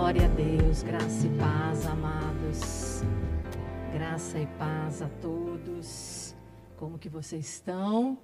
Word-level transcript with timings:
Glória 0.00 0.24
a 0.24 0.28
Deus, 0.28 0.82
graça 0.82 1.26
e 1.26 1.30
paz, 1.38 1.86
amados. 1.86 3.02
Graça 3.92 4.38
e 4.38 4.46
paz 4.58 5.02
a 5.02 5.08
todos. 5.20 6.34
Como 6.78 6.98
que 6.98 7.08
vocês 7.10 7.46
estão? 7.46 8.18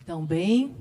Estão 0.00 0.26
bem? 0.26 0.74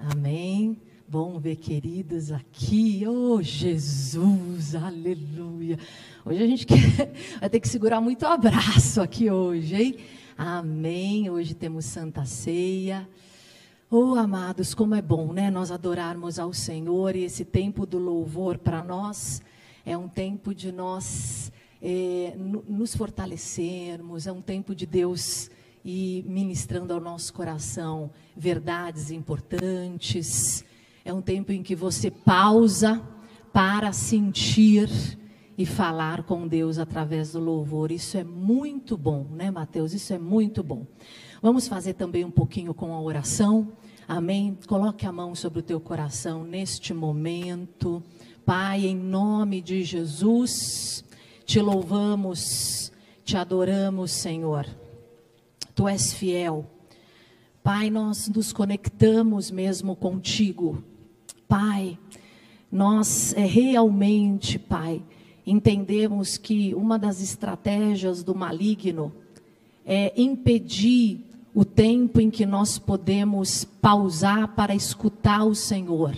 Amém. 0.00 0.80
Bom 1.08 1.40
ver 1.40 1.56
queridos 1.56 2.30
aqui. 2.30 3.04
Oh, 3.08 3.42
Jesus, 3.42 4.76
aleluia. 4.76 5.80
Hoje 6.24 6.42
a 6.42 6.46
gente 6.46 6.64
quer, 6.64 7.12
vai 7.40 7.50
ter 7.50 7.58
que 7.58 7.68
segurar 7.68 8.00
muito 8.00 8.24
abraço 8.24 9.02
aqui 9.02 9.28
hoje, 9.28 9.74
hein? 9.74 9.96
Amém. 10.38 11.28
Hoje 11.28 11.54
temos 11.54 11.86
Santa 11.86 12.24
Ceia. 12.24 13.06
Oh, 13.90 14.14
amados, 14.14 14.74
como 14.74 14.94
é 14.94 15.02
bom, 15.02 15.32
né? 15.32 15.50
Nós 15.50 15.70
adorarmos 15.70 16.38
ao 16.38 16.54
Senhor 16.54 17.14
e 17.14 17.24
esse 17.24 17.44
tempo 17.44 17.84
do 17.84 17.98
louvor 17.98 18.56
para 18.56 18.82
nós 18.82 19.42
é 19.84 19.96
um 19.96 20.08
tempo 20.08 20.54
de 20.54 20.72
nós 20.72 21.52
é, 21.82 22.34
nos 22.36 22.96
fortalecermos, 22.96 24.26
é 24.26 24.32
um 24.32 24.40
tempo 24.40 24.74
de 24.74 24.86
Deus 24.86 25.50
ir 25.84 26.24
ministrando 26.24 26.94
ao 26.94 27.00
nosso 27.00 27.32
coração 27.34 28.10
verdades 28.34 29.10
importantes. 29.10 30.64
É 31.04 31.12
um 31.12 31.20
tempo 31.20 31.52
em 31.52 31.62
que 31.62 31.76
você 31.76 32.10
pausa 32.10 33.02
para 33.52 33.92
sentir 33.92 34.88
e 35.58 35.66
falar 35.66 36.22
com 36.22 36.48
Deus 36.48 36.78
através 36.78 37.32
do 37.32 37.38
louvor. 37.38 37.92
Isso 37.92 38.16
é 38.16 38.24
muito 38.24 38.96
bom, 38.96 39.26
né, 39.30 39.50
Mateus? 39.50 39.92
Isso 39.92 40.14
é 40.14 40.18
muito 40.18 40.62
bom. 40.62 40.86
Vamos 41.44 41.68
fazer 41.68 41.92
também 41.92 42.24
um 42.24 42.30
pouquinho 42.30 42.72
com 42.72 42.94
a 42.94 42.98
oração. 43.02 43.70
Amém? 44.08 44.56
Coloque 44.66 45.04
a 45.04 45.12
mão 45.12 45.34
sobre 45.34 45.58
o 45.58 45.62
teu 45.62 45.78
coração 45.78 46.42
neste 46.42 46.94
momento. 46.94 48.02
Pai, 48.46 48.86
em 48.86 48.96
nome 48.96 49.60
de 49.60 49.82
Jesus, 49.82 51.04
te 51.44 51.60
louvamos, 51.60 52.90
te 53.26 53.36
adoramos, 53.36 54.10
Senhor. 54.10 54.66
Tu 55.74 55.86
és 55.86 56.14
fiel. 56.14 56.64
Pai, 57.62 57.90
nós 57.90 58.26
nos 58.30 58.50
conectamos 58.50 59.50
mesmo 59.50 59.94
contigo. 59.94 60.82
Pai, 61.46 61.98
nós 62.72 63.34
é, 63.34 63.44
realmente, 63.44 64.58
Pai, 64.58 65.02
entendemos 65.46 66.38
que 66.38 66.74
uma 66.74 66.98
das 66.98 67.20
estratégias 67.20 68.22
do 68.22 68.34
maligno 68.34 69.12
é 69.84 70.10
impedir 70.16 71.33
o 71.54 71.64
tempo 71.64 72.20
em 72.20 72.30
que 72.30 72.44
nós 72.44 72.78
podemos 72.78 73.64
pausar 73.64 74.48
para 74.48 74.74
escutar 74.74 75.44
o 75.44 75.54
Senhor, 75.54 76.16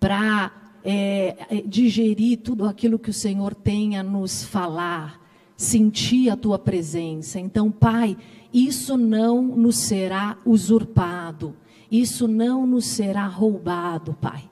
para 0.00 0.50
é, 0.82 1.36
é, 1.50 1.62
digerir 1.66 2.38
tudo 2.38 2.64
aquilo 2.64 2.98
que 2.98 3.10
o 3.10 3.14
Senhor 3.14 3.54
tem 3.54 3.98
a 3.98 4.02
nos 4.02 4.42
falar, 4.42 5.20
sentir 5.54 6.30
a 6.30 6.36
tua 6.36 6.58
presença. 6.58 7.38
Então, 7.38 7.70
Pai, 7.70 8.16
isso 8.52 8.96
não 8.96 9.42
nos 9.42 9.76
será 9.76 10.38
usurpado, 10.46 11.54
isso 11.90 12.26
não 12.26 12.66
nos 12.66 12.86
será 12.86 13.26
roubado, 13.26 14.16
Pai. 14.18 14.48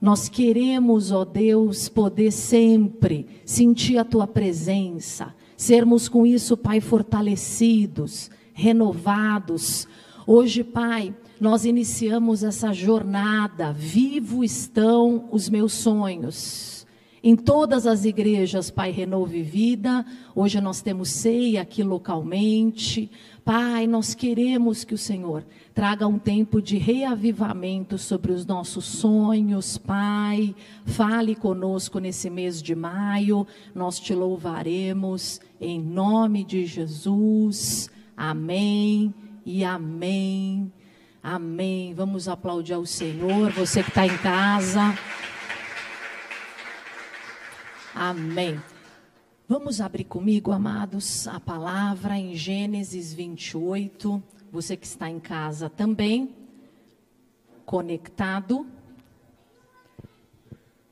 Nós 0.00 0.28
queremos, 0.28 1.12
ó 1.12 1.24
Deus, 1.24 1.88
poder 1.88 2.32
sempre 2.32 3.26
sentir 3.44 3.96
a 3.96 4.04
tua 4.04 4.26
presença, 4.26 5.32
sermos 5.56 6.08
com 6.08 6.26
isso, 6.26 6.56
Pai, 6.56 6.80
fortalecidos 6.80 8.28
renovados. 8.56 9.86
Hoje, 10.26 10.64
Pai, 10.64 11.14
nós 11.38 11.66
iniciamos 11.66 12.42
essa 12.42 12.72
jornada. 12.72 13.70
Vivo 13.70 14.42
estão 14.42 15.28
os 15.30 15.50
meus 15.50 15.74
sonhos. 15.74 16.86
Em 17.22 17.36
todas 17.36 17.86
as 17.86 18.04
igrejas, 18.04 18.70
Pai, 18.70 18.90
renove 18.90 19.42
vida. 19.42 20.06
Hoje 20.34 20.58
nós 20.60 20.80
temos 20.80 21.10
ceia 21.10 21.60
aqui 21.62 21.82
localmente. 21.82 23.10
Pai, 23.44 23.86
nós 23.86 24.14
queremos 24.14 24.84
que 24.84 24.94
o 24.94 24.98
Senhor 24.98 25.44
traga 25.74 26.06
um 26.06 26.18
tempo 26.18 26.62
de 26.62 26.78
reavivamento 26.78 27.98
sobre 27.98 28.32
os 28.32 28.46
nossos 28.46 28.86
sonhos, 28.86 29.76
Pai. 29.76 30.54
Fale 30.86 31.34
conosco 31.34 31.98
nesse 31.98 32.30
mês 32.30 32.62
de 32.62 32.74
maio. 32.74 33.46
Nós 33.74 34.00
te 34.00 34.14
louvaremos 34.14 35.40
em 35.60 35.78
nome 35.78 36.42
de 36.42 36.64
Jesus. 36.64 37.90
Amém 38.16 39.14
e 39.44 39.62
amém. 39.62 40.72
Amém. 41.22 41.92
Vamos 41.92 42.28
aplaudir 42.28 42.72
ao 42.72 42.86
Senhor, 42.86 43.52
você 43.52 43.82
que 43.82 43.90
está 43.90 44.06
em 44.06 44.16
casa. 44.18 44.96
Amém. 47.94 48.60
Vamos 49.48 49.80
abrir 49.80 50.04
comigo, 50.04 50.50
amados, 50.50 51.28
a 51.28 51.38
palavra 51.38 52.18
em 52.18 52.34
Gênesis 52.34 53.12
28. 53.12 54.22
Você 54.50 54.76
que 54.76 54.86
está 54.86 55.10
em 55.10 55.20
casa 55.20 55.68
também, 55.68 56.34
conectado. 57.64 58.66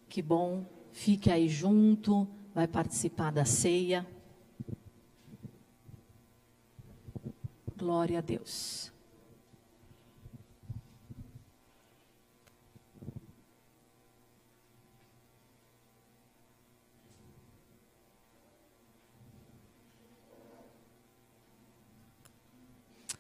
Que 0.09 0.21
bom, 0.21 0.65
fique 0.93 1.31
aí 1.31 1.49
junto, 1.49 2.29
vai 2.55 2.69
participar 2.69 3.33
da 3.33 3.45
ceia. 3.45 4.07
Glória 7.85 8.21
a 8.21 8.23
Deus. 8.23 8.91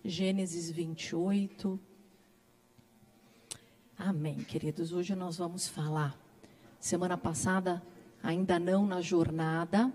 Gênesis 0.03 0.71
28. 0.71 1.79
Amém, 3.99 4.37
queridos. 4.39 4.95
Hoje 4.95 5.15
nós 5.15 5.37
vamos 5.37 5.69
falar. 5.69 6.19
Semana 6.81 7.19
passada, 7.19 7.83
ainda 8.23 8.59
não 8.59 8.87
na 8.87 9.03
jornada, 9.03 9.93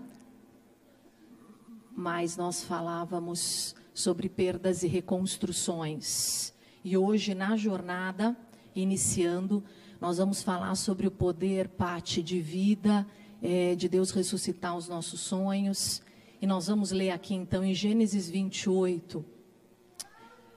mas 1.90 2.36
nós 2.36 2.62
falávamos 2.62 3.74
sobre 3.92 4.28
perdas 4.28 4.82
e 4.82 4.86
reconstruções. 4.86 6.54
E 6.84 6.96
hoje, 6.96 7.34
na 7.34 7.56
jornada, 7.56 8.36
iniciando, 8.74 9.62
nós 10.00 10.18
vamos 10.18 10.42
falar 10.42 10.74
sobre 10.74 11.06
o 11.06 11.10
poder, 11.10 11.68
parte 11.68 12.22
de 12.22 12.40
vida, 12.40 13.06
é, 13.42 13.74
de 13.74 13.88
Deus 13.88 14.10
ressuscitar 14.10 14.76
os 14.76 14.88
nossos 14.88 15.20
sonhos. 15.20 16.02
E 16.40 16.46
nós 16.46 16.68
vamos 16.68 16.90
ler 16.90 17.10
aqui 17.10 17.34
então 17.34 17.62
em 17.62 17.74
Gênesis 17.74 18.28
28. 18.30 19.24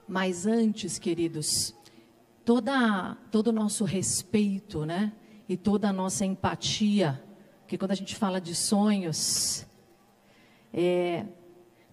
Mas 0.07 0.45
antes, 0.45 0.97
queridos, 0.97 1.75
toda, 2.45 3.15
todo 3.31 3.47
o 3.47 3.51
nosso 3.51 3.83
respeito, 3.83 4.85
né? 4.85 5.11
E 5.47 5.57
toda 5.57 5.89
a 5.89 5.93
nossa 5.93 6.25
empatia, 6.25 7.21
que 7.67 7.77
quando 7.77 7.91
a 7.91 7.95
gente 7.95 8.15
fala 8.15 8.39
de 8.39 8.55
sonhos, 8.55 9.65
é, 10.73 11.25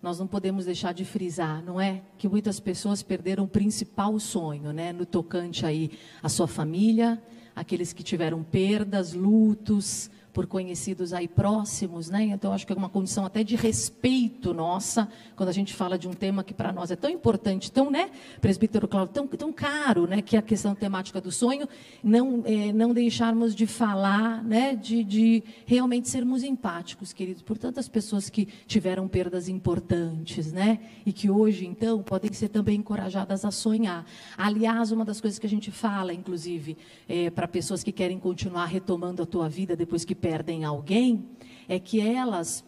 nós 0.03 0.19
não 0.19 0.27
podemos 0.27 0.65
deixar 0.65 0.95
de 0.95 1.05
frisar, 1.05 1.63
não 1.63 1.81
é? 1.81 2.03
Que 2.17 2.29
muitas 2.29 2.59
pessoas 2.59 3.03
perderam 3.03 3.45
o 3.45 3.49
principal 3.49 4.19
sonho, 4.19 4.73
né? 4.73 4.93
No 4.93 5.05
tocante 5.05 5.67
aí 5.67 5.91
a 6.23 6.29
sua 6.29 6.47
família, 6.47 7.23
aqueles 7.55 7.93
que 7.93 8.03
tiveram 8.03 8.43
perdas, 8.43 9.13
lutos, 9.13 10.11
por 10.33 10.47
conhecidos 10.47 11.13
aí 11.13 11.27
próximos, 11.27 12.09
né? 12.09 12.25
Então 12.25 12.53
acho 12.53 12.67
que 12.67 12.73
é 12.73 12.77
uma 12.77 12.89
condição 12.89 13.25
até 13.25 13.43
de 13.43 13.57
respeito 13.57 14.55
nossa 14.55 15.09
quando 15.35 15.49
a 15.49 15.53
gente 15.53 15.75
fala 15.75 15.99
de 15.99 16.09
um 16.09 16.13
tema 16.13 16.45
que 16.45 16.55
para 16.55 16.73
nós 16.73 16.91
é 16.91 16.97
tão 16.97 17.11
importante, 17.11 17.71
tão, 17.73 17.91
né, 17.91 18.11
presbítero 18.41 18.87
Cláudio, 18.87 19.15
tão, 19.15 19.27
tão 19.27 19.53
caro, 19.53 20.07
né, 20.07 20.23
que 20.23 20.37
é 20.37 20.39
a 20.39 20.43
questão 20.43 20.75
temática 20.75 21.21
do 21.21 21.33
sonho, 21.33 21.69
não 22.03 22.43
é, 22.45 22.73
não 22.73 22.93
deixarmos 22.93 23.55
de 23.55 23.67
falar, 23.67 24.43
né, 24.45 24.75
de, 24.75 25.03
de 25.03 25.43
realmente 25.67 26.09
sermos 26.09 26.43
empáticos, 26.43 27.13
queridos, 27.13 27.43
por 27.43 27.59
tantas 27.59 27.89
pessoas 27.89 28.29
que 28.29 28.47
tiveram 28.67 29.09
perdas 29.09 29.49
importantes, 29.49 30.53
né, 30.53 30.81
e 31.05 31.13
que 31.13 31.31
hoje 31.31 31.67
então 31.67 32.03
podem 32.03 32.33
ser 32.33 32.49
também 32.49 32.77
encorajadas 32.77 33.45
a 33.45 33.51
sonhar. 33.51 34.05
Aliás, 34.37 34.93
uma 34.93 35.05
das 35.05 35.21
coisas 35.21 35.39
que 35.39 35.47
a 35.47 35.51
gente 35.51 35.71
fala, 35.71 36.13
inclusive, 36.13 36.77
é, 37.09 37.31
para 37.31 37.49
pessoas 37.49 37.83
que 37.83 37.93
querem 37.93 38.19
continuar 38.19 38.67
retomando 38.67 39.23
a 39.23 39.27
tua 39.27 39.49
vida 39.49 39.75
depois 39.75 40.05
que 40.05 40.15
perdem 40.21 40.65
alguém, 40.65 41.27
é 41.69 41.79
que 41.79 42.01
elas 42.01 42.65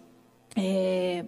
é, 0.57 1.25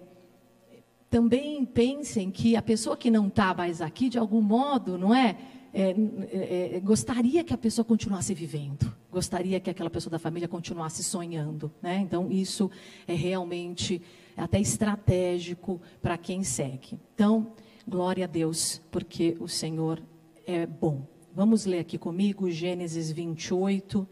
também 1.09 1.63
pensem 1.65 2.29
que 2.29 2.55
a 2.55 2.61
pessoa 2.61 2.97
que 2.97 3.09
não 3.09 3.27
está 3.27 3.53
mais 3.53 3.81
aqui, 3.81 4.09
de 4.09 4.17
algum 4.17 4.41
modo, 4.41 4.97
não 4.97 5.13
é? 5.13 5.37
É, 5.77 5.91
é, 5.91 6.75
é, 6.75 6.79
gostaria 6.79 7.43
que 7.43 7.53
a 7.53 7.57
pessoa 7.57 7.83
continuasse 7.83 8.33
vivendo, 8.33 8.93
gostaria 9.11 9.59
que 9.59 9.69
aquela 9.69 9.89
pessoa 9.89 10.11
da 10.11 10.19
família 10.19 10.47
continuasse 10.47 11.03
sonhando. 11.03 11.69
Né? 11.81 11.97
Então, 11.97 12.31
isso 12.31 12.71
é 13.05 13.13
realmente 13.13 14.01
até 14.37 14.59
estratégico 14.59 15.81
para 16.01 16.17
quem 16.17 16.43
segue. 16.43 16.97
Então, 17.13 17.51
glória 17.85 18.23
a 18.23 18.27
Deus, 18.27 18.81
porque 18.89 19.35
o 19.37 19.49
Senhor 19.49 20.01
é 20.47 20.65
bom. 20.65 21.05
Vamos 21.33 21.65
ler 21.65 21.79
aqui 21.79 21.97
comigo 21.97 22.49
Gênesis 22.49 23.11
28, 23.11 24.07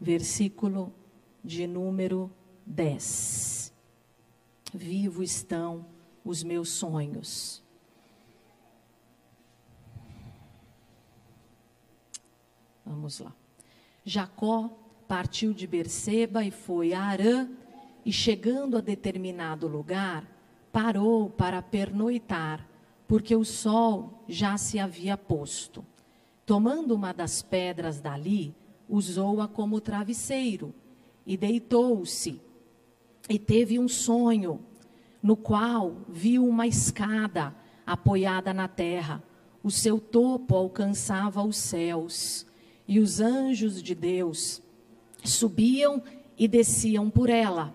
versículo 0.00 0.94
de 1.46 1.64
número 1.64 2.28
10. 2.66 3.72
Vivo 4.74 5.22
estão 5.22 5.86
os 6.24 6.42
meus 6.42 6.70
sonhos. 6.70 7.62
Vamos 12.84 13.20
lá. 13.20 13.32
Jacó 14.04 14.76
partiu 15.06 15.54
de 15.54 15.68
Berseba 15.68 16.44
e 16.44 16.50
foi 16.50 16.92
a 16.92 17.02
Arã, 17.02 17.48
e 18.04 18.12
chegando 18.12 18.76
a 18.76 18.80
determinado 18.80 19.68
lugar, 19.68 20.24
parou 20.72 21.30
para 21.30 21.62
pernoitar, 21.62 22.68
porque 23.06 23.34
o 23.36 23.44
sol 23.44 24.24
já 24.28 24.58
se 24.58 24.80
havia 24.80 25.16
posto. 25.16 25.84
Tomando 26.44 26.94
uma 26.94 27.12
das 27.12 27.40
pedras 27.40 28.00
dali, 28.00 28.54
usou-a 28.88 29.46
como 29.48 29.80
travesseiro 29.80 30.74
e 31.26 31.36
deitou-se. 31.36 32.40
E 33.28 33.38
teve 33.38 33.78
um 33.78 33.88
sonho, 33.88 34.60
no 35.22 35.36
qual 35.36 35.96
viu 36.08 36.46
uma 36.46 36.66
escada 36.66 37.54
apoiada 37.84 38.54
na 38.54 38.68
terra. 38.68 39.22
O 39.62 39.70
seu 39.70 39.98
topo 39.98 40.54
alcançava 40.54 41.42
os 41.42 41.56
céus, 41.56 42.46
e 42.86 43.00
os 43.00 43.20
anjos 43.20 43.82
de 43.82 43.94
Deus 43.94 44.62
subiam 45.24 46.02
e 46.38 46.46
desciam 46.46 47.10
por 47.10 47.28
ela. 47.28 47.74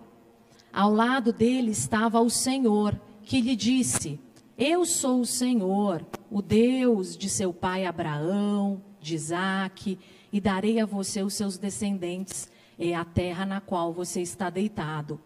Ao 0.72 0.90
lado 0.90 1.32
dele 1.32 1.70
estava 1.70 2.18
o 2.20 2.30
Senhor, 2.30 2.98
que 3.22 3.42
lhe 3.42 3.54
disse: 3.54 4.18
Eu 4.56 4.86
sou 4.86 5.20
o 5.20 5.26
Senhor, 5.26 6.04
o 6.30 6.40
Deus 6.40 7.14
de 7.14 7.28
seu 7.28 7.52
pai 7.52 7.84
Abraão, 7.84 8.80
de 8.98 9.14
Isaque, 9.14 9.98
e 10.32 10.40
darei 10.40 10.80
a 10.80 10.86
você 10.86 11.22
os 11.22 11.34
seus 11.34 11.58
descendentes, 11.58 12.50
é 12.90 12.94
a 12.94 13.04
terra 13.04 13.46
na 13.46 13.60
qual 13.60 13.92
você 13.92 14.20
está 14.20 14.50
deitado. 14.50 15.20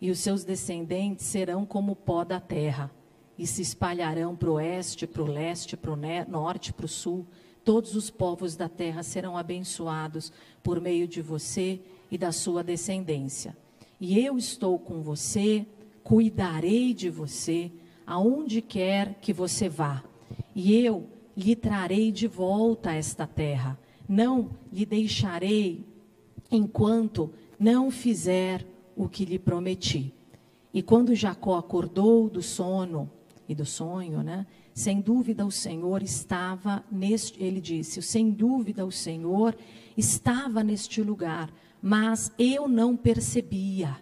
E 0.00 0.10
os 0.10 0.18
seus 0.18 0.44
descendentes 0.44 1.24
serão 1.24 1.64
como 1.64 1.92
o 1.92 1.96
pó 1.96 2.24
da 2.24 2.40
terra, 2.40 2.90
e 3.38 3.46
se 3.46 3.62
espalharão 3.62 4.34
para 4.34 4.50
o 4.50 4.54
oeste, 4.54 5.06
para 5.06 5.22
o 5.22 5.26
leste, 5.26 5.76
para 5.76 5.92
o 5.92 5.96
norte, 6.28 6.72
para 6.72 6.86
o 6.86 6.88
sul. 6.88 7.26
Todos 7.64 7.94
os 7.94 8.10
povos 8.10 8.56
da 8.56 8.68
terra 8.68 9.02
serão 9.02 9.36
abençoados 9.36 10.32
por 10.62 10.80
meio 10.80 11.06
de 11.06 11.20
você 11.20 11.80
e 12.10 12.16
da 12.16 12.32
sua 12.32 12.62
descendência. 12.62 13.56
E 14.00 14.18
eu 14.18 14.36
estou 14.36 14.78
com 14.78 15.02
você, 15.02 15.66
cuidarei 16.02 16.92
de 16.92 17.10
você, 17.10 17.70
aonde 18.06 18.60
quer 18.60 19.14
que 19.20 19.32
você 19.32 19.68
vá. 19.68 20.02
E 20.54 20.74
eu 20.74 21.06
lhe 21.36 21.56
trarei 21.56 22.12
de 22.12 22.26
volta 22.26 22.92
esta 22.92 23.26
terra 23.26 23.78
não 24.08 24.50
lhe 24.72 24.86
deixarei 24.86 25.84
enquanto 26.50 27.30
não 27.58 27.90
fizer 27.90 28.66
o 28.94 29.08
que 29.08 29.24
lhe 29.24 29.38
prometi. 29.38 30.12
E 30.72 30.82
quando 30.82 31.14
Jacó 31.14 31.56
acordou 31.56 32.28
do 32.28 32.42
sono 32.42 33.10
e 33.48 33.54
do 33.54 33.64
sonho, 33.64 34.22
né? 34.22 34.46
Sem 34.74 35.00
dúvida 35.00 35.46
o 35.46 35.50
Senhor 35.50 36.02
estava 36.02 36.84
neste, 36.90 37.42
ele 37.42 37.60
disse, 37.60 38.02
sem 38.02 38.30
dúvida 38.30 38.84
o 38.84 38.92
Senhor 38.92 39.56
estava 39.96 40.62
neste 40.62 41.02
lugar, 41.02 41.50
mas 41.80 42.30
eu 42.38 42.68
não 42.68 42.94
percebia. 42.94 43.96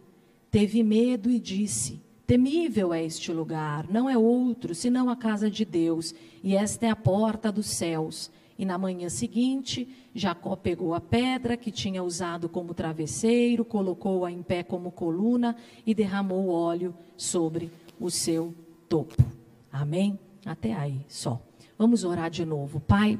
Teve 0.50 0.82
medo 0.82 1.30
e 1.30 1.38
disse: 1.38 2.00
Temível 2.26 2.92
é 2.92 3.04
este 3.04 3.32
lugar, 3.32 3.86
não 3.88 4.08
é 4.08 4.16
outro 4.16 4.74
senão 4.74 5.10
a 5.10 5.16
casa 5.16 5.50
de 5.50 5.64
Deus, 5.64 6.14
e 6.42 6.56
esta 6.56 6.86
é 6.86 6.90
a 6.90 6.96
porta 6.96 7.52
dos 7.52 7.66
céus. 7.66 8.30
E 8.58 8.64
na 8.64 8.78
manhã 8.78 9.08
seguinte, 9.08 9.88
Jacó 10.14 10.54
pegou 10.54 10.94
a 10.94 11.00
pedra 11.00 11.56
que 11.56 11.72
tinha 11.72 12.02
usado 12.02 12.48
como 12.48 12.72
travesseiro, 12.72 13.64
colocou-a 13.64 14.30
em 14.30 14.42
pé 14.42 14.62
como 14.62 14.92
coluna 14.92 15.56
e 15.84 15.92
derramou 15.92 16.48
óleo 16.50 16.94
sobre 17.16 17.70
o 17.98 18.10
seu 18.10 18.54
topo. 18.88 19.24
Amém? 19.72 20.18
Até 20.46 20.72
aí 20.72 21.00
só. 21.08 21.40
Vamos 21.76 22.04
orar 22.04 22.30
de 22.30 22.44
novo. 22.44 22.78
Pai, 22.78 23.18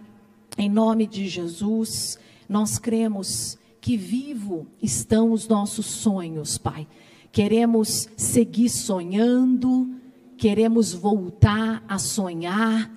em 0.56 0.69
nome 0.69 1.06
de 1.06 1.26
Jesus, 1.28 2.16
nós 2.48 2.78
cremos 2.78 3.58
que 3.80 3.96
vivo 3.96 4.66
estão 4.80 5.32
os 5.32 5.48
nossos 5.48 5.87
sonhos, 5.87 6.56
Pai. 6.56 6.87
Queremos 7.32 8.08
seguir 8.16 8.69
sonhando, 8.69 9.90
queremos 10.37 10.94
voltar 10.94 11.82
a 11.88 11.98
sonhar 11.98 12.88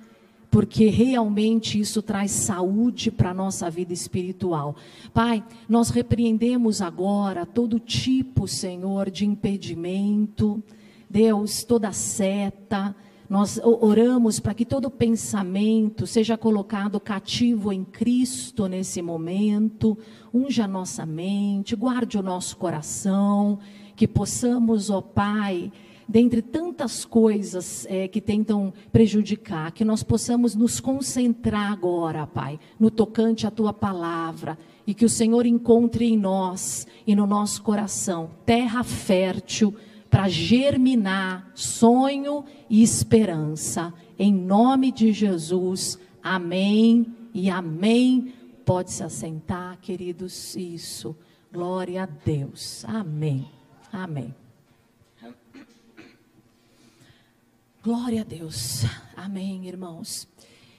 porque 0.50 0.88
realmente 0.88 1.78
isso 1.78 2.00
traz 2.00 2.30
saúde 2.30 3.10
para 3.10 3.30
a 3.30 3.34
nossa 3.34 3.70
vida 3.70 3.92
espiritual. 3.92 4.76
Pai, 5.12 5.44
nós 5.68 5.90
repreendemos 5.90 6.80
agora 6.80 7.44
todo 7.44 7.78
tipo, 7.78 8.48
Senhor, 8.48 9.10
de 9.10 9.26
impedimento, 9.26 10.62
Deus, 11.08 11.64
toda 11.64 11.92
seta. 11.92 12.96
Nós 13.28 13.60
oramos 13.62 14.40
para 14.40 14.54
que 14.54 14.64
todo 14.64 14.90
pensamento 14.90 16.06
seja 16.06 16.38
colocado 16.38 16.98
cativo 16.98 17.70
em 17.70 17.84
Cristo 17.84 18.66
nesse 18.66 19.02
momento. 19.02 19.98
Unja 20.32 20.64
a 20.64 20.68
nossa 20.68 21.04
mente, 21.04 21.76
guarde 21.76 22.16
o 22.16 22.22
nosso 22.22 22.56
coração, 22.56 23.58
que 23.94 24.08
possamos, 24.08 24.88
ó 24.88 25.02
Pai, 25.02 25.70
dentre 26.08 26.40
tantas 26.40 27.04
coisas 27.04 27.86
é, 27.88 28.08
que 28.08 28.20
tentam 28.20 28.72
prejudicar, 28.90 29.72
que 29.72 29.84
nós 29.84 30.02
possamos 30.02 30.54
nos 30.54 30.80
concentrar 30.80 31.70
agora, 31.70 32.26
Pai, 32.26 32.58
no 32.80 32.90
tocante 32.90 33.46
à 33.46 33.50
tua 33.50 33.72
palavra, 33.72 34.58
e 34.86 34.94
que 34.94 35.04
o 35.04 35.08
Senhor 35.08 35.44
encontre 35.44 36.06
em 36.06 36.16
nós 36.16 36.86
e 37.06 37.14
no 37.14 37.26
nosso 37.26 37.62
coração 37.62 38.30
terra 38.46 38.82
fértil 38.82 39.74
para 40.08 40.28
germinar 40.28 41.50
sonho 41.54 42.44
e 42.70 42.82
esperança. 42.82 43.92
Em 44.18 44.32
nome 44.32 44.90
de 44.90 45.12
Jesus, 45.12 45.98
amém 46.22 47.06
e 47.34 47.50
amém. 47.50 48.32
Pode 48.64 48.90
se 48.90 49.02
assentar, 49.02 49.78
queridos. 49.80 50.56
Isso. 50.56 51.14
Glória 51.52 52.04
a 52.04 52.06
Deus. 52.06 52.84
Amém. 52.86 53.46
Amém. 53.92 54.34
Glória 57.88 58.20
a 58.20 58.24
Deus. 58.24 58.84
Amém, 59.16 59.66
irmãos. 59.66 60.28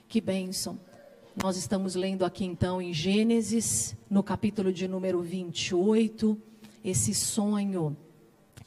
Que 0.07 0.21
bênção. 0.21 0.79
Nós 1.41 1.57
estamos 1.57 1.95
lendo 1.95 2.23
aqui 2.23 2.45
então 2.45 2.79
em 2.79 2.93
Gênesis, 2.93 3.97
no 4.07 4.21
capítulo 4.21 4.71
de 4.71 4.87
número 4.87 5.19
28, 5.19 6.39
esse 6.85 7.15
sonho 7.15 7.97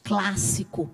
clássico 0.03 0.89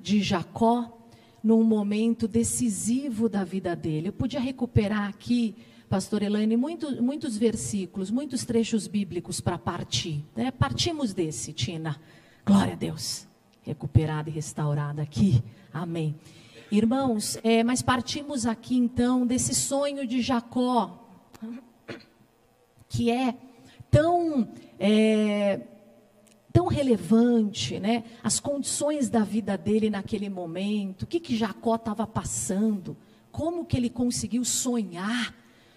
de 0.00 0.20
Jacó 0.20 1.06
num 1.44 1.62
momento 1.62 2.26
decisivo 2.26 3.28
da 3.28 3.44
vida 3.44 3.76
dele. 3.76 4.08
Eu 4.08 4.12
podia 4.12 4.40
recuperar 4.40 5.08
aqui, 5.08 5.54
pastor 5.88 6.24
Elaine, 6.24 6.56
muito, 6.56 7.00
muitos 7.00 7.38
versículos, 7.38 8.10
muitos 8.10 8.44
trechos 8.44 8.88
bíblicos 8.88 9.40
para 9.40 9.56
partir. 9.56 10.24
Né? 10.34 10.50
Partimos 10.50 11.14
desse, 11.14 11.52
Tina. 11.52 12.00
Glória 12.44 12.72
a 12.72 12.76
Deus. 12.76 13.28
Recuperada 13.62 14.28
e 14.28 14.32
restaurada 14.32 15.02
aqui. 15.02 15.40
Amém. 15.72 16.16
Irmãos, 16.72 17.36
é, 17.42 17.64
mas 17.64 17.82
partimos 17.82 18.46
aqui 18.46 18.76
então 18.76 19.26
desse 19.26 19.56
sonho 19.56 20.06
de 20.06 20.22
Jacó, 20.22 21.04
que 22.88 23.10
é 23.10 23.34
tão, 23.90 24.48
é, 24.78 25.62
tão 26.52 26.68
relevante, 26.68 27.80
né? 27.80 28.04
As 28.22 28.38
condições 28.38 29.10
da 29.10 29.24
vida 29.24 29.58
dele 29.58 29.90
naquele 29.90 30.28
momento, 30.28 31.02
o 31.02 31.06
que, 31.08 31.18
que 31.18 31.36
Jacó 31.36 31.74
estava 31.74 32.06
passando, 32.06 32.96
como 33.32 33.64
que 33.64 33.76
ele 33.76 33.90
conseguiu 33.90 34.44
sonhar 34.44 35.34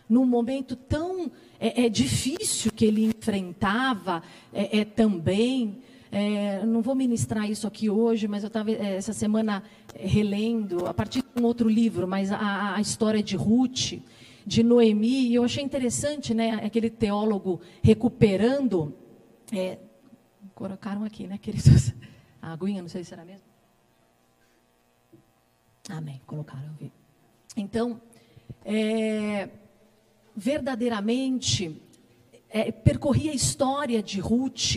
num 0.07 0.27
momento 0.27 0.75
tão 0.75 1.31
é, 1.59 1.85
é 1.85 1.89
difícil 1.89 2.71
que 2.71 2.85
ele 2.85 3.05
enfrentava 3.05 4.21
é, 4.53 4.81
é 4.81 4.85
também. 4.85 5.81
É, 6.15 6.63
não 6.63 6.83
vou 6.83 6.93
ministrar 6.93 7.49
isso 7.49 7.65
aqui 7.65 7.89
hoje, 7.89 8.27
mas 8.27 8.43
eu 8.43 8.47
estava 8.47 8.69
é, 8.69 8.97
essa 8.97 9.13
semana 9.13 9.63
é, 9.95 10.05
relendo, 10.05 10.85
a 10.85 10.93
partir 10.93 11.23
de 11.23 11.41
um 11.41 11.43
outro 11.43 11.67
livro, 11.67 12.07
mas 12.07 12.31
a, 12.31 12.75
a 12.75 12.79
história 12.79 13.23
de 13.23 13.35
Ruth, 13.35 13.93
de 14.45 14.61
Noemi, 14.61 15.29
e 15.29 15.33
eu 15.33 15.43
achei 15.43 15.63
interessante, 15.63 16.31
né, 16.31 16.51
aquele 16.63 16.91
teólogo 16.91 17.61
recuperando, 17.81 18.93
é, 19.51 19.79
colocaram 20.53 21.03
aqui, 21.03 21.25
né, 21.25 21.39
queridos, 21.39 21.91
a 22.39 22.53
aguinha, 22.53 22.83
não 22.83 22.89
sei 22.89 23.03
se 23.03 23.11
era 23.11 23.25
mesmo. 23.25 23.47
Amém, 25.89 26.21
colocaram, 26.27 26.75
vi. 26.79 26.91
Então, 27.57 27.99
é, 28.63 29.49
verdadeiramente, 30.35 31.81
é, 32.51 32.71
percorri 32.71 33.29
a 33.29 33.33
história 33.33 34.03
de 34.03 34.19
Ruth, 34.19 34.75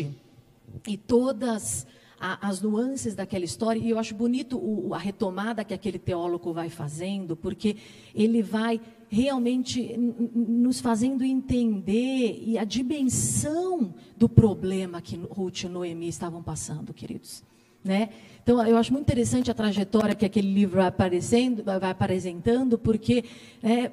e 0.87 0.97
todas 0.97 1.87
as 2.19 2.63
nuances 2.63 3.15
daquela 3.15 3.45
história, 3.45 3.79
e 3.79 3.91
eu 3.91 3.99
acho 3.99 4.15
bonito 4.15 4.59
a 4.95 4.99
retomada 4.99 5.63
que 5.63 5.75
aquele 5.75 5.99
teólogo 5.99 6.53
vai 6.53 6.71
fazendo, 6.71 7.37
porque 7.37 7.77
ele 8.15 8.43
vai 8.43 8.81
realmente 9.09 9.97
nos 9.97 10.81
fazendo 10.81 11.23
entender 11.23 12.43
e 12.43 12.57
a 12.59 12.65
dimensão 12.65 13.95
do 14.17 14.29
problema 14.29 15.03
que 15.03 15.17
Ruth 15.17 15.65
e 15.65 15.69
Noemi 15.69 16.09
estavam 16.09 16.43
passando, 16.43 16.95
queridos. 16.95 17.45
Né? 17.87 18.09
Então, 18.43 18.65
eu 18.67 18.77
acho 18.77 18.93
muito 18.93 19.05
interessante 19.05 19.51
a 19.51 19.55
trajetória 19.55 20.15
que 20.15 20.25
aquele 20.25 20.53
livro 20.53 20.77
vai, 20.77 20.87
aparecendo, 20.87 21.65
vai 21.65 21.91
apresentando, 21.91 22.79
porque 22.79 23.25
é, 23.63 23.91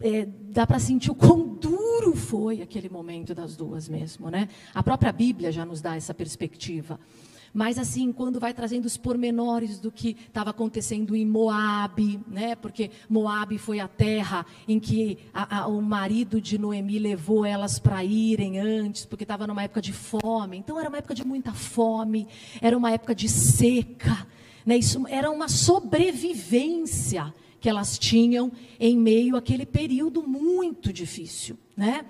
é, 0.00 0.28
dá 0.50 0.66
para 0.66 0.78
sentir 0.78 1.10
o 1.10 1.14
quão 1.14 1.46
duro 1.46 2.14
foi 2.14 2.60
aquele 2.60 2.88
momento 2.88 3.34
das 3.34 3.56
duas 3.56 3.88
mesmo. 3.88 4.30
Né? 4.30 4.48
A 4.74 4.82
própria 4.82 5.12
Bíblia 5.12 5.52
já 5.52 5.64
nos 5.64 5.80
dá 5.80 5.94
essa 5.96 6.12
perspectiva. 6.12 6.98
Mas 7.54 7.78
assim, 7.78 8.10
quando 8.12 8.40
vai 8.40 8.52
trazendo 8.52 8.84
os 8.84 8.96
pormenores 8.96 9.78
do 9.78 9.92
que 9.92 10.16
estava 10.26 10.50
acontecendo 10.50 11.14
em 11.14 11.24
Moabe, 11.24 12.18
né? 12.26 12.56
Porque 12.56 12.90
Moabe 13.08 13.58
foi 13.58 13.78
a 13.78 13.86
terra 13.86 14.44
em 14.66 14.80
que 14.80 15.18
a, 15.32 15.60
a, 15.60 15.66
o 15.68 15.80
marido 15.80 16.40
de 16.40 16.58
Noemi 16.58 16.98
levou 16.98 17.46
elas 17.46 17.78
para 17.78 18.02
irem 18.02 18.58
antes, 18.58 19.06
porque 19.06 19.22
estava 19.22 19.46
numa 19.46 19.62
época 19.62 19.80
de 19.80 19.92
fome. 19.92 20.58
Então 20.58 20.80
era 20.80 20.88
uma 20.88 20.98
época 20.98 21.14
de 21.14 21.24
muita 21.24 21.52
fome, 21.52 22.26
era 22.60 22.76
uma 22.76 22.90
época 22.90 23.14
de 23.14 23.28
seca, 23.28 24.26
né? 24.66 24.76
Isso 24.76 25.06
era 25.06 25.30
uma 25.30 25.46
sobrevivência 25.46 27.32
que 27.60 27.68
elas 27.68 27.96
tinham 27.96 28.50
em 28.80 28.98
meio 28.98 29.36
àquele 29.36 29.64
período 29.64 30.26
muito 30.26 30.92
difícil, 30.92 31.56
né? 31.76 32.04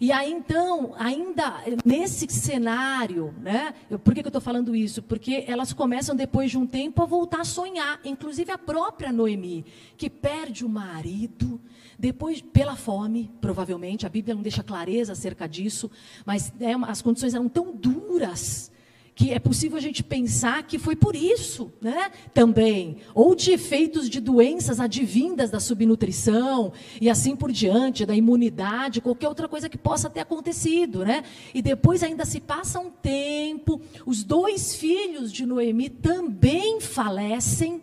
E 0.00 0.10
aí 0.10 0.32
então, 0.32 0.94
ainda 0.96 1.62
nesse 1.84 2.26
cenário, 2.30 3.34
né? 3.38 3.74
Por 4.02 4.14
que, 4.14 4.22
que 4.22 4.26
eu 4.26 4.30
estou 4.30 4.40
falando 4.40 4.74
isso? 4.74 5.02
Porque 5.02 5.44
elas 5.46 5.74
começam 5.74 6.16
depois 6.16 6.50
de 6.50 6.56
um 6.56 6.66
tempo 6.66 7.02
a 7.02 7.06
voltar 7.06 7.42
a 7.42 7.44
sonhar, 7.44 8.00
inclusive 8.02 8.50
a 8.50 8.56
própria 8.56 9.12
Noemi, 9.12 9.66
que 9.98 10.08
perde 10.08 10.64
o 10.64 10.70
marido, 10.70 11.60
depois 11.98 12.40
pela 12.40 12.76
fome, 12.76 13.30
provavelmente, 13.42 14.06
a 14.06 14.08
Bíblia 14.08 14.34
não 14.34 14.40
deixa 14.40 14.62
clareza 14.62 15.12
acerca 15.12 15.46
disso, 15.46 15.90
mas 16.24 16.50
né, 16.58 16.74
as 16.88 17.02
condições 17.02 17.34
eram 17.34 17.46
tão 17.46 17.76
duras 17.76 18.72
que 19.20 19.34
é 19.34 19.38
possível 19.38 19.76
a 19.76 19.82
gente 19.82 20.02
pensar 20.02 20.62
que 20.62 20.78
foi 20.78 20.96
por 20.96 21.14
isso, 21.14 21.70
né? 21.78 22.10
Também, 22.32 22.96
ou 23.14 23.34
de 23.34 23.52
efeitos 23.52 24.08
de 24.08 24.18
doenças 24.18 24.80
advindas 24.80 25.50
da 25.50 25.60
subnutrição 25.60 26.72
e 26.98 27.10
assim 27.10 27.36
por 27.36 27.52
diante, 27.52 28.06
da 28.06 28.14
imunidade, 28.14 29.02
qualquer 29.02 29.28
outra 29.28 29.46
coisa 29.46 29.68
que 29.68 29.76
possa 29.76 30.08
ter 30.08 30.20
acontecido, 30.20 31.04
né? 31.04 31.22
E 31.52 31.60
depois 31.60 32.02
ainda 32.02 32.24
se 32.24 32.40
passa 32.40 32.80
um 32.80 32.88
tempo, 32.88 33.78
os 34.06 34.24
dois 34.24 34.74
filhos 34.74 35.30
de 35.30 35.44
Noemi 35.44 35.90
também 35.90 36.80
falecem. 36.80 37.82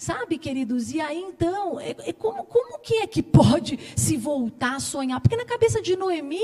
Sabe, 0.00 0.38
queridos? 0.38 0.94
E 0.94 0.98
aí 0.98 1.18
então, 1.18 1.78
é, 1.78 1.94
é 2.06 2.12
como, 2.14 2.42
como 2.44 2.78
que 2.78 2.94
é 2.94 3.06
que 3.06 3.20
pode 3.22 3.78
se 3.94 4.16
voltar 4.16 4.76
a 4.76 4.80
sonhar? 4.80 5.20
Porque 5.20 5.36
na 5.36 5.44
cabeça 5.44 5.82
de 5.82 5.94
Noemi, 5.94 6.40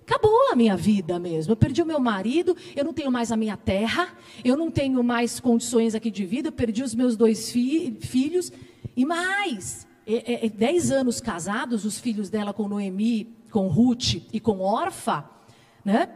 acabou 0.00 0.50
a 0.50 0.56
minha 0.56 0.74
vida 0.74 1.18
mesmo. 1.18 1.52
Eu 1.52 1.56
perdi 1.56 1.82
o 1.82 1.86
meu 1.86 2.00
marido, 2.00 2.56
eu 2.74 2.82
não 2.82 2.94
tenho 2.94 3.12
mais 3.12 3.30
a 3.30 3.36
minha 3.36 3.58
terra, 3.58 4.08
eu 4.42 4.56
não 4.56 4.70
tenho 4.70 5.04
mais 5.04 5.38
condições 5.38 5.94
aqui 5.94 6.10
de 6.10 6.24
vida, 6.24 6.48
eu 6.48 6.52
perdi 6.52 6.82
os 6.82 6.94
meus 6.94 7.14
dois 7.14 7.52
fi 7.52 7.94
filhos. 8.00 8.50
E 8.96 9.04
mais, 9.04 9.86
é, 10.06 10.32
é, 10.32 10.46
é, 10.46 10.48
dez 10.48 10.90
anos 10.90 11.20
casados, 11.20 11.84
os 11.84 11.98
filhos 11.98 12.30
dela 12.30 12.54
com 12.54 12.66
Noemi, 12.66 13.36
com 13.50 13.68
Ruth 13.68 14.14
e 14.32 14.40
com 14.40 14.60
Orfa, 14.60 15.28
né? 15.84 16.08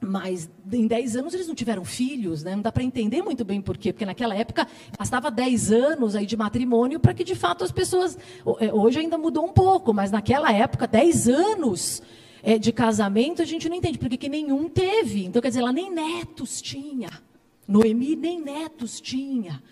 Mas 0.00 0.48
em 0.72 0.86
10 0.86 1.16
anos 1.16 1.34
eles 1.34 1.48
não 1.48 1.54
tiveram 1.54 1.84
filhos, 1.84 2.44
né? 2.44 2.54
não 2.54 2.62
dá 2.62 2.70
para 2.70 2.84
entender 2.84 3.20
muito 3.20 3.44
bem 3.44 3.60
por 3.60 3.76
quê, 3.76 3.92
porque 3.92 4.06
naquela 4.06 4.34
época 4.34 4.66
bastava 4.96 5.30
10 5.30 5.72
anos 5.72 6.14
aí 6.14 6.24
de 6.24 6.36
matrimônio 6.36 7.00
para 7.00 7.12
que 7.12 7.24
de 7.24 7.34
fato 7.34 7.64
as 7.64 7.72
pessoas. 7.72 8.16
É, 8.60 8.72
hoje 8.72 9.00
ainda 9.00 9.18
mudou 9.18 9.44
um 9.44 9.52
pouco, 9.52 9.92
mas 9.92 10.10
naquela 10.12 10.52
época, 10.52 10.86
10 10.86 11.28
anos 11.28 12.02
é, 12.42 12.58
de 12.58 12.72
casamento, 12.72 13.42
a 13.42 13.44
gente 13.44 13.68
não 13.68 13.76
entende, 13.76 13.98
porque 13.98 14.16
que 14.16 14.28
nenhum 14.28 14.68
teve. 14.68 15.24
Então, 15.24 15.42
quer 15.42 15.48
dizer, 15.48 15.60
ela 15.60 15.72
nem 15.72 15.90
netos 15.90 16.62
tinha. 16.62 17.10
Noemi 17.66 18.16
nem 18.16 18.40
netos 18.40 19.00
tinha. 19.00 19.62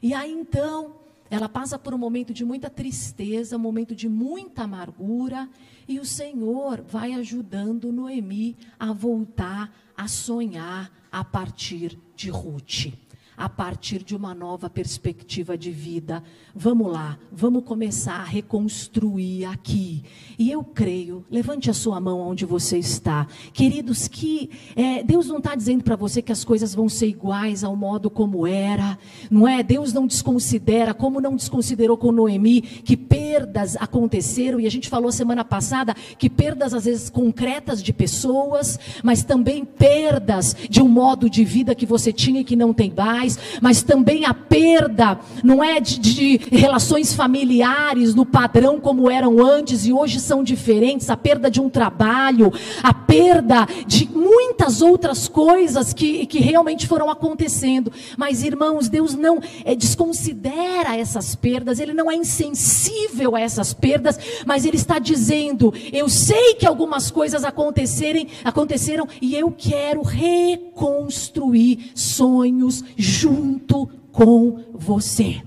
E 0.00 0.14
aí, 0.14 0.30
então, 0.32 0.94
ela 1.30 1.48
passa 1.48 1.78
por 1.78 1.92
um 1.92 1.98
momento 1.98 2.32
de 2.32 2.44
muita 2.44 2.70
tristeza, 2.70 3.56
um 3.56 3.60
momento 3.60 3.94
de 3.94 4.08
muita 4.08 4.62
amargura, 4.62 5.48
e 5.92 6.00
o 6.00 6.06
Senhor 6.06 6.80
vai 6.80 7.12
ajudando 7.12 7.92
Noemi 7.92 8.56
a 8.80 8.94
voltar 8.94 9.70
a 9.94 10.08
sonhar 10.08 10.90
a 11.10 11.22
partir 11.22 11.98
de 12.16 12.30
Ruth 12.30 12.86
a 13.36 13.48
partir 13.48 14.02
de 14.02 14.14
uma 14.14 14.34
nova 14.34 14.68
perspectiva 14.68 15.56
de 15.56 15.70
vida. 15.70 16.22
Vamos 16.54 16.92
lá, 16.92 17.18
vamos 17.30 17.64
começar 17.64 18.20
a 18.20 18.24
reconstruir 18.24 19.46
aqui. 19.46 20.04
E 20.38 20.50
eu 20.50 20.62
creio, 20.62 21.24
levante 21.30 21.70
a 21.70 21.74
sua 21.74 21.98
mão 21.98 22.20
onde 22.20 22.44
você 22.44 22.78
está. 22.78 23.26
Queridos, 23.52 24.06
que 24.06 24.50
é, 24.76 25.02
Deus 25.02 25.28
não 25.28 25.38
está 25.38 25.54
dizendo 25.54 25.82
para 25.82 25.96
você 25.96 26.20
que 26.20 26.32
as 26.32 26.44
coisas 26.44 26.74
vão 26.74 26.88
ser 26.88 27.06
iguais 27.06 27.64
ao 27.64 27.74
modo 27.74 28.10
como 28.10 28.46
era, 28.46 28.98
não 29.30 29.48
é? 29.48 29.62
Deus 29.62 29.92
não 29.92 30.06
desconsidera, 30.06 30.92
como 30.92 31.20
não 31.20 31.34
desconsiderou 31.34 31.96
com 31.96 32.12
Noemi, 32.12 32.60
que 32.60 32.96
perdas 32.96 33.76
aconteceram, 33.76 34.60
e 34.60 34.66
a 34.66 34.70
gente 34.70 34.88
falou 34.88 35.10
semana 35.10 35.44
passada 35.44 35.94
que 36.18 36.28
perdas 36.28 36.74
às 36.74 36.84
vezes 36.84 37.08
concretas 37.08 37.82
de 37.82 37.92
pessoas, 37.92 38.78
mas 39.02 39.24
também 39.24 39.64
perdas 39.64 40.54
de 40.68 40.82
um 40.82 40.88
modo 40.88 41.30
de 41.30 41.44
vida 41.44 41.74
que 41.74 41.86
você 41.86 42.12
tinha 42.12 42.40
e 42.40 42.44
que 42.44 42.56
não 42.56 42.74
tem 42.74 42.92
mais 42.94 43.21
mas 43.60 43.82
também 43.82 44.24
a 44.24 44.34
perda, 44.34 45.18
não 45.42 45.62
é 45.62 45.80
de, 45.80 45.98
de 45.98 46.40
relações 46.50 47.14
familiares 47.14 48.14
no 48.14 48.24
padrão 48.24 48.80
como 48.80 49.10
eram 49.10 49.44
antes 49.44 49.86
e 49.86 49.92
hoje 49.92 50.20
são 50.20 50.42
diferentes, 50.42 51.10
a 51.10 51.16
perda 51.16 51.50
de 51.50 51.60
um 51.60 51.68
trabalho, 51.68 52.52
a 52.82 52.92
perda 52.92 53.66
de 53.86 54.08
muitas 54.08 54.82
outras 54.82 55.28
coisas 55.28 55.92
que, 55.92 56.26
que 56.26 56.38
realmente 56.38 56.86
foram 56.86 57.10
acontecendo. 57.10 57.92
Mas, 58.16 58.42
irmãos, 58.42 58.88
Deus 58.88 59.14
não 59.14 59.40
é, 59.64 59.74
desconsidera 59.74 60.96
essas 60.96 61.34
perdas, 61.34 61.80
Ele 61.80 61.92
não 61.92 62.10
é 62.10 62.14
insensível 62.14 63.36
a 63.36 63.40
essas 63.40 63.72
perdas, 63.74 64.18
mas 64.46 64.64
Ele 64.64 64.76
está 64.76 64.98
dizendo: 64.98 65.72
eu 65.92 66.08
sei 66.08 66.54
que 66.54 66.66
algumas 66.66 67.10
coisas 67.10 67.44
acontecerem, 67.44 68.28
aconteceram 68.44 69.06
e 69.20 69.34
eu 69.34 69.50
quero 69.50 70.02
reconstruir 70.02 71.90
sonhos 71.94 72.84
junto 73.12 73.86
com 74.10 74.64
você. 74.72 75.42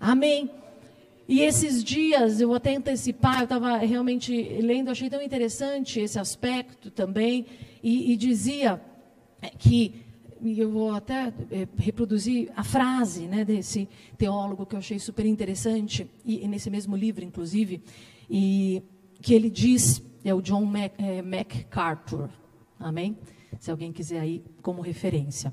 Amém. 0.00 0.50
E 1.28 1.40
esses 1.40 1.82
dias, 1.82 2.40
eu 2.40 2.48
vou 2.48 2.56
até 2.56 2.74
antecipar, 2.74 3.38
eu 3.40 3.44
estava 3.44 3.76
realmente 3.78 4.32
lendo, 4.60 4.90
achei 4.90 5.08
tão 5.08 5.22
interessante 5.22 6.00
esse 6.00 6.18
aspecto 6.18 6.90
também, 6.90 7.46
e, 7.82 8.12
e 8.12 8.16
dizia 8.16 8.80
que, 9.58 10.02
eu 10.44 10.70
vou 10.70 10.90
até 10.92 11.32
é, 11.50 11.66
reproduzir 11.78 12.50
a 12.54 12.62
frase 12.62 13.26
né, 13.26 13.44
desse 13.44 13.88
teólogo 14.18 14.66
que 14.66 14.74
eu 14.74 14.78
achei 14.78 14.98
super 14.98 15.24
interessante, 15.24 16.06
e, 16.24 16.44
e, 16.44 16.48
nesse 16.48 16.68
mesmo 16.68 16.94
livro, 16.94 17.24
inclusive, 17.24 17.82
e 18.28 18.82
que 19.22 19.32
ele 19.32 19.48
diz, 19.48 20.02
é 20.22 20.34
o 20.34 20.42
John 20.42 20.70
é, 20.76 21.22
MacArthur, 21.22 22.28
amém? 22.78 23.16
Se 23.58 23.70
alguém 23.70 23.92
quiser 23.92 24.20
aí 24.20 24.42
como 24.60 24.82
referência. 24.82 25.50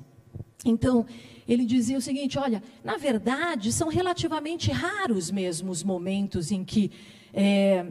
Então, 0.64 1.06
ele 1.48 1.64
dizia 1.64 1.98
o 1.98 2.00
seguinte: 2.00 2.38
olha, 2.38 2.62
na 2.84 2.96
verdade, 2.96 3.72
são 3.72 3.88
relativamente 3.88 4.70
raros 4.70 5.30
mesmo 5.30 5.70
os 5.70 5.82
momentos 5.82 6.50
em 6.50 6.64
que 6.64 6.90
é, 7.32 7.86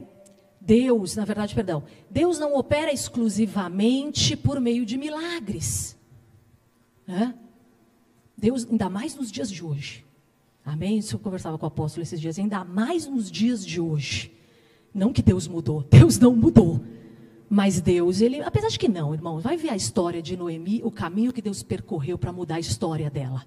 Deus, 0.59 1.15
na 1.15 1.25
verdade, 1.25 1.55
perdão, 1.55 1.83
Deus 2.09 2.37
não 2.37 2.55
opera 2.55 2.93
exclusivamente 2.93 4.37
por 4.37 4.59
meio 4.59 4.85
de 4.85 4.97
milagres. 4.97 5.97
Né? 7.07 7.33
Deus, 8.37 8.65
ainda 8.69 8.89
mais 8.89 9.15
nos 9.15 9.31
dias 9.31 9.51
de 9.51 9.65
hoje. 9.65 10.05
Amém? 10.63 10.99
Isso 10.99 11.15
eu 11.15 11.19
conversava 11.19 11.57
com 11.57 11.65
o 11.65 11.67
apóstolo 11.67 12.03
esses 12.03 12.21
dias, 12.21 12.37
ainda 12.37 12.63
mais 12.63 13.07
nos 13.07 13.31
dias 13.31 13.65
de 13.65 13.81
hoje. 13.81 14.31
Não 14.93 15.11
que 15.11 15.21
Deus 15.21 15.47
mudou, 15.47 15.81
Deus 15.89 16.19
não 16.19 16.35
mudou. 16.35 16.79
Mas 17.53 17.81
Deus, 17.81 18.21
ele, 18.21 18.41
apesar 18.41 18.69
de 18.69 18.79
que 18.79 18.87
não, 18.87 19.13
irmão, 19.13 19.37
vai 19.41 19.57
ver 19.57 19.71
a 19.71 19.75
história 19.75 20.21
de 20.21 20.37
Noemi, 20.37 20.79
o 20.85 20.89
caminho 20.89 21.33
que 21.33 21.41
Deus 21.41 21.61
percorreu 21.61 22.17
para 22.17 22.31
mudar 22.31 22.55
a 22.55 22.59
história 22.61 23.09
dela. 23.09 23.45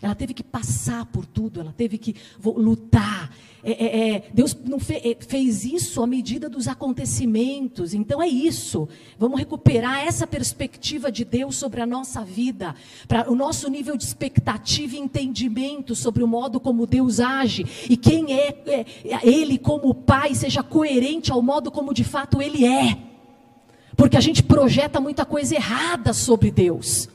Ela 0.00 0.14
teve 0.14 0.32
que 0.32 0.44
passar 0.44 1.04
por 1.06 1.26
tudo, 1.26 1.58
ela 1.58 1.74
teve 1.76 1.98
que 1.98 2.14
lutar. 2.44 3.34
É, 3.64 3.72
é, 3.72 4.08
é, 4.08 4.30
Deus 4.32 4.56
não 4.64 4.78
fe, 4.78 5.00
é, 5.02 5.16
fez 5.18 5.64
isso 5.64 6.00
à 6.00 6.06
medida 6.06 6.48
dos 6.48 6.68
acontecimentos. 6.68 7.92
Então 7.92 8.22
é 8.22 8.28
isso. 8.28 8.88
Vamos 9.18 9.40
recuperar 9.40 10.06
essa 10.06 10.28
perspectiva 10.28 11.10
de 11.10 11.24
Deus 11.24 11.56
sobre 11.56 11.80
a 11.80 11.86
nossa 11.86 12.24
vida, 12.24 12.72
para 13.08 13.28
o 13.28 13.34
nosso 13.34 13.68
nível 13.68 13.96
de 13.96 14.04
expectativa 14.04 14.94
e 14.94 15.00
entendimento 15.00 15.96
sobre 15.96 16.22
o 16.22 16.28
modo 16.28 16.60
como 16.60 16.86
Deus 16.86 17.18
age 17.18 17.66
e 17.90 17.96
quem 17.96 18.32
é, 18.32 18.84
é 19.04 19.28
Ele 19.28 19.58
como 19.58 19.92
Pai 19.92 20.36
seja 20.36 20.62
coerente 20.62 21.32
ao 21.32 21.42
modo 21.42 21.68
como 21.72 21.92
de 21.92 22.04
fato 22.04 22.40
Ele 22.40 22.64
é. 22.64 23.13
Porque 23.96 24.16
a 24.16 24.20
gente 24.20 24.42
projeta 24.42 25.00
muita 25.00 25.24
coisa 25.24 25.54
errada 25.54 26.12
sobre 26.12 26.50
Deus. 26.50 27.08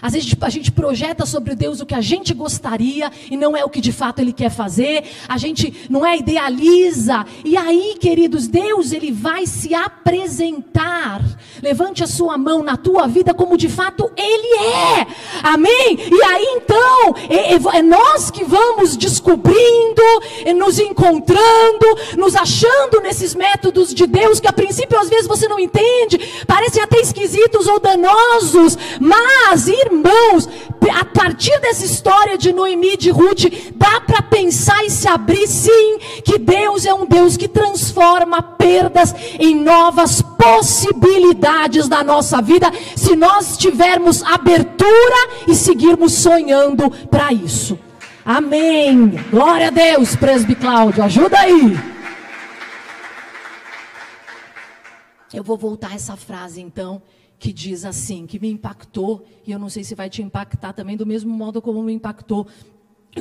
Às 0.00 0.12
vezes 0.12 0.34
a 0.40 0.50
gente 0.50 0.70
projeta 0.70 1.24
sobre 1.24 1.54
Deus 1.54 1.80
o 1.80 1.86
que 1.86 1.94
a 1.94 2.00
gente 2.00 2.34
gostaria 2.34 3.10
e 3.30 3.36
não 3.36 3.56
é 3.56 3.64
o 3.64 3.70
que 3.70 3.80
de 3.80 3.92
fato 3.92 4.20
Ele 4.20 4.32
quer 4.32 4.50
fazer. 4.50 5.04
A 5.28 5.38
gente 5.38 5.86
não 5.88 6.04
é 6.04 6.16
idealiza. 6.16 7.24
E 7.44 7.56
aí, 7.56 7.96
queridos, 7.98 8.46
Deus 8.46 8.92
ele 8.92 9.10
vai 9.10 9.46
se 9.46 9.74
apresentar. 9.74 11.22
Levante 11.62 12.04
a 12.04 12.06
sua 12.06 12.36
mão 12.36 12.62
na 12.62 12.76
tua 12.76 13.06
vida 13.06 13.32
como 13.32 13.56
de 13.56 13.68
fato 13.68 14.10
Ele 14.16 14.64
é. 14.64 15.06
Amém? 15.42 15.98
E 15.98 16.22
aí 16.22 16.46
então 16.56 17.14
é, 17.28 17.54
é, 17.54 17.78
é 17.78 17.82
nós 17.82 18.30
que 18.30 18.44
vamos 18.44 18.96
descobrindo, 18.96 20.02
é 20.44 20.52
nos 20.52 20.78
encontrando, 20.78 21.86
nos 22.16 22.36
achando 22.36 23.00
nesses 23.02 23.34
métodos 23.34 23.94
de 23.94 24.06
Deus 24.06 24.40
que 24.40 24.48
a 24.48 24.52
princípio 24.52 24.98
às 24.98 25.08
vezes 25.08 25.26
você 25.26 25.48
não 25.48 25.58
entende, 25.58 26.44
parecem 26.46 26.82
até 26.82 27.00
esquisitos 27.00 27.66
ou 27.66 27.80
danosos, 27.80 28.76
mas 29.00 29.68
irmãos, 29.86 30.48
a 30.90 31.04
partir 31.04 31.58
dessa 31.60 31.84
história 31.84 32.38
de 32.38 32.52
Noemi 32.52 32.94
e 32.94 32.96
de 32.96 33.10
Ruth, 33.10 33.44
dá 33.74 34.00
para 34.00 34.22
pensar 34.22 34.84
e 34.84 34.90
se 34.90 35.08
abrir 35.08 35.46
sim, 35.46 35.98
que 36.24 36.38
Deus 36.38 36.84
é 36.86 36.94
um 36.94 37.06
Deus 37.06 37.36
que 37.36 37.48
transforma 37.48 38.42
perdas 38.42 39.14
em 39.38 39.54
novas 39.54 40.22
possibilidades 40.22 41.88
da 41.88 42.04
nossa 42.04 42.40
vida, 42.40 42.70
se 42.94 43.16
nós 43.16 43.56
tivermos 43.56 44.22
abertura 44.22 45.28
e 45.46 45.54
seguirmos 45.54 46.14
sonhando 46.14 46.90
para 47.08 47.32
isso. 47.32 47.78
Amém. 48.24 49.10
Glória 49.30 49.68
a 49.68 49.70
Deus, 49.70 50.16
presbítero 50.16 50.60
Cláudio, 50.60 51.04
ajuda 51.04 51.38
aí. 51.38 51.78
Eu 55.32 55.42
vou 55.42 55.56
voltar 55.56 55.94
essa 55.94 56.16
frase 56.16 56.60
então 56.60 57.02
que 57.38 57.52
diz 57.52 57.84
assim, 57.84 58.26
que 58.26 58.38
me 58.38 58.50
impactou, 58.50 59.26
e 59.46 59.52
eu 59.52 59.58
não 59.58 59.68
sei 59.68 59.84
se 59.84 59.94
vai 59.94 60.08
te 60.08 60.22
impactar 60.22 60.72
também 60.72 60.96
do 60.96 61.06
mesmo 61.06 61.32
modo 61.32 61.60
como 61.60 61.82
me 61.82 61.92
impactou 61.92 62.46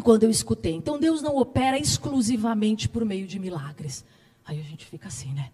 quando 0.03 0.23
eu 0.23 0.29
escutei. 0.29 0.73
Então 0.73 0.99
Deus 0.99 1.21
não 1.21 1.35
opera 1.37 1.77
exclusivamente 1.77 2.87
por 2.87 3.03
meio 3.05 3.27
de 3.27 3.39
milagres. 3.39 4.05
Aí 4.45 4.59
a 4.59 4.63
gente 4.63 4.85
fica 4.85 5.07
assim, 5.07 5.33
né? 5.33 5.51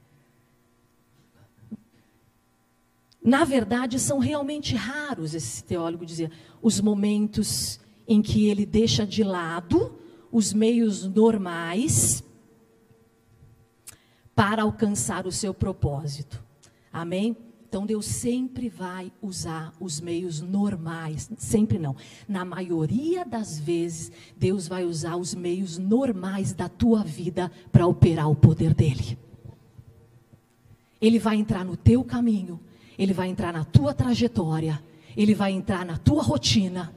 Na 3.24 3.44
verdade, 3.44 4.00
são 4.00 4.18
realmente 4.18 4.75
raros, 4.75 5.36
esse 5.36 5.63
teólogo 5.63 6.06
dizia, 6.06 6.32
os 6.62 6.82
momentos 6.82 7.80
em 8.08 8.22
que 8.22 8.50
ele 8.50 8.65
deixa 8.65 9.06
de 9.06 9.24
lado 9.24 9.96
os 10.32 10.53
meios 10.53 11.06
normais 11.06 12.24
para 14.34 14.63
alcançar 14.63 15.27
o 15.27 15.32
seu 15.32 15.53
propósito. 15.53 16.44
Amém? 16.91 17.38
Então 17.71 17.85
Deus 17.85 18.05
sempre 18.05 18.67
vai 18.67 19.13
usar 19.21 19.71
os 19.79 20.01
meios 20.01 20.41
normais, 20.41 21.31
sempre 21.37 21.79
não. 21.79 21.95
Na 22.27 22.43
maioria 22.43 23.23
das 23.23 23.57
vezes, 23.57 24.11
Deus 24.35 24.67
vai 24.67 24.83
usar 24.83 25.15
os 25.15 25.33
meios 25.33 25.77
normais 25.77 26.51
da 26.51 26.67
tua 26.67 27.01
vida 27.01 27.49
para 27.71 27.87
operar 27.87 28.29
o 28.29 28.35
poder 28.35 28.73
dele. 28.73 29.17
Ele 30.99 31.17
vai 31.17 31.37
entrar 31.37 31.63
no 31.63 31.77
teu 31.77 32.03
caminho, 32.03 32.59
ele 32.99 33.13
vai 33.13 33.29
entrar 33.29 33.53
na 33.53 33.63
tua 33.63 33.93
trajetória, 33.93 34.83
ele 35.15 35.33
vai 35.33 35.53
entrar 35.53 35.85
na 35.85 35.97
tua 35.97 36.21
rotina 36.21 36.93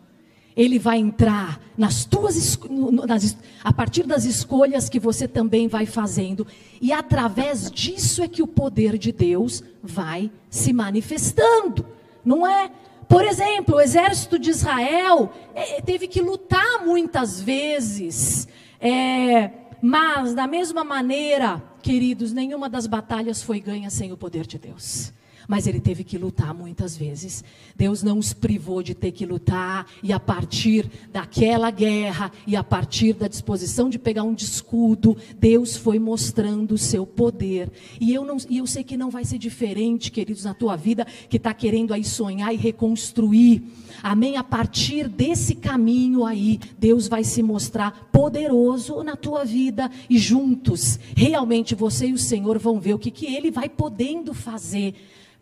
ele 0.56 0.78
vai 0.78 0.98
entrar 0.98 1.60
nas 1.76 2.04
tuas 2.04 2.58
nas, 3.06 3.36
a 3.62 3.72
partir 3.72 4.04
das 4.04 4.24
escolhas 4.24 4.88
que 4.88 5.00
você 5.00 5.26
também 5.26 5.66
vai 5.66 5.86
fazendo 5.86 6.46
e 6.80 6.92
através 6.92 7.70
disso 7.70 8.22
é 8.22 8.28
que 8.28 8.42
o 8.42 8.46
poder 8.46 8.96
de 8.96 9.10
Deus 9.10 9.62
vai 9.82 10.30
se 10.48 10.72
manifestando, 10.72 11.84
não 12.24 12.46
é? 12.46 12.70
Por 13.08 13.24
exemplo, 13.24 13.76
o 13.76 13.80
exército 13.80 14.38
de 14.38 14.50
Israel 14.50 15.30
é, 15.54 15.82
teve 15.82 16.08
que 16.08 16.22
lutar 16.22 16.84
muitas 16.84 17.40
vezes, 17.40 18.48
é, 18.80 19.50
mas 19.82 20.34
da 20.34 20.46
mesma 20.46 20.84
maneira, 20.84 21.62
queridos, 21.82 22.32
nenhuma 22.32 22.68
das 22.68 22.86
batalhas 22.86 23.42
foi 23.42 23.60
ganha 23.60 23.90
sem 23.90 24.12
o 24.12 24.16
poder 24.16 24.46
de 24.46 24.58
Deus 24.58 25.12
mas 25.48 25.66
ele 25.66 25.80
teve 25.80 26.04
que 26.04 26.18
lutar 26.18 26.54
muitas 26.54 26.96
vezes. 26.96 27.44
Deus 27.76 28.02
não 28.02 28.18
os 28.18 28.32
privou 28.32 28.82
de 28.82 28.94
ter 28.94 29.12
que 29.12 29.26
lutar, 29.26 29.86
e 30.02 30.12
a 30.12 30.20
partir 30.20 30.90
daquela 31.12 31.70
guerra, 31.70 32.30
e 32.46 32.56
a 32.56 32.64
partir 32.64 33.14
da 33.14 33.28
disposição 33.28 33.88
de 33.88 33.98
pegar 33.98 34.22
um 34.22 34.34
escudo, 34.34 35.16
Deus 35.38 35.76
foi 35.76 35.98
mostrando 35.98 36.72
o 36.72 36.78
seu 36.78 37.06
poder. 37.06 37.70
E 38.00 38.12
eu, 38.12 38.24
não, 38.24 38.36
e 38.48 38.58
eu 38.58 38.66
sei 38.66 38.84
que 38.84 38.96
não 38.96 39.10
vai 39.10 39.24
ser 39.24 39.38
diferente, 39.38 40.10
queridos, 40.10 40.44
na 40.44 40.54
tua 40.54 40.76
vida, 40.76 41.06
que 41.28 41.36
está 41.36 41.52
querendo 41.52 41.92
aí 41.92 42.04
sonhar 42.04 42.52
e 42.52 42.56
reconstruir. 42.56 43.62
Amém? 44.02 44.36
A 44.36 44.44
partir 44.44 45.08
desse 45.08 45.54
caminho 45.54 46.24
aí, 46.24 46.60
Deus 46.78 47.08
vai 47.08 47.24
se 47.24 47.42
mostrar 47.42 48.08
poderoso 48.12 49.02
na 49.02 49.16
tua 49.16 49.44
vida, 49.44 49.90
e 50.08 50.18
juntos, 50.18 50.98
realmente 51.16 51.74
você 51.74 52.08
e 52.08 52.12
o 52.12 52.18
Senhor 52.18 52.58
vão 52.58 52.80
ver 52.80 52.94
o 52.94 52.98
que, 52.98 53.10
que 53.10 53.26
Ele 53.26 53.50
vai 53.50 53.68
podendo 53.68 54.34
fazer 54.34 54.94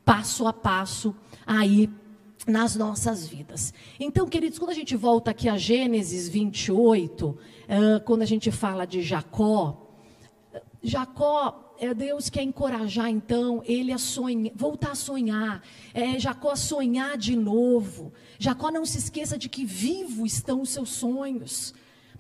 passo 0.04 0.46
a 0.46 0.52
passo 0.52 1.14
aí 1.46 1.88
nas 2.46 2.74
nossas 2.74 3.26
vidas. 3.26 3.72
Então, 3.98 4.26
queridos, 4.26 4.58
quando 4.58 4.70
a 4.70 4.74
gente 4.74 4.96
volta 4.96 5.30
aqui 5.30 5.48
a 5.48 5.56
Gênesis 5.56 6.28
28, 6.28 7.28
uh, 7.28 7.38
quando 8.04 8.22
a 8.22 8.26
gente 8.26 8.50
fala 8.50 8.84
de 8.84 9.02
Jacó, 9.02 9.82
Jacó, 10.82 11.74
é 11.78 11.94
Deus 11.94 12.28
quer 12.28 12.42
encorajar 12.42 13.08
então 13.08 13.62
ele 13.64 13.92
a 13.92 13.98
sonhar, 13.98 14.52
voltar 14.54 14.92
a 14.92 14.94
sonhar, 14.96 15.62
é, 15.94 16.18
Jacó 16.18 16.50
a 16.50 16.56
sonhar 16.56 17.16
de 17.16 17.36
novo. 17.36 18.12
Jacó 18.38 18.70
não 18.70 18.84
se 18.84 18.98
esqueça 18.98 19.38
de 19.38 19.48
que 19.48 19.64
vivo 19.64 20.26
estão 20.26 20.62
os 20.62 20.70
seus 20.70 20.90
sonhos. 20.90 21.72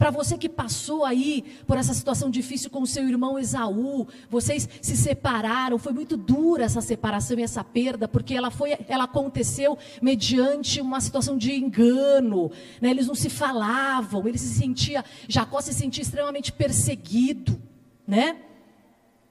Para 0.02 0.10
você 0.10 0.36
que 0.36 0.48
passou 0.48 1.04
aí 1.04 1.44
por 1.64 1.76
essa 1.76 1.94
situação 1.94 2.28
difícil 2.28 2.68
com 2.70 2.82
o 2.82 2.86
seu 2.88 3.08
irmão 3.08 3.38
Esaú, 3.38 4.08
vocês 4.28 4.68
se 4.80 4.96
separaram, 4.96 5.78
foi 5.78 5.92
muito 5.92 6.16
dura 6.16 6.64
essa 6.64 6.80
separação 6.80 7.38
e 7.38 7.42
essa 7.44 7.62
perda, 7.62 8.08
porque 8.08 8.34
ela 8.34 8.50
foi, 8.50 8.76
ela 8.88 9.04
aconteceu 9.04 9.78
mediante 10.02 10.80
uma 10.80 11.00
situação 11.00 11.38
de 11.38 11.52
engano, 11.52 12.50
né? 12.80 12.90
Eles 12.90 13.06
não 13.06 13.14
se 13.14 13.30
falavam, 13.30 14.26
ele 14.26 14.38
se 14.38 14.52
sentia, 14.52 15.04
Jacó 15.28 15.60
se 15.60 15.72
sentia 15.72 16.02
extremamente 16.02 16.50
perseguido, 16.50 17.62
né? 18.04 18.38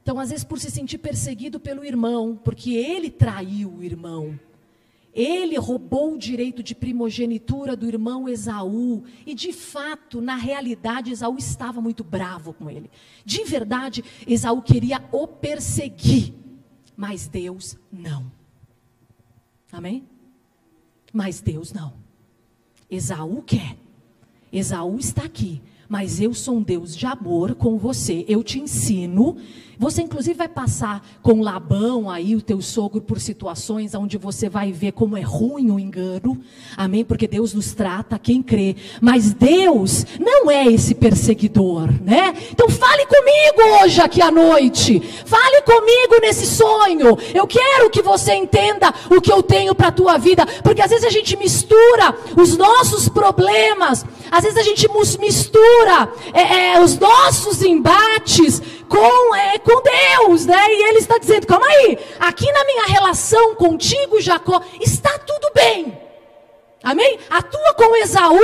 Então, 0.01 0.21
às 0.21 0.29
vezes, 0.29 0.45
por 0.45 0.57
se 0.57 0.71
sentir 0.71 0.99
perseguido 0.99 1.59
pelo 1.59 1.83
irmão, 1.83 2.39
porque 2.41 2.71
ele 2.75 3.09
traiu 3.09 3.73
o 3.73 3.83
irmão. 3.83 4.39
Ele 5.13 5.57
roubou 5.57 6.13
o 6.13 6.17
direito 6.17 6.63
de 6.63 6.73
primogenitura 6.73 7.75
do 7.75 7.87
irmão 7.87 8.29
Esaú. 8.29 9.03
E 9.25 9.33
de 9.33 9.51
fato, 9.51 10.21
na 10.21 10.35
realidade, 10.35 11.11
Esaú 11.11 11.37
estava 11.37 11.81
muito 11.81 12.03
bravo 12.03 12.53
com 12.53 12.69
ele. 12.69 12.89
De 13.25 13.43
verdade, 13.43 14.03
Esaú 14.25 14.61
queria 14.61 15.03
o 15.11 15.27
perseguir. 15.27 16.33
Mas 16.95 17.27
Deus 17.27 17.77
não. 17.91 18.31
Amém? 19.71 20.07
Mas 21.11 21.41
Deus 21.41 21.73
não. 21.73 21.93
Esaú 22.89 23.41
quer. 23.41 23.77
Esaú 24.51 24.97
está 24.97 25.23
aqui. 25.23 25.61
Mas 25.89 26.21
eu 26.21 26.33
sou 26.33 26.57
um 26.57 26.63
Deus 26.63 26.95
de 26.95 27.05
amor 27.05 27.55
com 27.55 27.77
você. 27.77 28.23
Eu 28.25 28.41
te 28.43 28.59
ensino 28.59 29.35
você, 29.81 30.03
inclusive, 30.03 30.37
vai 30.37 30.47
passar 30.47 31.03
com 31.23 31.41
Labão 31.41 32.07
aí, 32.07 32.35
o 32.35 32.41
teu 32.41 32.61
sogro, 32.61 33.01
por 33.01 33.19
situações 33.19 33.95
onde 33.95 34.15
você 34.15 34.47
vai 34.47 34.71
ver 34.71 34.91
como 34.91 35.17
é 35.17 35.21
ruim 35.21 35.71
o 35.71 35.79
engano. 35.79 36.39
Amém? 36.77 37.03
Porque 37.03 37.27
Deus 37.27 37.51
nos 37.55 37.73
trata 37.73 38.19
quem 38.19 38.43
crê. 38.43 38.75
Mas 39.01 39.33
Deus 39.33 40.05
não 40.19 40.51
é 40.51 40.67
esse 40.67 40.93
perseguidor, 40.93 41.89
né? 41.99 42.31
Então 42.51 42.69
fale 42.69 43.07
comigo 43.07 43.81
hoje 43.81 43.99
aqui 43.99 44.21
à 44.21 44.29
noite. 44.29 44.99
Fale 45.25 45.63
comigo 45.63 46.21
nesse 46.21 46.45
sonho. 46.45 47.17
Eu 47.33 47.47
quero 47.47 47.89
que 47.89 48.03
você 48.03 48.35
entenda 48.35 48.93
o 49.09 49.19
que 49.19 49.33
eu 49.33 49.41
tenho 49.41 49.73
para 49.73 49.87
a 49.87 49.91
tua 49.91 50.15
vida. 50.19 50.45
Porque 50.61 50.83
às 50.83 50.91
vezes 50.91 51.05
a 51.05 51.09
gente 51.09 51.35
mistura 51.35 52.15
os 52.37 52.55
nossos 52.55 53.09
problemas. 53.09 54.05
Às 54.29 54.43
vezes 54.43 54.59
a 54.59 54.63
gente 54.63 54.87
mistura 55.19 56.07
é, 56.33 56.75
é, 56.75 56.81
os 56.83 56.99
nossos 56.99 57.63
embates 57.63 58.61
com, 58.91 59.33
é, 59.33 59.57
com 59.57 59.81
Deus, 59.81 60.45
né? 60.45 60.61
E 60.67 60.89
ele 60.89 60.99
está 60.99 61.17
dizendo: 61.17 61.47
calma 61.47 61.65
aí, 61.65 61.97
aqui 62.19 62.51
na 62.51 62.65
minha 62.65 62.85
relação 62.87 63.55
contigo, 63.55 64.19
Jacó, 64.19 64.61
está 64.81 65.17
tudo 65.19 65.49
bem. 65.55 66.00
Amém? 66.83 67.19
Atua 67.29 67.75
com 67.75 67.95
Esaú, 67.97 68.39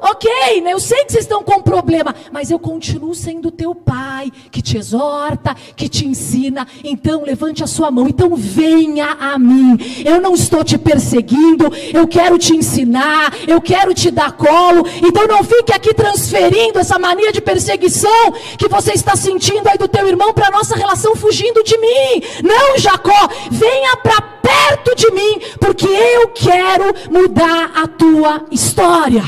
ok, 0.00 0.62
né? 0.62 0.72
Eu 0.72 0.80
sei 0.80 1.04
que 1.04 1.12
vocês 1.12 1.24
estão 1.24 1.42
com 1.42 1.60
problema, 1.60 2.14
mas 2.32 2.50
eu 2.50 2.58
continuo 2.58 3.14
sendo 3.14 3.50
teu 3.50 3.74
pai, 3.74 4.32
que 4.50 4.62
te 4.62 4.78
exorta, 4.78 5.54
que 5.76 5.90
te 5.90 6.06
ensina. 6.06 6.66
Então 6.82 7.22
levante 7.22 7.62
a 7.62 7.66
sua 7.66 7.90
mão, 7.90 8.08
então 8.08 8.34
venha 8.34 9.10
a 9.20 9.38
mim. 9.38 9.76
Eu 10.06 10.22
não 10.22 10.32
estou 10.32 10.64
te 10.64 10.78
perseguindo, 10.78 11.70
eu 11.92 12.08
quero 12.08 12.38
te 12.38 12.56
ensinar, 12.56 13.34
eu 13.46 13.60
quero 13.60 13.92
te 13.92 14.10
dar 14.10 14.32
colo. 14.32 14.86
Então 15.02 15.26
não 15.26 15.44
fique 15.44 15.74
aqui 15.74 15.92
transferindo 15.92 16.78
essa 16.78 16.98
mania 16.98 17.30
de 17.30 17.42
perseguição 17.42 18.32
que 18.56 18.68
você 18.68 18.92
está 18.92 19.14
sentindo 19.14 19.68
aí 19.68 19.76
do 19.76 19.86
teu 19.86 20.08
irmão 20.08 20.32
para 20.32 20.50
nossa 20.50 20.74
relação 20.74 21.14
fugindo 21.14 21.62
de 21.62 21.76
mim. 21.76 22.22
Não, 22.42 22.78
Jacó, 22.78 23.28
venha 23.50 23.96
para 23.98 24.32
perto 24.42 24.94
de 24.94 25.10
mim, 25.12 25.40
porque 25.58 25.86
eu 25.86 26.28
quero 26.28 26.84
mudar 27.10 27.70
a 27.74 27.81
a 27.82 27.88
tua 27.88 28.46
história. 28.50 29.22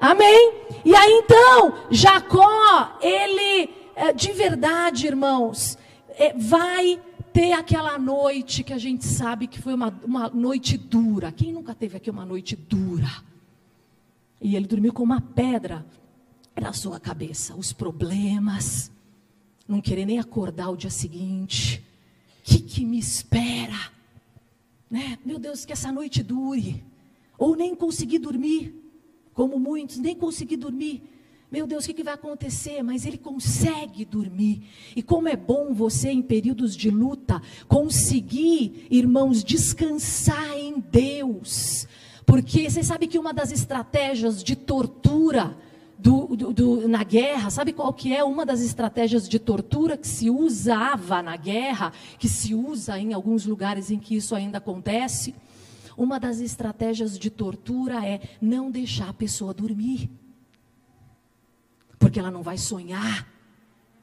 Amém? 0.00 0.54
E 0.84 0.94
aí 0.94 1.12
então, 1.12 1.74
Jacó, 1.90 2.96
ele, 3.02 3.70
é, 3.96 4.12
de 4.12 4.32
verdade, 4.32 5.06
irmãos, 5.06 5.76
é, 6.10 6.32
vai 6.32 7.00
ter 7.32 7.52
aquela 7.52 7.98
noite 7.98 8.62
que 8.62 8.72
a 8.72 8.78
gente 8.78 9.04
sabe 9.04 9.46
que 9.46 9.60
foi 9.60 9.74
uma, 9.74 9.92
uma 10.04 10.28
noite 10.28 10.78
dura. 10.78 11.32
Quem 11.32 11.52
nunca 11.52 11.74
teve 11.74 11.96
aqui 11.96 12.08
uma 12.08 12.24
noite 12.24 12.54
dura? 12.54 13.10
E 14.40 14.54
ele 14.56 14.66
dormiu 14.66 14.92
com 14.92 15.02
uma 15.02 15.20
pedra 15.20 15.84
na 16.58 16.72
sua 16.72 17.00
cabeça. 17.00 17.54
Os 17.56 17.72
problemas, 17.72 18.92
não 19.66 19.80
querer 19.80 20.06
nem 20.06 20.18
acordar 20.18 20.70
o 20.70 20.76
dia 20.76 20.90
seguinte. 20.90 21.84
O 22.40 22.42
que, 22.44 22.60
que 22.60 22.84
me 22.84 22.98
espera? 22.98 23.90
Né? 24.90 25.18
Meu 25.24 25.38
Deus, 25.38 25.64
que 25.64 25.72
essa 25.72 25.92
noite 25.92 26.22
dure. 26.22 26.82
Ou 27.40 27.56
nem 27.56 27.74
conseguir 27.74 28.18
dormir, 28.18 28.74
como 29.32 29.58
muitos, 29.58 29.96
nem 29.96 30.14
conseguir 30.14 30.58
dormir. 30.58 31.02
Meu 31.50 31.66
Deus, 31.66 31.84
o 31.84 31.86
que, 31.88 31.94
que, 31.94 32.04
vai 32.04 32.12
acontecer? 32.12 32.82
Mas 32.82 33.06
ele 33.06 33.16
consegue 33.16 34.04
dormir. 34.04 34.62
E 34.94 35.02
como 35.02 35.26
é 35.26 35.34
bom 35.34 35.72
você, 35.72 36.10
em 36.10 36.20
períodos 36.20 36.76
de 36.76 36.90
luta, 36.90 37.40
conseguir, 37.66 38.86
irmãos, 38.90 39.42
descansar 39.42 40.52
em 40.58 40.78
Deus. 40.78 41.88
Porque 42.26 42.68
você 42.68 42.82
sabe 42.82 43.06
que 43.06 43.18
uma 43.18 43.32
das 43.32 43.50
estratégias 43.50 44.44
de 44.44 44.54
tortura 44.54 45.56
do, 45.98 46.36
do, 46.36 46.52
do, 46.52 46.88
na 46.88 47.02
guerra, 47.02 47.48
sabe 47.48 47.72
qual 47.72 47.92
que 47.94 48.14
é 48.14 48.22
uma 48.22 48.44
das 48.44 48.60
estratégias 48.60 49.26
de 49.26 49.38
tortura 49.38 49.96
que 49.96 50.06
se 50.06 50.28
usava 50.28 51.22
na 51.22 51.36
guerra, 51.36 51.90
que 52.18 52.28
se 52.28 52.54
usa 52.54 52.98
em 52.98 53.14
alguns 53.14 53.46
lugares 53.46 53.90
em 53.90 53.98
que 53.98 54.14
isso 54.14 54.34
ainda 54.34 54.58
acontece? 54.58 55.34
Uma 56.00 56.18
das 56.18 56.40
estratégias 56.40 57.18
de 57.18 57.28
tortura 57.28 58.02
é 58.06 58.22
não 58.40 58.70
deixar 58.70 59.10
a 59.10 59.12
pessoa 59.12 59.52
dormir. 59.52 60.10
Porque 61.98 62.18
ela 62.18 62.30
não 62.30 62.42
vai 62.42 62.56
sonhar, 62.56 63.28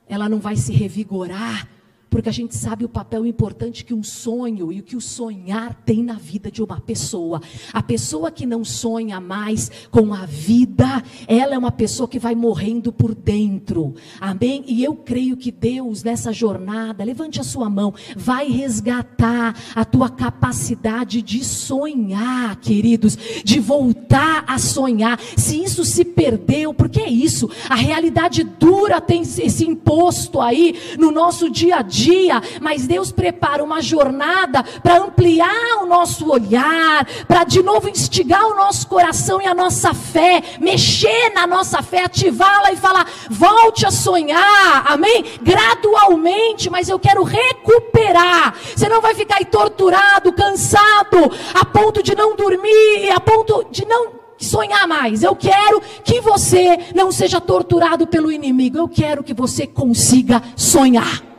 ela 0.07 0.29
não 0.29 0.37
vai 0.37 0.55
se 0.55 0.71
revigorar, 0.71 1.67
porque 2.09 2.29
a 2.29 2.31
gente 2.31 2.55
sabe 2.55 2.85
o 2.85 2.89
papel 2.89 3.25
importante 3.25 3.83
que 3.83 3.93
um 3.93 4.03
sonho 4.03 4.71
e 4.71 4.79
o 4.79 4.83
que 4.83 4.95
o 4.95 5.01
sonhar 5.01 5.73
tem 5.85 6.01
na 6.01 6.13
vida 6.13 6.49
de 6.49 6.63
uma 6.63 6.79
pessoa. 6.79 7.41
A 7.73 7.83
pessoa 7.83 8.31
que 8.31 8.45
não 8.45 8.63
sonha 8.63 9.19
mais 9.19 9.69
com 9.91 10.13
a 10.13 10.25
vida, 10.25 11.03
ela 11.27 11.53
é 11.53 11.57
uma 11.57 11.71
pessoa 11.71 12.07
que 12.07 12.17
vai 12.17 12.33
morrendo 12.33 12.93
por 12.93 13.13
dentro. 13.13 13.93
Amém? 14.19 14.63
E 14.67 14.83
eu 14.83 14.95
creio 14.95 15.35
que 15.35 15.51
Deus, 15.51 16.03
nessa 16.03 16.31
jornada, 16.31 17.03
levante 17.03 17.41
a 17.41 17.43
sua 17.43 17.69
mão, 17.69 17.93
vai 18.15 18.47
resgatar 18.47 19.55
a 19.75 19.83
tua 19.83 20.09
capacidade 20.09 21.21
de 21.21 21.43
sonhar, 21.43 22.55
queridos, 22.57 23.17
de 23.43 23.59
voltar 23.59 24.45
a 24.47 24.57
sonhar. 24.57 25.19
Se 25.35 25.61
isso 25.61 25.83
se 25.83 26.05
perdeu, 26.05 26.73
porque 26.73 27.01
é 27.01 27.09
isso, 27.09 27.49
a 27.69 27.75
realidade 27.75 28.43
dura 28.43 29.01
tem 29.01 29.25
se 29.25 29.65
imposto 29.65 30.39
aí 30.39 30.75
no 30.97 31.11
nosso 31.11 31.49
dia 31.49 31.77
a 31.77 31.81
dia 31.81 31.96
dia, 31.97 32.41
mas 32.61 32.85
Deus 32.85 33.11
prepara 33.11 33.63
uma 33.63 33.81
jornada 33.81 34.63
para 34.83 34.99
ampliar 34.99 35.81
o 35.81 35.85
nosso 35.87 36.29
olhar, 36.29 37.05
para 37.27 37.43
de 37.43 37.63
novo 37.63 37.89
instigar 37.89 38.45
o 38.45 38.55
nosso 38.55 38.87
coração 38.87 39.41
e 39.41 39.45
a 39.45 39.55
nossa 39.55 39.93
fé, 39.93 40.43
mexer 40.59 41.31
na 41.33 41.47
nossa 41.47 41.81
fé, 41.81 42.03
ativá-la 42.03 42.71
e 42.71 42.77
falar: 42.77 43.07
volte 43.29 43.85
a 43.85 43.91
sonhar, 43.91 44.85
amém? 44.87 45.25
Gradualmente, 45.41 46.69
mas 46.69 46.87
eu 46.87 46.99
quero 46.99 47.23
recuperar. 47.23 48.53
Você 48.75 48.87
não 48.87 49.01
vai 49.01 49.15
ficar 49.15 49.37
aí 49.37 49.45
torturado, 49.45 50.31
cansado, 50.33 51.31
a 51.53 51.65
ponto 51.65 52.03
de 52.03 52.15
não 52.15 52.35
dormir, 52.35 53.09
a 53.15 53.19
ponto 53.19 53.65
de 53.71 53.85
não 53.85 54.17
sonhar 54.37 54.87
mais. 54.87 55.23
Eu 55.23 55.35
quero 55.35 55.81
que 56.03 56.21
você 56.21 56.77
não 56.93 57.11
seja 57.11 57.41
torturado 57.41 58.05
pelo 58.05 58.31
inimigo. 58.31 58.77
Eu 58.77 58.87
quero 58.87 59.23
que 59.23 59.33
você 59.33 59.65
consiga 59.65 60.43
sonhar 60.55 61.36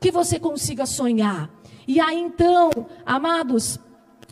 que 0.00 0.10
você 0.10 0.38
consiga 0.38 0.86
sonhar. 0.86 1.50
E 1.86 2.00
aí 2.00 2.18
então, 2.18 2.70
amados, 3.04 3.78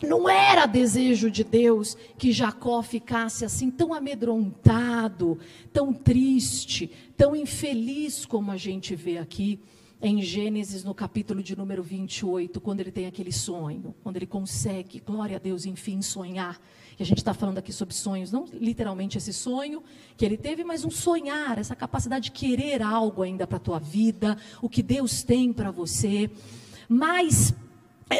não 0.03 0.29
era 0.29 0.65
desejo 0.65 1.31
de 1.31 1.43
Deus 1.43 1.95
que 2.17 2.31
Jacó 2.31 2.81
ficasse 2.81 3.45
assim 3.45 3.71
tão 3.71 3.93
amedrontado, 3.93 5.39
tão 5.71 5.93
triste, 5.93 6.91
tão 7.15 7.35
infeliz 7.35 8.25
como 8.25 8.51
a 8.51 8.57
gente 8.57 8.95
vê 8.95 9.17
aqui 9.17 9.59
em 10.01 10.21
Gênesis, 10.21 10.83
no 10.83 10.93
capítulo 10.93 11.41
de 11.41 11.55
número 11.55 11.81
28, 11.81 12.59
quando 12.59 12.81
ele 12.81 12.91
tem 12.91 13.07
aquele 13.07 13.31
sonho, 13.31 13.95
quando 14.03 14.17
ele 14.17 14.27
consegue, 14.27 14.99
glória 14.99 15.37
a 15.37 15.39
Deus, 15.39 15.65
enfim, 15.65 16.01
sonhar. 16.01 16.59
E 16.99 17.03
a 17.03 17.05
gente 17.05 17.17
está 17.17 17.33
falando 17.33 17.57
aqui 17.57 17.73
sobre 17.73 17.93
sonhos, 17.93 18.31
não 18.31 18.45
literalmente 18.53 19.17
esse 19.17 19.33
sonho 19.33 19.83
que 20.15 20.25
ele 20.25 20.37
teve, 20.37 20.63
mas 20.63 20.85
um 20.85 20.91
sonhar, 20.91 21.57
essa 21.57 21.75
capacidade 21.75 22.25
de 22.25 22.31
querer 22.31 22.81
algo 22.81 23.21
ainda 23.21 23.45
para 23.45 23.57
a 23.57 23.59
tua 23.59 23.79
vida, 23.79 24.37
o 24.61 24.69
que 24.69 24.81
Deus 24.81 25.23
tem 25.23 25.51
para 25.51 25.71
você. 25.71 26.29
Mas 26.87 27.53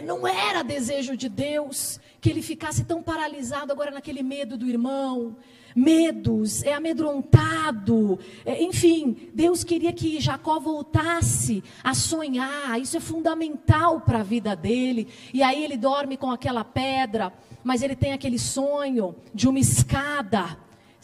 não 0.04 0.28
era 0.28 0.64
desejo 0.64 1.16
de 1.16 1.30
Deus 1.30 2.00
que 2.20 2.30
ele 2.30 2.42
ficasse 2.42 2.84
tão 2.84 3.04
paralisado 3.04 3.72
agora 3.72 3.92
naquele 3.92 4.24
medo 4.24 4.58
do 4.58 4.68
irmão, 4.68 5.36
medos, 5.76 6.64
é 6.64 6.74
amedrontado. 6.74 8.20
É, 8.44 8.62
enfim, 8.64 9.30
Deus 9.34 9.64
queria 9.64 9.94
que 9.94 10.20
Jacó 10.20 10.60
voltasse 10.60 11.64
a 11.84 11.94
sonhar. 11.94 12.80
Isso 12.82 12.98
é 12.98 13.00
fundamental 13.00 14.02
para 14.02 14.20
a 14.20 14.24
vida 14.24 14.56
dele. 14.56 15.08
E 15.34 15.44
aí 15.44 15.64
ele 15.64 15.78
dorme 15.78 16.18
com 16.18 16.32
aquela 16.32 16.64
pedra 16.64 17.32
mas 17.66 17.82
ele 17.82 17.96
tem 17.96 18.14
aquele 18.14 18.38
sonho 18.38 19.16
de 19.34 19.50
uma 19.50 19.58
escada, 19.58 20.56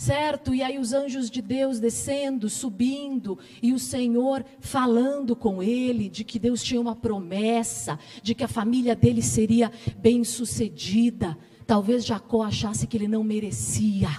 certo? 0.02 0.56
E 0.56 0.64
aí 0.64 0.80
os 0.80 0.94
anjos 0.94 1.30
de 1.30 1.44
Deus 1.44 1.80
descendo, 1.80 2.50
subindo, 2.50 3.38
e 3.62 3.72
o 3.72 3.78
Senhor 3.78 4.44
falando 4.60 5.36
com 5.36 5.62
ele 5.62 6.10
de 6.10 6.24
que 6.24 6.40
Deus 6.40 6.64
tinha 6.64 6.82
uma 6.82 6.96
promessa, 6.96 8.00
de 8.24 8.34
que 8.34 8.44
a 8.44 8.48
família 8.48 8.96
dele 8.96 9.22
seria 9.22 9.72
bem-sucedida. 10.00 11.38
Talvez 11.68 12.04
Jacó 12.04 12.42
achasse 12.42 12.88
que 12.88 12.98
ele 12.98 13.08
não 13.08 13.24
merecia, 13.24 14.10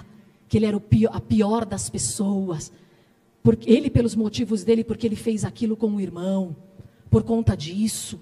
que 0.47 0.57
ele 0.57 0.67
era 0.67 0.79
pior, 0.79 1.11
a 1.13 1.19
pior 1.19 1.65
das 1.65 1.89
pessoas. 1.89 2.71
Porque 3.43 3.69
ele 3.69 3.89
pelos 3.89 4.15
motivos 4.15 4.63
dele, 4.63 4.85
porque 4.85 5.05
ele 5.05 5.17
fez 5.17 5.43
aquilo 5.43 5.75
com 5.75 5.95
o 5.95 5.99
irmão, 5.99 6.55
por 7.09 7.23
conta 7.23 7.57
disso. 7.57 8.21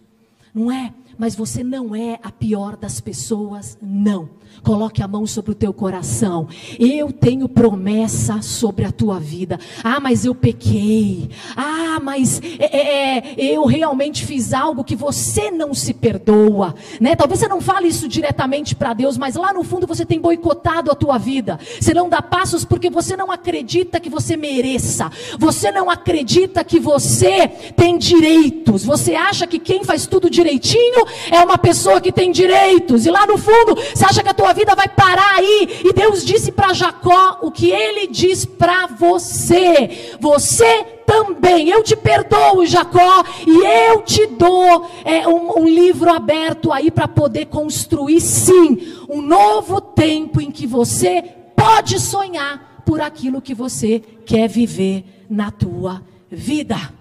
Não 0.54 0.72
é? 0.72 0.94
Mas 1.18 1.36
você 1.36 1.64
não 1.64 1.96
é 1.96 2.20
a 2.24 2.32
pior 2.32 2.76
das 2.76 3.00
pessoas, 3.00 3.78
não. 3.82 4.42
Coloque 4.64 5.02
a 5.02 5.08
mão 5.08 5.26
sobre 5.26 5.52
o 5.52 5.56
teu 5.56 5.74
coração. 5.74 6.48
Eu 6.78 7.12
tenho 7.12 7.50
promessa 7.50 8.42
sobre 8.42 8.86
a 8.86 8.92
tua 8.92 9.20
vida. 9.20 9.60
Ah, 9.84 10.00
mas 10.00 10.24
eu 10.24 10.36
pequei. 10.36 11.30
Ah, 11.56 12.00
mas 12.02 12.40
é, 12.60 12.78
é, 12.78 13.18
é, 13.18 13.56
eu 13.56 13.66
realmente 13.66 14.24
fiz 14.26 14.54
algo 14.54 14.84
que 14.84 14.96
você 14.96 15.50
não 15.50 15.74
se 15.74 15.94
perdoa. 15.94 16.76
Né? 17.00 17.16
Talvez 17.16 17.40
você 17.40 17.48
não 17.48 17.60
fale 17.60 17.88
isso 17.88 18.08
diretamente 18.08 18.76
para 18.76 18.94
Deus, 18.94 19.18
mas 19.18 19.36
lá 19.36 19.52
no 19.52 19.64
fundo 19.64 19.88
você 19.88 20.06
tem 20.06 20.20
boicotado 20.20 20.92
a 20.92 20.96
tua 20.96 21.18
vida. 21.18 21.60
Você 21.80 21.94
não 21.94 22.08
dá 22.08 22.22
passos 22.22 22.64
porque 22.64 22.90
você 22.90 23.18
não 23.18 23.32
acredita 23.32 24.00
que 24.00 24.10
você 24.10 24.38
mereça. 24.38 25.12
Você 25.40 25.72
não 25.72 25.90
acredita 25.90 26.64
que 26.64 26.80
você 26.80 27.48
tem 27.76 27.98
direitos. 27.98 28.86
Você 28.86 29.16
acha 29.16 29.48
que 29.48 29.58
quem 29.58 29.84
faz 29.84 30.06
tudo 30.06 30.30
direitinho 30.42 31.06
é 31.32 31.40
uma 31.44 31.58
pessoa 31.58 32.02
que 32.02 32.12
tem 32.12 32.32
direitos. 32.32 33.06
E 33.06 33.12
lá 33.12 33.26
no 33.26 33.38
fundo 33.38 33.76
você 33.76 34.06
acha 34.06 34.24
que 34.24 34.30
a 34.30 34.34
tua 34.34 34.54
vida 34.54 34.76
vai 34.76 34.88
parar 34.88 35.36
aí. 35.36 35.82
E 35.86 35.94
Deus 35.94 36.26
disse 36.26 36.52
para 36.52 36.74
Jacó 36.74 37.38
o 37.42 37.52
que 37.52 37.70
ele 37.70 38.08
diz 38.08 38.46
para 38.46 38.88
você. 38.88 40.16
Você 40.20 40.84
também, 41.06 41.70
eu 41.70 41.84
te 41.84 41.96
perdoo, 41.96 42.66
Jacó, 42.66 43.24
e 43.46 43.90
eu 43.90 44.02
te 44.02 44.26
dou 44.28 44.90
é, 45.04 45.28
um, 45.28 45.60
um 45.60 45.68
livro 45.68 46.10
aberto 46.10 46.72
aí 46.72 46.90
para 46.90 47.08
poder 47.08 47.48
construir, 47.48 48.22
sim, 48.22 48.78
um 49.10 49.22
novo 49.22 49.82
tempo 49.82 50.40
em 50.40 50.50
que 50.50 50.66
você 50.66 51.22
pode 51.56 52.00
sonhar 52.00 52.82
por 52.86 53.02
aquilo 53.02 53.42
que 53.42 53.54
você 53.54 54.02
quer 54.26 54.48
viver 54.48 55.04
na 55.30 55.52
tua 55.52 56.02
vida. 56.30 57.01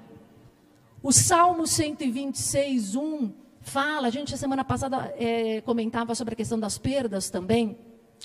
O 1.03 1.13
Salmo 1.13 1.67
126, 1.67 2.95
1 2.95 3.33
fala, 3.63 4.09
a 4.09 4.11
gente 4.11 4.35
a 4.35 4.37
semana 4.37 4.63
passada 4.63 5.15
é, 5.17 5.63
comentava 5.63 6.15
sobre 6.15 6.35
a 6.35 6.37
questão 6.37 6.61
das 6.61 6.77
perdas 6.77 7.31
também, 7.31 7.75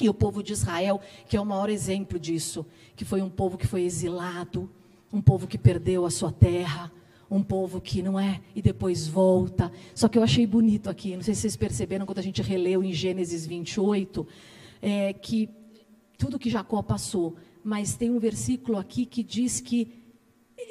e 0.01 0.09
o 0.09 0.13
povo 0.13 0.43
de 0.43 0.51
Israel, 0.51 0.99
que 1.25 1.37
é 1.37 1.41
o 1.41 1.45
maior 1.45 1.69
exemplo 1.69 2.19
disso, 2.19 2.65
que 2.93 3.05
foi 3.05 3.21
um 3.21 3.29
povo 3.29 3.57
que 3.57 3.65
foi 3.65 3.83
exilado, 3.83 4.69
um 5.11 5.21
povo 5.21 5.47
que 5.47 5.57
perdeu 5.57 6.05
a 6.05 6.11
sua 6.11 6.33
terra, 6.33 6.91
um 7.31 7.41
povo 7.41 7.79
que 7.79 8.01
não 8.01 8.19
é 8.19 8.41
e 8.53 8.61
depois 8.61 9.07
volta. 9.07 9.71
Só 9.93 10.09
que 10.09 10.17
eu 10.17 10.23
achei 10.23 10.45
bonito 10.45 10.89
aqui, 10.89 11.15
não 11.15 11.23
sei 11.23 11.33
se 11.33 11.41
vocês 11.41 11.55
perceberam 11.55 12.05
quando 12.05 12.19
a 12.19 12.23
gente 12.23 12.41
releu 12.41 12.83
em 12.83 12.91
Gênesis 12.91 13.45
28, 13.45 14.27
é, 14.81 15.13
que 15.13 15.49
tudo 16.17 16.37
que 16.37 16.49
Jacó 16.49 16.81
passou, 16.81 17.37
mas 17.63 17.95
tem 17.95 18.09
um 18.09 18.19
versículo 18.19 18.77
aqui 18.77 19.05
que 19.05 19.23
diz 19.23 19.61
que 19.61 20.04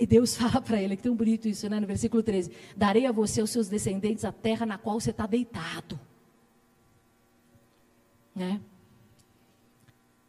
e 0.01 0.07
Deus 0.07 0.37
fala 0.39 0.61
para 0.61 0.83
ele, 0.83 0.97
que 0.97 1.03
tão 1.03 1.15
bonito 1.15 1.49
isso, 1.49 1.69
né? 1.69 1.81
No 1.81 1.87
versículo 1.87 2.23
13: 2.23 2.51
Darei 2.77 3.07
a 3.07 3.13
você, 3.13 3.43
os 3.43 3.51
seus 3.51 3.69
descendentes, 3.69 4.25
a 4.25 4.33
terra 4.33 4.67
na 4.67 4.79
qual 4.79 5.01
você 5.01 5.11
está 5.11 5.27
deitado. 5.27 5.99
Né? 8.35 8.61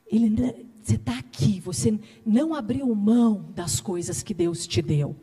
ele, 0.08 0.68
você 0.82 0.96
está 0.96 1.18
aqui, 1.18 1.60
você 1.60 2.00
não 2.26 2.54
abriu 2.54 2.94
mão 2.94 3.46
das 3.56 3.80
coisas 3.80 4.22
que 4.22 4.34
Deus 4.34 4.68
te 4.68 4.82
deu. 4.82 5.16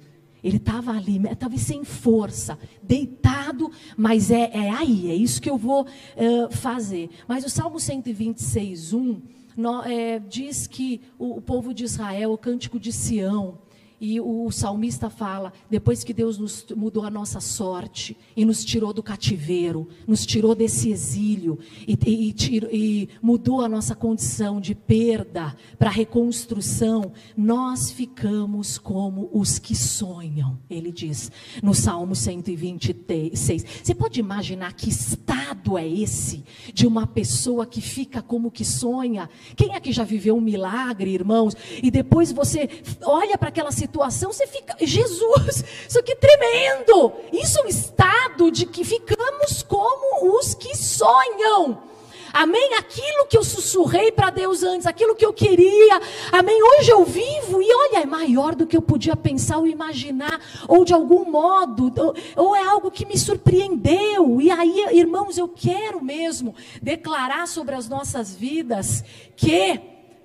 Ele 0.42 0.56
estava 0.56 0.90
ali, 0.90 1.20
talvez 1.38 1.62
sem 1.62 1.84
força, 1.84 2.58
deitado, 2.82 3.70
mas 3.96 4.30
é, 4.30 4.50
é 4.52 4.70
aí, 4.70 5.08
é 5.08 5.14
isso 5.14 5.40
que 5.40 5.48
eu 5.48 5.56
vou 5.56 5.82
uh, 5.84 6.50
fazer. 6.50 7.10
Mas 7.28 7.44
o 7.44 7.48
Salmo 7.48 7.78
126, 7.78 8.92
1, 8.92 9.22
no, 9.56 9.82
é, 9.82 10.18
diz 10.18 10.66
que 10.66 11.00
o, 11.16 11.36
o 11.36 11.40
povo 11.40 11.72
de 11.72 11.84
Israel, 11.84 12.32
o 12.32 12.38
cântico 12.38 12.80
de 12.80 12.92
Sião, 12.92 13.58
e 14.02 14.20
o 14.20 14.50
salmista 14.50 15.08
fala: 15.08 15.52
depois 15.70 16.02
que 16.02 16.12
Deus 16.12 16.36
nos 16.36 16.66
mudou 16.74 17.04
a 17.04 17.10
nossa 17.10 17.38
sorte 17.38 18.16
e 18.36 18.44
nos 18.44 18.64
tirou 18.64 18.92
do 18.92 19.00
cativeiro, 19.00 19.88
nos 20.08 20.26
tirou 20.26 20.56
desse 20.56 20.90
exílio 20.90 21.56
e, 21.86 21.96
e, 22.04 22.34
e 22.72 23.08
mudou 23.22 23.60
a 23.60 23.68
nossa 23.68 23.94
condição 23.94 24.60
de 24.60 24.74
perda 24.74 25.54
para 25.78 25.88
reconstrução, 25.88 27.12
nós 27.36 27.92
ficamos 27.92 28.76
como 28.76 29.30
os 29.32 29.60
que 29.60 29.76
sonham. 29.76 30.58
Ele 30.68 30.90
diz 30.90 31.30
no 31.62 31.72
Salmo 31.72 32.16
126. 32.16 33.64
Você 33.84 33.94
pode 33.94 34.18
imaginar 34.18 34.72
que 34.72 34.90
estado 34.90 35.78
é 35.78 35.86
esse 35.86 36.42
de 36.74 36.88
uma 36.88 37.06
pessoa 37.06 37.64
que 37.64 37.80
fica 37.80 38.20
como 38.20 38.50
que 38.50 38.64
sonha? 38.64 39.30
Quem 39.54 39.76
aqui 39.76 39.92
já 39.92 40.02
viveu 40.02 40.34
um 40.34 40.40
milagre, 40.40 41.14
irmãos? 41.14 41.54
E 41.80 41.88
depois 41.88 42.32
você 42.32 42.68
olha 43.04 43.38
para 43.38 43.48
aquela 43.48 43.70
situação 43.70 43.91
situação, 43.92 44.32
você 44.32 44.46
fica, 44.46 44.74
Jesus, 44.80 45.64
isso 45.86 45.98
aqui 45.98 46.12
é 46.12 46.16
tremendo. 46.16 47.12
Isso 47.30 47.60
é 47.60 47.64
um 47.64 47.68
estado 47.68 48.50
de 48.50 48.64
que 48.64 48.84
ficamos 48.84 49.62
como 49.62 50.38
os 50.38 50.54
que 50.54 50.74
sonham. 50.74 51.92
Amém? 52.32 52.72
Aquilo 52.78 53.26
que 53.28 53.36
eu 53.36 53.44
sussurrei 53.44 54.10
para 54.10 54.30
Deus 54.30 54.62
antes, 54.62 54.86
aquilo 54.86 55.14
que 55.14 55.26
eu 55.26 55.34
queria. 55.34 56.00
Amém? 56.32 56.58
Hoje 56.62 56.90
eu 56.90 57.04
vivo 57.04 57.60
e 57.60 57.68
olha, 57.70 58.02
é 58.02 58.06
maior 58.06 58.54
do 58.54 58.66
que 58.66 58.74
eu 58.74 58.80
podia 58.80 59.14
pensar 59.14 59.58
ou 59.58 59.66
imaginar, 59.66 60.40
ou 60.66 60.82
de 60.82 60.94
algum 60.94 61.30
modo, 61.30 61.92
ou, 62.00 62.14
ou 62.46 62.56
é 62.56 62.66
algo 62.66 62.90
que 62.90 63.04
me 63.04 63.18
surpreendeu. 63.18 64.40
E 64.40 64.50
aí, 64.50 64.96
irmãos, 64.96 65.36
eu 65.36 65.46
quero 65.46 66.02
mesmo 66.02 66.54
declarar 66.80 67.46
sobre 67.46 67.74
as 67.74 67.86
nossas 67.86 68.34
vidas 68.34 69.04
que, 69.36 69.78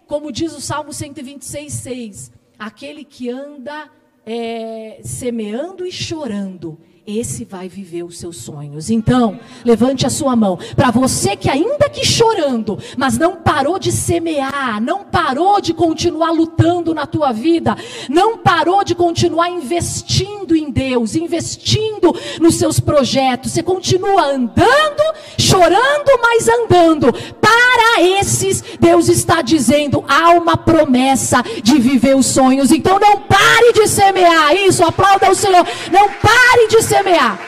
como 0.08 0.32
diz 0.32 0.54
o 0.54 0.62
Salmo 0.62 0.94
126, 0.94 1.74
6, 1.74 2.37
aquele 2.58 3.04
que 3.04 3.30
anda 3.30 3.90
é, 4.26 5.00
semeando 5.04 5.86
e 5.86 5.92
chorando, 5.92 6.78
esse 7.08 7.46
vai 7.46 7.70
viver 7.70 8.04
os 8.04 8.20
seus 8.20 8.36
sonhos. 8.36 8.90
Então, 8.90 9.40
levante 9.64 10.06
a 10.06 10.10
sua 10.10 10.36
mão. 10.36 10.60
Para 10.76 10.92
você 10.92 11.38
que 11.38 11.50
ainda 11.50 11.90
que 11.90 12.06
chorando, 12.06 12.78
mas 12.98 13.18
não 13.18 13.38
parou 13.38 13.80
de 13.80 13.94
semear, 13.94 14.82
não 14.82 15.06
parou 15.06 15.62
de 15.62 15.74
continuar 15.74 16.32
lutando 16.32 16.94
na 16.94 17.06
tua 17.06 17.32
vida, 17.32 17.78
não 18.10 18.38
parou 18.38 18.84
de 18.84 18.94
continuar 18.94 19.50
investindo 19.50 20.54
em 20.54 20.70
Deus, 20.70 21.16
investindo 21.16 22.14
nos 22.42 22.56
seus 22.56 22.78
projetos. 22.78 23.54
Você 23.54 23.64
continua 23.64 24.26
andando, 24.26 25.14
chorando, 25.38 26.12
mas 26.22 26.50
andando. 26.50 27.14
Para 27.40 28.02
esses, 28.02 28.62
Deus 28.82 29.08
está 29.08 29.42
dizendo: 29.42 30.04
há 30.10 30.32
uma 30.32 30.58
promessa 30.58 31.42
de 31.64 31.80
viver 31.80 32.18
os 32.18 32.26
sonhos. 32.26 32.70
Então, 32.70 33.00
não 33.00 33.22
pare 33.22 33.72
de 33.72 33.88
semear. 33.88 34.54
Isso, 34.58 34.84
aplauda 34.84 35.32
o 35.32 35.36
Senhor. 35.36 35.66
Não 35.90 36.10
pare 36.10 36.68
de 36.68 36.82
semear 36.82 36.97
semear. 36.98 37.40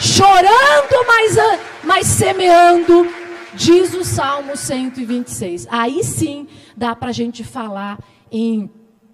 Chorando, 0.00 1.06
mas, 1.06 1.36
mas 1.84 2.06
semeando, 2.06 3.06
diz 3.54 3.92
o 3.94 4.04
Salmo 4.04 4.56
126. 4.56 5.66
Aí 5.70 6.02
sim 6.02 6.48
dá 6.76 6.94
para 6.96 7.10
a 7.10 7.12
gente 7.12 7.44
falar 7.44 7.98
em 8.30 8.70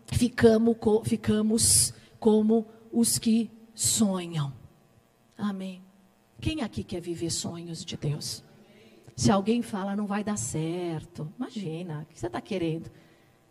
ficamos, 0.06 0.76
ficamos 1.04 1.94
como 2.18 2.66
os 2.92 3.18
que 3.18 3.50
sonham. 3.74 4.52
Amém. 5.36 5.82
Quem 6.40 6.62
aqui 6.62 6.84
quer 6.84 7.00
viver 7.00 7.30
sonhos 7.30 7.84
de 7.84 7.96
Deus? 7.96 8.44
Se 9.16 9.30
alguém 9.30 9.62
fala, 9.62 9.96
não 9.96 10.06
vai 10.06 10.22
dar 10.22 10.38
certo. 10.38 11.32
Imagina, 11.36 12.02
o 12.02 12.06
que 12.12 12.18
você 12.18 12.26
está 12.26 12.40
querendo? 12.40 12.90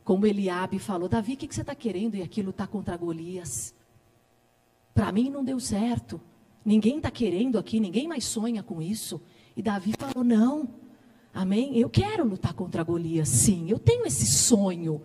Como 0.04 0.26
Eliabe 0.26 0.80
falou, 0.80 1.08
Davi, 1.08 1.34
o 1.34 1.38
que 1.38 1.54
você 1.54 1.62
está 1.62 1.76
querendo? 1.76 2.16
E 2.16 2.22
aquilo 2.22 2.50
está 2.50 2.66
contra 2.66 2.98
Golias. 2.98 3.74
Para 4.94 5.12
mim 5.12 5.30
não 5.30 5.44
deu 5.44 5.60
certo. 5.60 6.22
Ninguém 6.64 6.98
está 6.98 7.10
querendo 7.10 7.58
aqui, 7.58 7.80
ninguém 7.80 8.08
mais 8.08 8.26
sonha 8.26 8.62
com 8.62 8.82
isso. 8.82 9.22
E 9.56 9.62
Davi 9.62 9.94
falou: 9.98 10.24
não, 10.24 10.70
amém? 11.34 11.78
Eu 11.78 11.90
quero 11.90 12.28
lutar 12.28 12.54
contra 12.54 12.84
Golias, 12.84 13.30
sim. 13.30 13.70
Eu 13.70 13.80
tenho 13.80 14.06
esse 14.06 14.26
sonho 14.26 15.02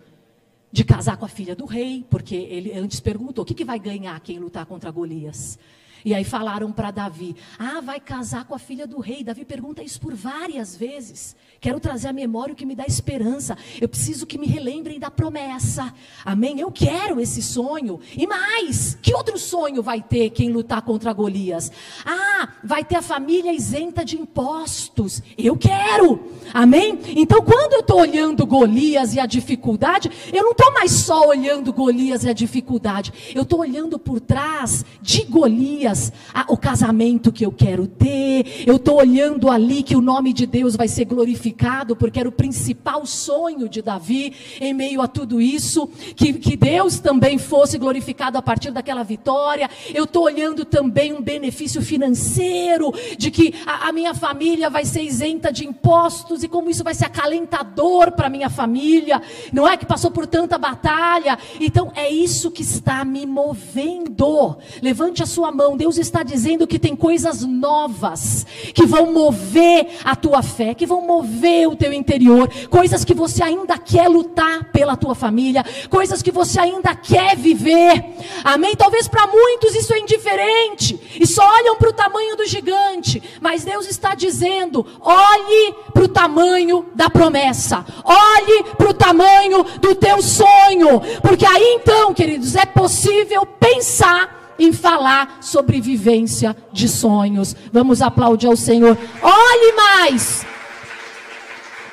de 0.71 0.83
casar 0.83 1.17
com 1.17 1.25
a 1.25 1.29
filha 1.29 1.55
do 1.55 1.65
rei, 1.65 2.05
porque 2.09 2.35
ele 2.35 2.73
antes 2.73 2.99
perguntou: 2.99 3.43
o 3.43 3.45
que, 3.45 3.53
que 3.53 3.65
vai 3.65 3.79
ganhar 3.79 4.19
quem 4.19 4.39
lutar 4.39 4.65
contra 4.65 4.91
Golias? 4.91 5.57
E 6.05 6.13
aí 6.13 6.23
falaram 6.23 6.71
para 6.71 6.91
Davi: 6.91 7.35
Ah, 7.57 7.81
vai 7.81 7.99
casar 7.99 8.45
com 8.45 8.53
a 8.53 8.59
filha 8.59 8.85
do 8.85 8.99
rei. 8.99 9.23
Davi 9.23 9.43
pergunta 9.43 9.83
isso 9.83 9.99
por 9.99 10.13
várias 10.13 10.75
vezes. 10.75 11.35
Quero 11.59 11.79
trazer 11.79 12.07
a 12.09 12.13
memória 12.13 12.53
o 12.53 12.55
que 12.55 12.65
me 12.65 12.75
dá 12.75 12.85
esperança. 12.85 13.57
Eu 13.81 13.89
preciso 13.89 14.27
que 14.27 14.37
me 14.37 14.45
relembrem 14.45 14.99
da 14.99 15.09
promessa. 15.09 15.91
Amém? 16.23 16.59
Eu 16.59 16.71
quero 16.71 17.19
esse 17.19 17.41
sonho. 17.41 17.99
E 18.15 18.27
mais, 18.27 18.97
que 19.01 19.13
outro 19.13 19.39
sonho 19.39 19.81
vai 19.81 20.01
ter 20.01 20.29
quem 20.29 20.51
lutar 20.51 20.83
contra 20.83 21.11
Golias? 21.11 21.71
Ah, 22.05 22.49
vai 22.63 22.83
ter 22.83 22.97
a 22.97 23.01
família 23.01 23.51
isenta 23.51 24.05
de 24.05 24.17
impostos. 24.17 25.23
Eu 25.35 25.57
quero. 25.57 26.31
Amém? 26.53 26.99
Então, 27.15 27.41
quando 27.41 27.73
eu 27.73 27.79
estou 27.79 28.01
olhando 28.01 28.45
Golias 28.45 29.15
e 29.15 29.19
a 29.19 29.25
dificuldade, 29.25 30.11
eu 30.31 30.43
não 30.43 30.51
estou 30.51 30.71
mais 30.73 30.91
só 30.91 31.27
olhando 31.27 31.73
Golias 31.73 32.23
e 32.23 32.29
a 32.29 32.33
dificuldade. 32.33 33.11
Eu 33.33 33.41
estou 33.41 33.61
olhando 33.61 33.97
por 33.97 34.19
trás 34.19 34.85
de 35.01 35.23
Golias 35.23 36.13
a, 36.31 36.45
o 36.49 36.57
casamento 36.57 37.31
que 37.31 37.45
eu 37.45 37.51
quero 37.51 37.87
ter. 37.87 38.63
Eu 38.67 38.75
estou 38.75 38.97
olhando 38.97 39.49
ali 39.49 39.81
que 39.81 39.95
o 39.95 40.01
nome 40.01 40.33
de 40.33 40.45
Deus 40.45 40.75
vai 40.75 40.87
ser 40.87 41.05
glorificado 41.05 41.46
porque 41.95 42.19
era 42.19 42.29
o 42.29 42.31
principal 42.31 43.05
sonho 43.05 43.69
de 43.69 43.81
Davi 43.81 44.33
em 44.59 44.73
meio 44.73 45.01
a 45.01 45.07
tudo 45.07 45.41
isso, 45.41 45.87
que, 46.15 46.33
que 46.33 46.55
Deus 46.55 46.99
também 46.99 47.37
fosse 47.37 47.77
glorificado 47.77 48.37
a 48.37 48.41
partir 48.41 48.71
daquela 48.71 49.03
vitória. 49.03 49.69
Eu 49.93 50.05
estou 50.05 50.23
olhando 50.23 50.65
também 50.65 51.13
um 51.13 51.21
benefício 51.21 51.81
financeiro, 51.81 52.93
de 53.17 53.31
que 53.31 53.53
a, 53.65 53.89
a 53.89 53.91
minha 53.91 54.13
família 54.13 54.69
vai 54.69 54.85
ser 54.85 55.01
isenta 55.01 55.51
de 55.51 55.65
impostos 55.65 56.43
e 56.43 56.47
como 56.47 56.69
isso 56.69 56.83
vai 56.83 56.93
ser 56.93 57.05
acalentador 57.05 58.11
para 58.11 58.29
minha 58.29 58.49
família, 58.49 59.21
não 59.51 59.67
é 59.67 59.77
que 59.77 59.85
passou 59.85 60.11
por 60.11 60.27
tanta 60.27 60.57
batalha. 60.57 61.37
Então 61.59 61.91
é 61.95 62.09
isso 62.09 62.51
que 62.51 62.61
está 62.61 63.03
me 63.05 63.25
movendo. 63.25 64.57
Levante 64.81 65.23
a 65.23 65.25
sua 65.25 65.51
mão, 65.51 65.77
Deus 65.77 65.97
está 65.97 66.23
dizendo 66.23 66.67
que 66.67 66.79
tem 66.79 66.95
coisas 66.95 67.43
novas 67.43 68.45
que 68.73 68.85
vão 68.85 69.13
mover 69.13 69.87
a 70.03 70.15
tua 70.15 70.41
fé, 70.41 70.73
que 70.73 70.85
vão 70.85 71.05
mover 71.05 71.36
mover 71.37 71.67
o 71.67 71.75
teu 71.75 71.93
interior, 71.93 72.49
coisas 72.69 73.05
que 73.05 73.13
você 73.13 73.43
ainda 73.43 73.77
quer 73.77 74.07
lutar 74.07 74.71
pela 74.71 74.97
tua 74.97 75.13
família, 75.13 75.63
coisas 75.89 76.21
que 76.21 76.31
você 76.31 76.59
ainda 76.59 76.95
quer 76.95 77.37
viver. 77.37 78.03
Amém? 78.43 78.75
Talvez 78.75 79.07
para 79.07 79.27
muitos 79.27 79.75
isso 79.75 79.93
é 79.93 79.99
indiferente 79.99 80.99
e 81.19 81.27
só 81.27 81.47
olham 81.47 81.75
para 81.75 81.89
o 81.89 81.93
tamanho 81.93 82.35
do 82.35 82.45
gigante, 82.45 83.21
mas 83.39 83.63
Deus 83.63 83.87
está 83.87 84.15
dizendo: 84.15 84.85
olhe 84.99 85.75
para 85.93 86.03
o 86.03 86.07
tamanho 86.07 86.87
da 86.95 87.09
promessa, 87.09 87.85
olhe 88.03 88.63
para 88.75 88.89
o 88.89 88.93
tamanho 88.93 89.63
do 89.79 89.93
teu 89.93 90.21
sonho, 90.21 91.01
porque 91.21 91.45
aí 91.45 91.79
então, 91.79 92.13
queridos, 92.13 92.55
é 92.55 92.65
possível 92.65 93.45
pensar 93.45 94.55
em 94.59 94.73
falar 94.73 95.37
sobre 95.39 95.79
vivência 95.79 96.57
de 96.73 96.89
sonhos. 96.89 97.55
Vamos 97.71 98.01
aplaudir 98.01 98.47
ao 98.47 98.55
Senhor. 98.55 98.97
Olhe 99.21 99.73
mais 99.73 100.43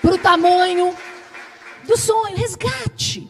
para 0.04 0.14
o 0.16 0.18
tamanho 0.18 0.94
do 1.86 1.96
sonho. 1.96 2.36
Resgate. 2.36 3.26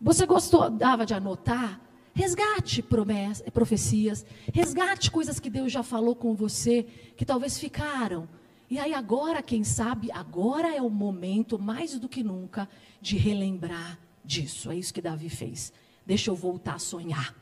Você 0.00 0.26
gostou, 0.26 0.70
dava 0.70 1.04
de 1.04 1.12
anotar? 1.12 1.80
Resgate 2.14 2.82
promessas, 2.82 3.48
profecias, 3.50 4.24
resgate 4.54 5.10
coisas 5.10 5.40
que 5.40 5.50
Deus 5.50 5.72
já 5.72 5.82
falou 5.82 6.14
com 6.14 6.34
você, 6.34 6.84
que 7.16 7.24
talvez 7.24 7.58
ficaram. 7.58 8.28
E 8.70 8.78
aí 8.78 8.94
agora, 8.94 9.42
quem 9.42 9.64
sabe, 9.64 10.10
agora 10.12 10.72
é 10.72 10.80
o 10.80 10.88
momento, 10.88 11.58
mais 11.58 11.98
do 11.98 12.08
que 12.08 12.22
nunca, 12.22 12.68
de 13.00 13.16
relembrar 13.16 13.98
disso. 14.24 14.70
É 14.70 14.76
isso 14.76 14.94
que 14.94 15.02
Davi 15.02 15.28
fez. 15.28 15.72
Deixa 16.06 16.30
eu 16.30 16.36
voltar 16.36 16.74
a 16.74 16.78
sonhar. 16.78 17.34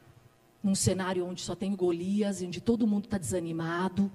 Num 0.63 0.75
cenário 0.75 1.27
onde 1.27 1.43
só 1.43 1.55
tem 1.55 1.77
Golias, 1.77 2.41
onde 2.41 2.61
todo 2.61 2.87
mundo 2.87 3.05
está 3.05 3.19
desanimado. 3.19 4.11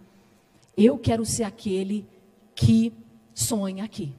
Eu 0.75 0.97
quero 0.97 1.25
ser 1.25 1.43
aquele 1.43 2.08
que 2.56 2.91
sonha 3.36 3.84
aqui. 3.84 4.15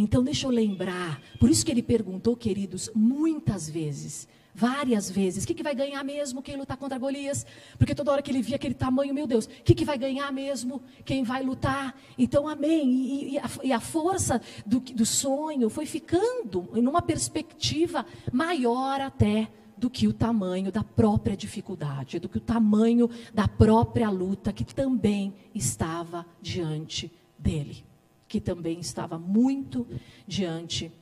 Então, 0.00 0.24
deixa 0.24 0.46
eu 0.46 0.50
lembrar. 0.50 1.20
Por 1.38 1.50
isso 1.50 1.64
que 1.64 1.70
ele 1.70 1.82
perguntou, 1.82 2.36
queridos, 2.36 2.90
muitas 2.94 3.68
vezes: 3.68 4.26
Várias 4.54 5.08
vezes. 5.10 5.44
O 5.44 5.46
que, 5.46 5.54
que 5.54 5.62
vai 5.62 5.74
ganhar 5.74 6.02
mesmo 6.04 6.42
quem 6.42 6.56
lutar 6.56 6.76
contra 6.76 6.98
Golias? 6.98 7.46
Porque 7.78 7.94
toda 7.94 8.10
hora 8.10 8.22
que 8.22 8.30
ele 8.30 8.42
via 8.42 8.56
aquele 8.56 8.74
tamanho, 8.74 9.14
meu 9.14 9.26
Deus, 9.26 9.46
o 9.46 9.48
que, 9.62 9.74
que 9.74 9.84
vai 9.84 9.96
ganhar 9.96 10.32
mesmo 10.32 10.82
quem 11.04 11.22
vai 11.22 11.42
lutar? 11.42 11.96
Então, 12.18 12.48
amém. 12.48 12.90
E, 12.90 13.34
e, 13.34 13.38
a, 13.38 13.50
e 13.62 13.72
a, 13.72 13.80
força 13.80 14.40
do, 14.66 14.80
do 14.80 15.06
sonho 15.06 15.70
foi 15.70 15.86
ficando 15.86 16.68
em 16.74 16.86
uma 16.86 17.00
perspectiva 17.00 18.04
maior 18.32 19.00
até 19.00 19.48
do 19.76 19.88
que 19.88 20.06
o 20.06 20.12
tamanho 20.12 20.70
da 20.70 20.84
própria 20.84 21.36
dificuldade, 21.36 22.18
do 22.18 22.28
que 22.28 22.36
o 22.36 22.40
tamanho 22.40 23.08
da 23.32 23.48
própria 23.48 24.10
luta 24.10 24.52
que 24.52 24.64
também 24.64 25.32
estava 25.54 26.26
diante 26.42 27.10
dele, 27.38 27.82
que 28.30 28.40
também 28.40 28.78
estava 28.78 29.18
muito 29.18 29.84
diante 30.24 30.92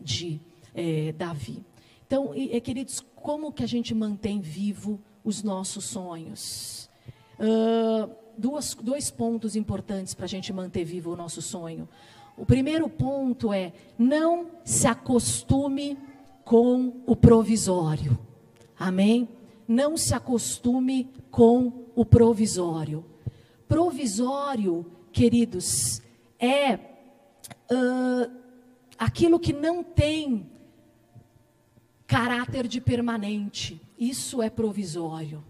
de 0.00 0.40
é, 0.74 1.12
Davi. 1.12 1.62
Então, 2.06 2.34
e, 2.34 2.58
queridos, 2.62 3.04
como 3.14 3.52
que 3.52 3.62
a 3.62 3.68
gente 3.68 3.94
mantém 3.94 4.40
vivo 4.40 4.98
os 5.22 5.42
nossos 5.42 5.84
sonhos? 5.84 6.88
Uh, 7.38 8.10
duas, 8.38 8.74
dois 8.74 9.10
pontos 9.10 9.54
importantes 9.54 10.14
para 10.14 10.24
a 10.24 10.28
gente 10.28 10.50
manter 10.50 10.82
vivo 10.82 11.12
o 11.12 11.16
nosso 11.16 11.42
sonho. 11.42 11.86
O 12.38 12.46
primeiro 12.46 12.88
ponto 12.88 13.52
é 13.52 13.74
não 13.98 14.46
se 14.64 14.86
acostume 14.86 15.98
com 16.42 17.02
o 17.06 17.14
provisório. 17.14 18.18
Amém? 18.78 19.28
Não 19.68 19.98
se 19.98 20.14
acostume 20.14 21.10
com 21.30 21.84
o 21.94 22.02
provisório. 22.06 23.04
Provisório, 23.68 24.86
queridos, 25.12 26.00
é 26.42 26.74
uh, 26.74 28.30
aquilo 28.98 29.40
que 29.40 29.52
não 29.52 29.82
tem 29.82 30.50
caráter 32.06 32.66
de 32.66 32.80
permanente. 32.80 33.80
Isso 33.98 34.42
é 34.42 34.50
provisório. 34.50 35.42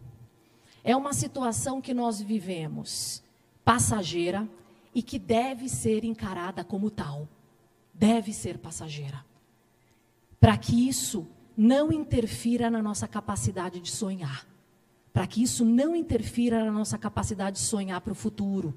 É 0.85 0.95
uma 0.95 1.13
situação 1.13 1.81
que 1.81 1.95
nós 1.95 2.21
vivemos, 2.21 3.23
passageira, 3.65 4.49
e 4.95 5.03
que 5.03 5.19
deve 5.19 5.69
ser 5.69 6.05
encarada 6.05 6.63
como 6.63 6.91
tal. 6.91 7.27
Deve 7.95 8.33
ser 8.33 8.59
passageira 8.59 9.25
para 10.43 10.57
que 10.59 10.89
isso 10.89 11.25
não 11.57 11.93
interfira 11.93 12.69
na 12.69 12.83
nossa 12.83 13.07
capacidade 13.07 13.79
de 13.79 13.89
sonhar, 13.89 14.45
para 15.13 15.25
que 15.25 15.41
isso 15.41 15.65
não 15.65 15.95
interfira 15.95 16.65
na 16.65 16.73
nossa 16.73 16.99
capacidade 16.99 17.59
de 17.59 17.63
sonhar 17.63 18.01
para 18.01 18.11
o 18.11 18.17
futuro. 18.17 18.77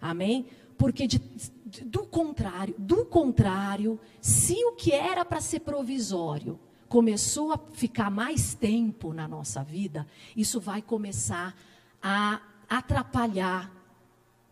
Amém? 0.00 0.46
Porque 0.76 1.06
de, 1.06 1.18
de, 1.64 1.84
do 1.84 2.06
contrário, 2.06 2.74
do 2.78 3.04
contrário, 3.04 3.98
se 4.20 4.54
o 4.64 4.72
que 4.72 4.92
era 4.92 5.24
para 5.24 5.40
ser 5.40 5.60
provisório 5.60 6.58
começou 6.88 7.52
a 7.52 7.58
ficar 7.58 8.10
mais 8.10 8.54
tempo 8.54 9.12
na 9.12 9.26
nossa 9.26 9.62
vida, 9.62 10.06
isso 10.36 10.60
vai 10.60 10.80
começar 10.80 11.56
a 12.02 12.40
atrapalhar 12.68 13.72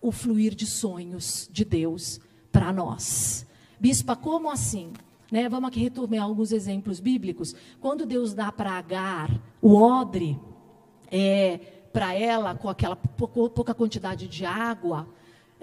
o 0.00 0.10
fluir 0.12 0.54
de 0.54 0.66
sonhos 0.66 1.48
de 1.52 1.64
Deus 1.64 2.20
para 2.50 2.72
nós. 2.72 3.46
Bispa, 3.78 4.16
como 4.16 4.50
assim? 4.50 4.92
Né? 5.30 5.48
Vamos 5.48 5.68
aqui 5.68 5.80
retomar 5.80 6.22
alguns 6.22 6.52
exemplos 6.52 7.00
bíblicos. 7.00 7.54
Quando 7.80 8.06
Deus 8.06 8.34
dá 8.34 8.52
para 8.52 8.72
Agar 8.72 9.30
o 9.60 9.74
odre, 9.74 10.38
é, 11.10 11.58
para 11.92 12.12
ela, 12.12 12.54
com 12.54 12.68
aquela 12.68 12.96
pouca 12.96 13.72
quantidade 13.72 14.26
de 14.26 14.44
água, 14.44 15.08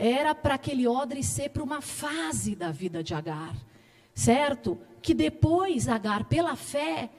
era 0.04 0.34
para 0.34 0.56
aquele 0.56 0.88
odre 0.88 1.24
ser 1.24 1.50
para 1.50 1.62
uma 1.62 1.80
fase 1.80 2.56
da 2.56 2.72
vida 2.72 3.04
de 3.04 3.14
Agar, 3.14 3.56
certo? 4.16 4.80
Que 5.00 5.14
depois, 5.14 5.88
Agar, 5.88 6.24
pela 6.24 6.56
fé, 6.56 7.12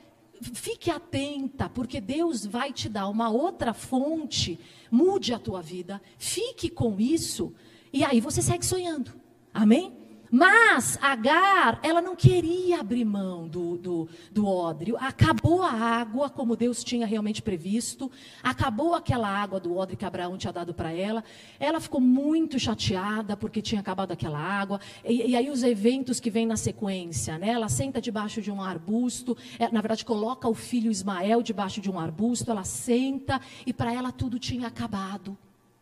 fique 0.53 0.91
atenta, 0.91 1.69
porque 1.69 2.01
Deus 2.01 2.45
vai 2.45 2.73
te 2.73 2.89
dar 2.89 3.09
uma 3.09 3.31
outra 3.31 3.73
fonte, 3.73 4.59
mude 4.91 5.33
a 5.33 5.39
tua 5.39 5.63
vida, 5.63 6.03
fique 6.19 6.69
com 6.69 6.99
isso, 6.99 7.55
e 7.93 8.03
aí 8.03 8.21
você 8.21 8.43
segue 8.43 8.67
sonhando. 8.67 9.13
Amém? 9.55 10.02
Mas 10.35 10.99
Agar, 11.03 11.79
ela 11.83 12.01
não 12.01 12.17
queria 12.17 12.81
abrir 12.81 13.05
mão 13.05 13.47
do, 13.47 13.77
do, 13.77 14.09
do 14.31 14.47
odre. 14.47 14.95
Acabou 14.97 15.61
a 15.63 15.71
água, 15.71 16.31
como 16.31 16.57
Deus 16.57 16.83
tinha 16.83 17.07
realmente 17.07 17.43
previsto. 17.43 18.11
Acabou 18.43 18.95
aquela 18.95 19.29
água 19.29 19.61
do 19.61 19.77
odre 19.77 19.95
que 19.95 20.07
Abraão 20.07 20.39
tinha 20.39 20.51
dado 20.51 20.73
para 20.73 20.91
ela. 20.91 21.23
Ela 21.61 21.79
ficou 21.81 22.01
muito 22.01 22.59
chateada 22.59 23.37
porque 23.37 23.61
tinha 23.61 23.83
acabado 23.83 24.13
aquela 24.13 24.39
água. 24.39 24.81
E, 25.05 25.33
e, 25.33 25.37
aí 25.37 25.51
os 25.51 25.63
eventos 25.63 26.19
que 26.19 26.31
vêm 26.31 26.47
na 26.47 26.57
sequência, 26.57 27.37
né? 27.37 27.51
Ela 27.51 27.69
senta 27.69 28.01
debaixo 28.01 28.41
de 28.41 28.51
um 28.51 28.63
arbusto. 28.63 29.37
É, 29.59 29.71
na 29.71 29.83
verdade, 29.83 30.03
coloca 30.03 30.49
o 30.49 30.55
filho 30.55 30.91
Ismael 30.91 31.43
debaixo 31.43 31.79
de 31.79 31.91
um 31.91 32.01
arbusto. 32.01 32.51
Ela 32.51 32.65
senta 32.65 33.39
e 33.67 33.73
para 33.75 33.93
ela 33.93 34.11
tudo 34.11 34.39
tinha 34.39 34.69
acabado. 34.69 35.37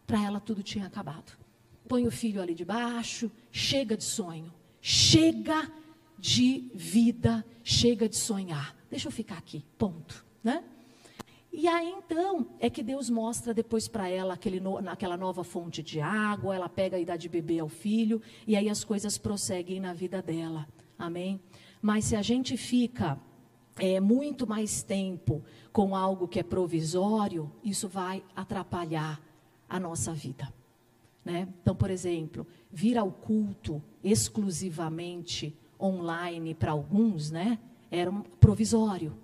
Para 0.09 0.25
ela 0.25 0.41
tudo 0.41 0.61
tinha 0.61 0.87
acabado 0.87 1.39
põe 1.91 2.07
o 2.07 2.11
filho 2.13 2.41
ali 2.41 2.55
debaixo, 2.55 3.29
chega 3.51 3.97
de 3.97 4.05
sonho, 4.05 4.55
chega 4.81 5.69
de 6.17 6.71
vida, 6.73 7.45
chega 7.65 8.09
de 8.09 8.17
sonhar. 8.17 8.77
Deixa 8.89 9.09
eu 9.09 9.13
ficar 9.13 9.39
aqui, 9.39 9.65
ponto, 9.77 10.25
né? 10.41 10.63
E 11.53 11.67
aí 11.67 11.91
então 11.91 12.47
é 12.61 12.71
que 12.71 12.81
Deus 12.81 13.11
mostra 13.11 13.53
depois 13.53 13.89
para 13.89 14.09
ela 14.09 14.35
aquele 14.35 14.61
no, 14.61 14.79
aquela 14.89 15.17
nova 15.17 15.43
fonte 15.43 15.83
de 15.83 16.01
água, 16.01 16.55
ela 16.55 16.69
pega 16.69 16.97
e 16.97 17.05
dá 17.05 17.17
de 17.17 17.29
beber 17.29 17.59
ao 17.59 17.69
filho, 17.69 18.23
e 18.47 18.55
aí 18.55 18.69
as 18.69 18.85
coisas 18.85 19.19
prosseguem 19.19 19.81
na 19.81 19.93
vida 19.93 20.23
dela. 20.23 20.69
Amém? 20.97 21.41
Mas 21.83 22.05
se 22.05 22.15
a 22.15 22.23
gente 22.23 22.57
fica 22.57 23.19
é, 23.77 23.99
muito 23.99 24.47
mais 24.47 24.85
tempo 24.85 25.43
com 25.73 25.97
algo 25.97 26.29
que 26.29 26.39
é 26.39 26.45
provisório, 26.45 27.51
isso 27.65 27.89
vai 27.89 28.23
atrapalhar 28.37 29.21
a 29.69 29.81
nossa 29.81 30.13
vida. 30.13 30.60
Né? 31.25 31.49
Então, 31.61 31.75
por 31.75 31.91
exemplo, 31.91 32.47
vir 32.71 32.97
ao 32.97 33.11
culto 33.11 33.83
exclusivamente 34.03 35.55
online 35.79 36.55
para 36.55 36.73
alguns, 36.73 37.31
né, 37.31 37.59
era 37.91 38.11
um 38.11 38.23
provisório. 38.23 39.15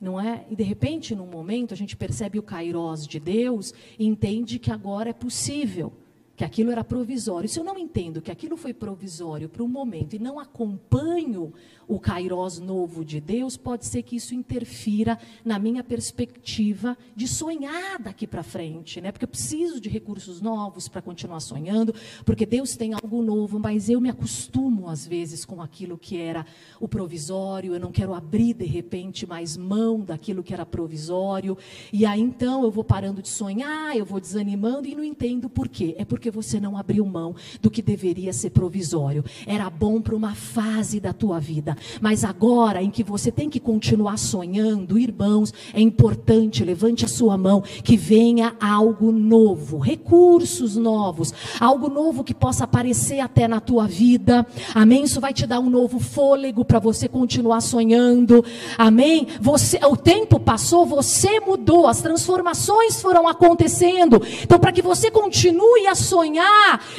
Não 0.00 0.18
é? 0.18 0.46
E 0.48 0.56
de 0.56 0.62
repente, 0.62 1.14
num 1.14 1.26
momento, 1.26 1.74
a 1.74 1.76
gente 1.76 1.94
percebe 1.94 2.38
o 2.38 2.42
kairós 2.42 3.06
de 3.06 3.20
Deus 3.20 3.74
e 3.98 4.06
entende 4.06 4.58
que 4.58 4.70
agora 4.70 5.10
é 5.10 5.12
possível 5.12 5.92
que 6.40 6.44
aquilo 6.44 6.70
era 6.70 6.82
provisório. 6.82 7.46
Se 7.46 7.60
eu 7.60 7.64
não 7.64 7.76
entendo 7.76 8.22
que 8.22 8.30
aquilo 8.30 8.56
foi 8.56 8.72
provisório 8.72 9.46
para 9.46 9.62
um 9.62 9.68
momento 9.68 10.16
e 10.16 10.18
não 10.18 10.40
acompanho 10.40 11.52
o 11.86 12.00
kairós 12.00 12.58
novo 12.58 13.04
de 13.04 13.20
Deus, 13.20 13.58
pode 13.58 13.84
ser 13.84 14.04
que 14.04 14.16
isso 14.16 14.34
interfira 14.34 15.18
na 15.44 15.58
minha 15.58 15.84
perspectiva 15.84 16.96
de 17.14 17.28
sonhar 17.28 18.00
daqui 18.00 18.26
para 18.26 18.42
frente, 18.42 19.02
né? 19.02 19.12
Porque 19.12 19.24
eu 19.24 19.28
preciso 19.28 19.80
de 19.80 19.90
recursos 19.90 20.40
novos 20.40 20.88
para 20.88 21.02
continuar 21.02 21.40
sonhando, 21.40 21.92
porque 22.24 22.46
Deus 22.46 22.74
tem 22.74 22.94
algo 22.94 23.20
novo, 23.20 23.58
mas 23.58 23.90
eu 23.90 24.00
me 24.00 24.08
acostumo 24.08 24.88
às 24.88 25.04
vezes 25.04 25.44
com 25.44 25.60
aquilo 25.60 25.98
que 25.98 26.16
era 26.16 26.46
o 26.78 26.88
provisório, 26.88 27.74
eu 27.74 27.80
não 27.80 27.90
quero 27.92 28.14
abrir 28.14 28.54
de 28.54 28.64
repente 28.64 29.26
mais 29.26 29.56
mão 29.56 30.00
daquilo 30.00 30.44
que 30.44 30.54
era 30.54 30.64
provisório, 30.64 31.58
e 31.92 32.06
aí 32.06 32.20
então 32.20 32.62
eu 32.62 32.70
vou 32.70 32.84
parando 32.84 33.20
de 33.20 33.28
sonhar, 33.28 33.94
eu 33.94 34.06
vou 34.06 34.20
desanimando 34.20 34.86
e 34.86 34.94
não 34.94 35.04
entendo 35.04 35.50
por 35.50 35.68
quê. 35.68 35.96
É 35.98 36.04
porque 36.04 36.29
você 36.30 36.60
não 36.60 36.76
abriu 36.76 37.04
mão 37.04 37.34
do 37.60 37.70
que 37.70 37.82
deveria 37.82 38.32
ser 38.32 38.50
provisório. 38.50 39.24
Era 39.46 39.68
bom 39.68 40.00
para 40.00 40.14
uma 40.14 40.34
fase 40.34 41.00
da 41.00 41.12
tua 41.12 41.38
vida, 41.40 41.76
mas 42.00 42.24
agora 42.24 42.82
em 42.82 42.90
que 42.90 43.02
você 43.02 43.30
tem 43.30 43.48
que 43.48 43.60
continuar 43.60 44.18
sonhando, 44.18 44.98
irmãos, 44.98 45.52
é 45.72 45.80
importante, 45.80 46.64
levante 46.64 47.04
a 47.04 47.08
sua 47.08 47.36
mão, 47.36 47.60
que 47.60 47.96
venha 47.96 48.54
algo 48.60 49.12
novo, 49.12 49.78
recursos 49.78 50.76
novos, 50.76 51.32
algo 51.58 51.88
novo 51.88 52.24
que 52.24 52.34
possa 52.34 52.64
aparecer 52.64 53.20
até 53.20 53.48
na 53.48 53.60
tua 53.60 53.86
vida. 53.86 54.46
Amém? 54.74 55.04
Isso 55.04 55.20
vai 55.20 55.32
te 55.32 55.46
dar 55.46 55.60
um 55.60 55.70
novo 55.70 55.98
fôlego 55.98 56.64
para 56.64 56.78
você 56.78 57.08
continuar 57.08 57.60
sonhando. 57.60 58.44
Amém? 58.78 59.26
Você, 59.40 59.78
o 59.84 59.96
tempo 59.96 60.38
passou, 60.38 60.86
você 60.86 61.40
mudou, 61.40 61.86
as 61.86 62.00
transformações 62.00 63.00
foram 63.00 63.26
acontecendo. 63.26 64.22
Então, 64.42 64.58
para 64.58 64.72
que 64.72 64.82
você 64.82 65.10
continue 65.10 65.86
a 65.86 65.94
sonhar, 65.94 66.19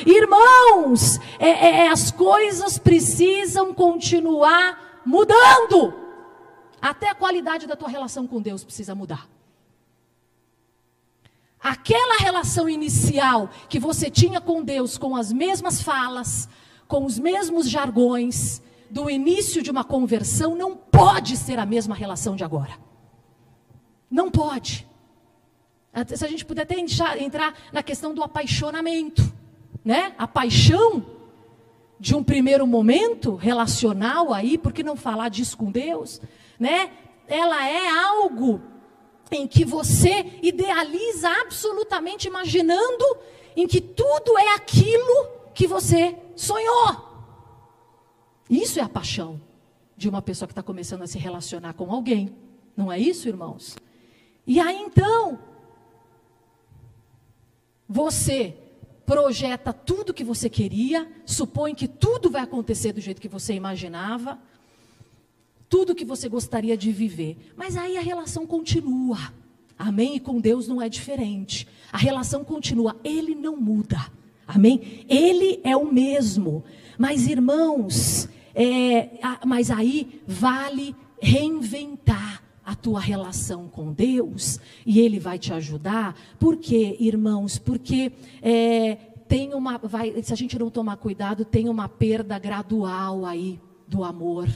irmãos, 0.06 1.20
é, 1.40 1.50
é, 1.50 1.86
é 1.86 1.88
as 1.90 2.12
coisas 2.12 2.78
precisam 2.78 3.74
continuar 3.74 5.02
mudando. 5.06 5.94
Até 6.82 7.10
a 7.10 7.16
qualidade 7.16 7.68
da 7.68 7.76
tua 7.76 7.90
relação 7.90 8.26
com 8.26 8.42
Deus 8.42 8.64
precisa 8.64 8.96
mudar. 8.96 9.28
Aquela 11.62 12.18
relação 12.18 12.68
inicial 12.68 13.50
que 13.70 13.80
você 13.80 14.10
tinha 14.10 14.42
com 14.42 14.64
Deus, 14.64 14.98
com 14.98 15.16
as 15.16 15.32
mesmas 15.32 15.82
falas, 15.82 16.50
com 16.88 17.06
os 17.06 17.20
mesmos 17.20 17.70
jargões 17.70 18.62
do 18.90 19.10
início 19.10 19.62
de 19.62 19.70
uma 19.70 19.84
conversão, 19.84 20.56
não 20.56 20.76
pode 20.76 21.38
ser 21.38 21.60
a 21.60 21.66
mesma 21.66 21.94
relação 21.94 22.36
de 22.36 22.44
agora. 22.44 22.78
Não 24.10 24.32
pode. 24.32 24.88
Se 26.16 26.26
a 26.26 26.28
gente 26.28 26.46
puder 26.46 26.64
até 26.64 26.80
entrar 26.80 27.54
na 27.72 27.84
questão 27.84 28.14
do 28.14 28.24
apaixonamento, 28.24 29.22
né? 29.84 30.14
A 30.18 30.28
paixão 30.28 31.06
de 32.00 32.16
um 32.16 32.24
primeiro 32.24 32.66
momento 32.66 33.36
relacional 33.36 34.34
aí, 34.34 34.58
por 34.58 34.74
que 34.74 34.84
não 34.84 34.96
falar 34.96 35.30
disso 35.30 35.58
com 35.58 35.72
Deus, 35.72 36.22
né? 36.60 36.92
ela 37.32 37.66
é 37.68 37.88
algo 37.88 38.62
em 39.32 39.48
que 39.48 39.64
você 39.64 40.40
idealiza 40.42 41.30
absolutamente 41.42 42.28
imaginando 42.28 43.18
em 43.56 43.66
que 43.66 43.80
tudo 43.80 44.38
é 44.38 44.56
aquilo 44.56 45.28
que 45.54 45.66
você 45.66 46.18
sonhou. 46.36 47.10
Isso 48.50 48.80
é 48.80 48.84
a 48.84 48.90
paixão 48.90 49.40
de 49.96 50.10
uma 50.10 50.22
pessoa 50.22 50.48
que 50.48 50.52
está 50.52 50.62
começando 50.62 51.04
a 51.04 51.08
se 51.08 51.18
relacionar 51.18 51.74
com 51.74 51.92
alguém. 51.92 52.36
Não 52.76 52.92
é 52.92 53.00
isso, 53.00 53.30
irmãos? 53.30 53.78
E 54.46 54.60
aí 54.60 54.82
então, 54.82 55.40
você 57.92 58.56
projeta 59.06 59.74
tudo 59.74 60.14
que 60.14 60.24
você 60.24 60.50
queria, 60.50 61.12
supõe 61.26 61.76
que 61.76 61.90
tudo 61.90 62.30
vai 62.30 62.42
acontecer 62.42 62.94
do 62.94 63.02
jeito 63.02 63.22
que 63.22 63.28
você 63.28 63.54
imaginava, 63.54 64.40
tudo 65.68 65.94
que 65.94 66.06
você 66.06 66.30
gostaria 66.30 66.78
de 66.78 66.90
viver. 66.90 67.52
Mas 67.58 67.76
aí 67.76 67.98
a 67.98 68.02
relação 68.02 68.48
continua. 68.48 69.18
Amém? 69.78 70.16
E 70.16 70.20
com 70.22 70.40
Deus 70.40 70.70
não 70.70 70.82
é 70.82 70.88
diferente. 70.88 71.68
A 71.92 71.98
relação 71.98 72.46
continua, 72.46 72.96
ele 73.04 73.36
não 73.36 73.58
muda. 73.58 74.00
Amém? 74.48 75.06
Ele 75.10 75.60
é 75.62 75.76
o 75.76 75.92
mesmo. 75.92 76.64
Mas 76.98 77.28
irmãos, 77.28 78.30
é, 78.56 79.20
mas 79.46 79.70
aí 79.70 80.22
vale 80.26 80.96
reinventar 81.22 82.41
a 82.66 82.76
tua 82.76 83.00
relação 83.00 83.68
com 83.68 83.92
Deus 83.92 84.60
e 84.86 85.00
Ele 85.00 85.20
vai 85.20 85.40
te 85.40 85.54
ajudar. 85.54 86.16
Por 86.40 86.58
quê, 86.58 86.96
irmãos? 87.00 87.58
Porque 87.58 88.12
é, 88.42 88.96
tem 89.28 89.54
uma, 89.54 89.78
vai, 89.78 90.22
se 90.22 90.34
a 90.34 90.36
gente 90.36 90.60
não 90.60 90.70
tomar 90.70 90.98
cuidado, 90.98 91.46
tem 91.46 91.70
uma 91.70 91.88
perda 91.88 92.38
gradual 92.38 93.26
aí 93.26 93.60
do 93.88 94.04
amor, 94.04 94.48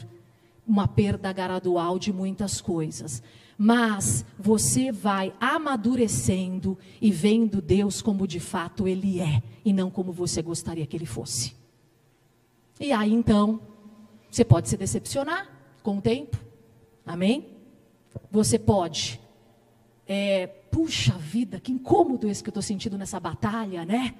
uma 0.67 0.87
perda 0.87 1.31
gradual 1.31 1.97
de 1.97 2.11
muitas 2.11 2.61
coisas. 2.61 3.23
Mas 3.57 4.25
você 4.37 4.91
vai 4.91 5.33
amadurecendo 5.39 6.77
e 7.01 7.09
vendo 7.09 7.61
Deus 7.61 8.01
como 8.01 8.27
de 8.27 8.39
fato 8.39 8.87
Ele 8.87 9.21
é 9.21 9.41
e 9.63 9.71
não 9.71 9.89
como 9.89 10.11
você 10.11 10.41
gostaria 10.41 10.85
que 10.85 10.97
Ele 10.97 11.05
fosse. 11.05 11.55
E 12.79 12.91
aí 12.91 13.13
então, 13.13 13.61
você 14.29 14.43
pode 14.43 14.67
se 14.67 14.75
decepcionar 14.75 15.49
com 15.81 15.99
o 15.99 16.01
tempo, 16.01 16.37
amém? 17.05 17.54
Você 18.31 18.57
pode, 18.59 19.19
é, 20.07 20.47
puxa 20.47 21.13
vida, 21.13 21.59
que 21.59 21.71
incômodo 21.71 22.27
esse 22.27 22.43
que 22.43 22.49
eu 22.49 22.51
estou 22.51 22.63
sentindo 22.63 22.97
nessa 22.97 23.19
batalha, 23.19 23.85
né? 23.85 24.15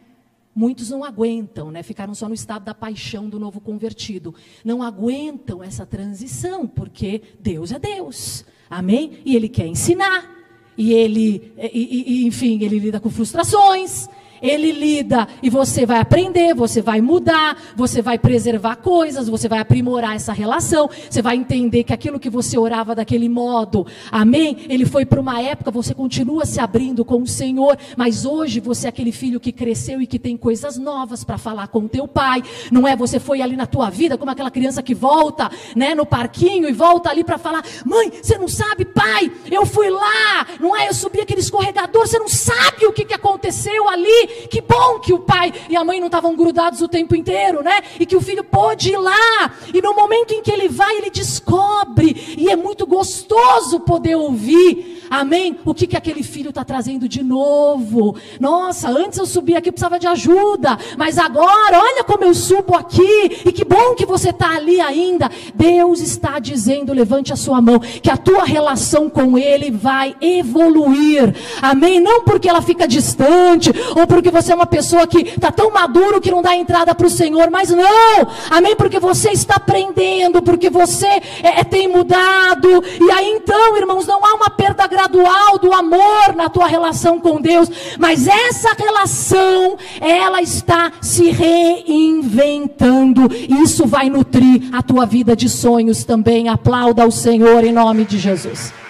Muitos 0.56 0.90
não 0.90 1.04
aguentam, 1.04 1.70
né? 1.70 1.84
Ficaram 1.84 2.16
só 2.16 2.30
no 2.30 2.34
estado 2.34 2.64
da 2.64 2.74
paixão 2.74 3.30
do 3.30 3.38
novo 3.38 3.60
convertido. 3.60 4.34
Não 4.64 4.82
aguentam 4.82 5.62
essa 5.62 5.86
transição, 5.86 6.66
porque 6.66 7.22
Deus 7.40 7.72
é 7.72 7.80
Deus. 7.80 8.46
Amém? 8.70 9.20
E 9.26 9.36
Ele 9.36 9.50
quer 9.50 9.68
ensinar. 9.68 10.34
E 10.78 10.94
Ele, 10.94 11.54
e, 11.58 12.24
e, 12.24 12.26
enfim, 12.26 12.64
Ele 12.64 12.80
lida 12.80 13.00
com 13.00 13.10
frustrações 13.10 14.08
ele 14.42 14.72
lida 14.72 15.28
e 15.42 15.50
você 15.50 15.86
vai 15.86 16.00
aprender, 16.00 16.54
você 16.54 16.82
vai 16.82 17.02
mudar, 17.02 17.58
você 17.76 18.02
vai 18.02 18.18
preservar 18.18 18.78
coisas, 18.78 19.28
você 19.28 19.48
vai 19.48 19.60
aprimorar 19.60 20.16
essa 20.16 20.34
relação, 20.34 20.90
você 21.10 21.22
vai 21.22 21.36
entender 21.36 21.84
que 21.84 21.94
aquilo 21.94 22.20
que 22.20 22.30
você 22.30 22.58
orava 22.58 22.96
daquele 22.96 23.30
modo, 23.30 23.86
amém? 24.12 24.58
Ele 24.70 24.86
foi 24.86 25.06
para 25.06 25.20
uma 25.20 25.42
época, 25.42 25.72
você 25.72 25.94
continua 25.94 26.46
se 26.46 26.60
abrindo 26.60 27.04
com 27.04 27.22
o 27.22 27.28
Senhor, 27.28 27.78
mas 27.98 28.26
hoje 28.26 28.60
você 28.60 28.88
é 28.88 28.90
aquele 28.90 29.12
filho 29.12 29.40
que 29.40 29.52
cresceu 29.52 30.02
e 30.02 30.08
que 30.08 30.20
tem 30.20 30.38
coisas 30.38 30.78
novas 30.78 31.24
para 31.24 31.38
falar 31.38 31.68
com 31.68 31.80
o 31.80 31.90
teu 31.90 32.08
pai, 32.08 32.44
não 32.72 32.88
é? 32.88 32.96
Você 32.96 33.20
foi 33.20 33.42
ali 33.42 33.56
na 33.56 33.66
tua 33.66 33.90
vida 33.90 34.18
como 34.18 34.32
aquela 34.32 34.52
criança 34.52 34.82
que 34.82 34.94
volta, 34.94 35.50
né, 35.76 35.96
no 35.96 36.06
parquinho 36.06 36.70
e 36.70 36.74
volta 36.74 37.10
ali 37.10 37.24
para 37.24 37.38
falar: 37.38 37.64
"Mãe, 37.86 38.12
você 38.22 38.38
não 38.38 38.48
sabe, 38.48 38.86
pai, 38.86 39.32
eu 39.52 39.66
fui 39.66 39.90
lá, 39.90 40.48
não 40.60 40.76
é? 40.76 40.88
Eu 40.88 40.94
subi 40.94 41.22
aquele 41.22 41.42
escorregador, 41.42 42.08
você 42.08 42.20
não 42.20 42.30
sabe 42.30 42.86
o 42.86 42.94
que, 42.94 43.06
que 43.06 43.14
aconteceu 43.14 43.88
ali, 43.90 44.25
que 44.28 44.62
bom 44.62 45.00
que 45.00 45.14
o 45.14 45.20
pai 45.20 45.54
e 45.70 45.76
a 45.76 45.84
mãe 45.84 46.00
não 46.00 46.08
estavam 46.08 46.36
grudados 46.36 46.82
o 46.82 46.88
tempo 46.88 47.16
inteiro, 47.16 47.64
né? 47.64 47.82
E 48.00 48.06
que 48.06 48.16
o 48.16 48.22
filho 48.22 48.44
pôde 48.44 48.92
ir 48.92 48.98
lá. 48.98 49.52
E 49.74 49.82
no 49.82 49.94
momento 49.94 50.34
em 50.34 50.42
que 50.42 50.52
ele 50.52 50.68
vai, 50.68 50.98
ele 50.98 51.10
descobre. 51.10 52.36
E 52.38 52.50
é 52.50 52.56
muito 52.56 52.86
gostoso 52.86 53.80
poder 53.82 54.16
ouvir, 54.16 55.06
amém? 55.10 55.58
O 55.66 55.74
que, 55.74 55.88
que 55.88 55.98
aquele 55.98 56.24
filho 56.24 56.50
está 56.50 56.64
trazendo 56.64 57.08
de 57.08 57.24
novo. 57.24 58.16
Nossa, 58.40 58.90
antes 58.90 59.18
eu 59.18 59.26
subi 59.26 59.56
aqui, 59.56 59.72
precisava 59.72 60.00
de 60.00 60.08
ajuda. 60.08 60.78
Mas 60.98 61.18
agora, 61.18 61.80
olha 61.80 62.04
como 62.04 62.24
eu 62.24 62.34
subo 62.34 62.76
aqui. 62.76 63.42
E 63.46 63.52
que 63.52 63.66
bom 63.66 63.96
que 63.96 64.06
você 64.06 64.30
está 64.30 64.56
ali 64.56 64.80
ainda. 64.80 65.30
Deus 65.54 66.00
está 66.00 66.40
dizendo, 66.40 66.94
levante 66.94 67.34
a 67.34 67.36
sua 67.36 67.62
mão, 67.62 67.80
que 67.80 68.10
a 68.10 68.18
tua 68.18 68.44
relação 68.44 69.10
com 69.10 69.38
Ele 69.38 69.72
vai 69.72 70.16
evoluir. 70.22 71.36
Amém? 71.62 72.00
Não 72.00 72.24
porque 72.24 72.50
ela 72.50 72.62
fica 72.62 72.88
distante, 72.88 73.72
ou 73.96 74.08
porque 74.08 74.15
você 74.36 74.52
é 74.52 74.56
uma 74.56 74.66
pessoa 74.66 75.08
que 75.08 75.20
está 75.20 75.52
tão 75.52 75.72
maduro 75.72 76.20
que 76.22 76.32
não 76.32 76.42
dá 76.42 76.56
entrada 76.56 76.94
para 76.94 77.08
o 77.08 77.10
Senhor, 77.10 77.50
mas 77.50 77.70
não, 77.70 78.28
amém? 78.50 78.76
Porque 78.76 79.00
você 79.00 79.32
está 79.32 79.56
aprendendo, 79.56 80.42
porque 80.42 80.70
você 80.70 81.08
é, 81.08 81.62
é, 81.62 81.64
tem 81.64 81.88
mudado, 81.88 82.84
e 83.00 83.12
aí 83.12 83.30
então, 83.30 83.78
irmãos, 83.78 84.06
não 84.06 84.24
há 84.24 84.34
uma 84.36 84.50
perda 84.50 84.86
gradual 84.88 85.58
do 85.58 85.74
amor 85.74 86.36
na 86.36 86.50
tua 86.50 86.68
relação 86.68 87.20
com 87.20 87.42
Deus, 87.42 87.70
mas 87.98 88.28
essa 88.28 88.74
relação, 88.74 89.78
ela 90.02 90.42
está 90.42 90.92
se 91.02 91.30
reinventando, 91.32 93.30
e 93.34 93.64
isso 93.64 93.86
vai 93.86 94.10
nutrir 94.10 94.70
a 94.74 94.82
tua 94.82 95.06
vida 95.06 95.36
de 95.36 95.50
sonhos 95.50 96.04
também. 96.04 96.50
Aplauda 96.50 97.06
o 97.06 97.12
Senhor 97.12 97.64
em 97.64 97.72
nome 97.72 98.06
de 98.06 98.18
Jesus. 98.20 98.85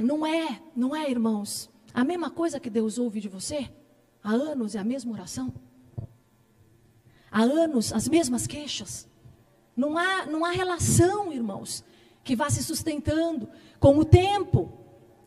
Não 0.00 0.26
é, 0.26 0.60
não 0.74 0.94
é, 0.94 1.10
irmãos. 1.10 1.70
A 1.92 2.04
mesma 2.04 2.30
coisa 2.30 2.60
que 2.60 2.70
Deus 2.70 2.98
ouve 2.98 3.20
de 3.20 3.28
você? 3.28 3.70
Há 4.22 4.32
anos 4.32 4.74
é 4.74 4.78
a 4.78 4.84
mesma 4.84 5.12
oração. 5.12 5.52
Há 7.30 7.42
anos 7.42 7.92
as 7.92 8.08
mesmas 8.08 8.46
queixas. 8.46 9.08
Não 9.76 9.96
há, 9.96 10.26
não 10.26 10.44
há 10.44 10.50
relação, 10.50 11.32
irmãos, 11.32 11.84
que 12.22 12.36
vá 12.36 12.50
se 12.50 12.62
sustentando 12.62 13.48
com 13.78 13.96
o 13.98 14.04
tempo, 14.04 14.72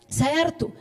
certo? 0.08 0.72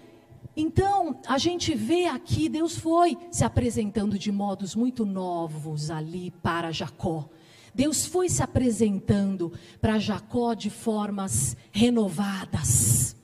Então, 0.54 1.20
a 1.26 1.38
gente 1.38 1.74
vê 1.74 2.04
aqui, 2.06 2.48
Deus 2.48 2.76
foi 2.76 3.16
se 3.30 3.44
apresentando 3.44 4.18
de 4.18 4.30
modos 4.30 4.74
muito 4.74 5.06
novos 5.06 5.90
ali 5.90 6.30
para 6.42 6.70
Jacó. 6.70 7.28
Deus 7.74 8.04
foi 8.04 8.28
se 8.28 8.42
apresentando 8.42 9.52
para 9.80 9.98
Jacó 9.98 10.52
de 10.52 10.68
formas 10.68 11.56
renovadas. 11.70 13.16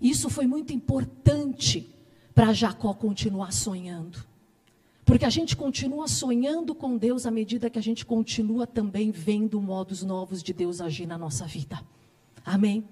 Isso 0.00 0.30
foi 0.30 0.46
muito 0.46 0.72
importante 0.72 1.94
para 2.34 2.52
Jacó 2.52 2.94
continuar 2.94 3.52
sonhando. 3.52 4.24
Porque 5.04 5.24
a 5.24 5.30
gente 5.30 5.56
continua 5.56 6.06
sonhando 6.06 6.74
com 6.74 6.96
Deus 6.96 7.26
à 7.26 7.30
medida 7.30 7.70
que 7.70 7.78
a 7.78 7.82
gente 7.82 8.04
continua 8.04 8.66
também 8.66 9.10
vendo 9.10 9.60
modos 9.60 10.02
novos 10.02 10.42
de 10.42 10.52
Deus 10.52 10.80
agir 10.80 11.06
na 11.06 11.16
nossa 11.16 11.46
vida. 11.46 11.80
Amém? 12.44 12.86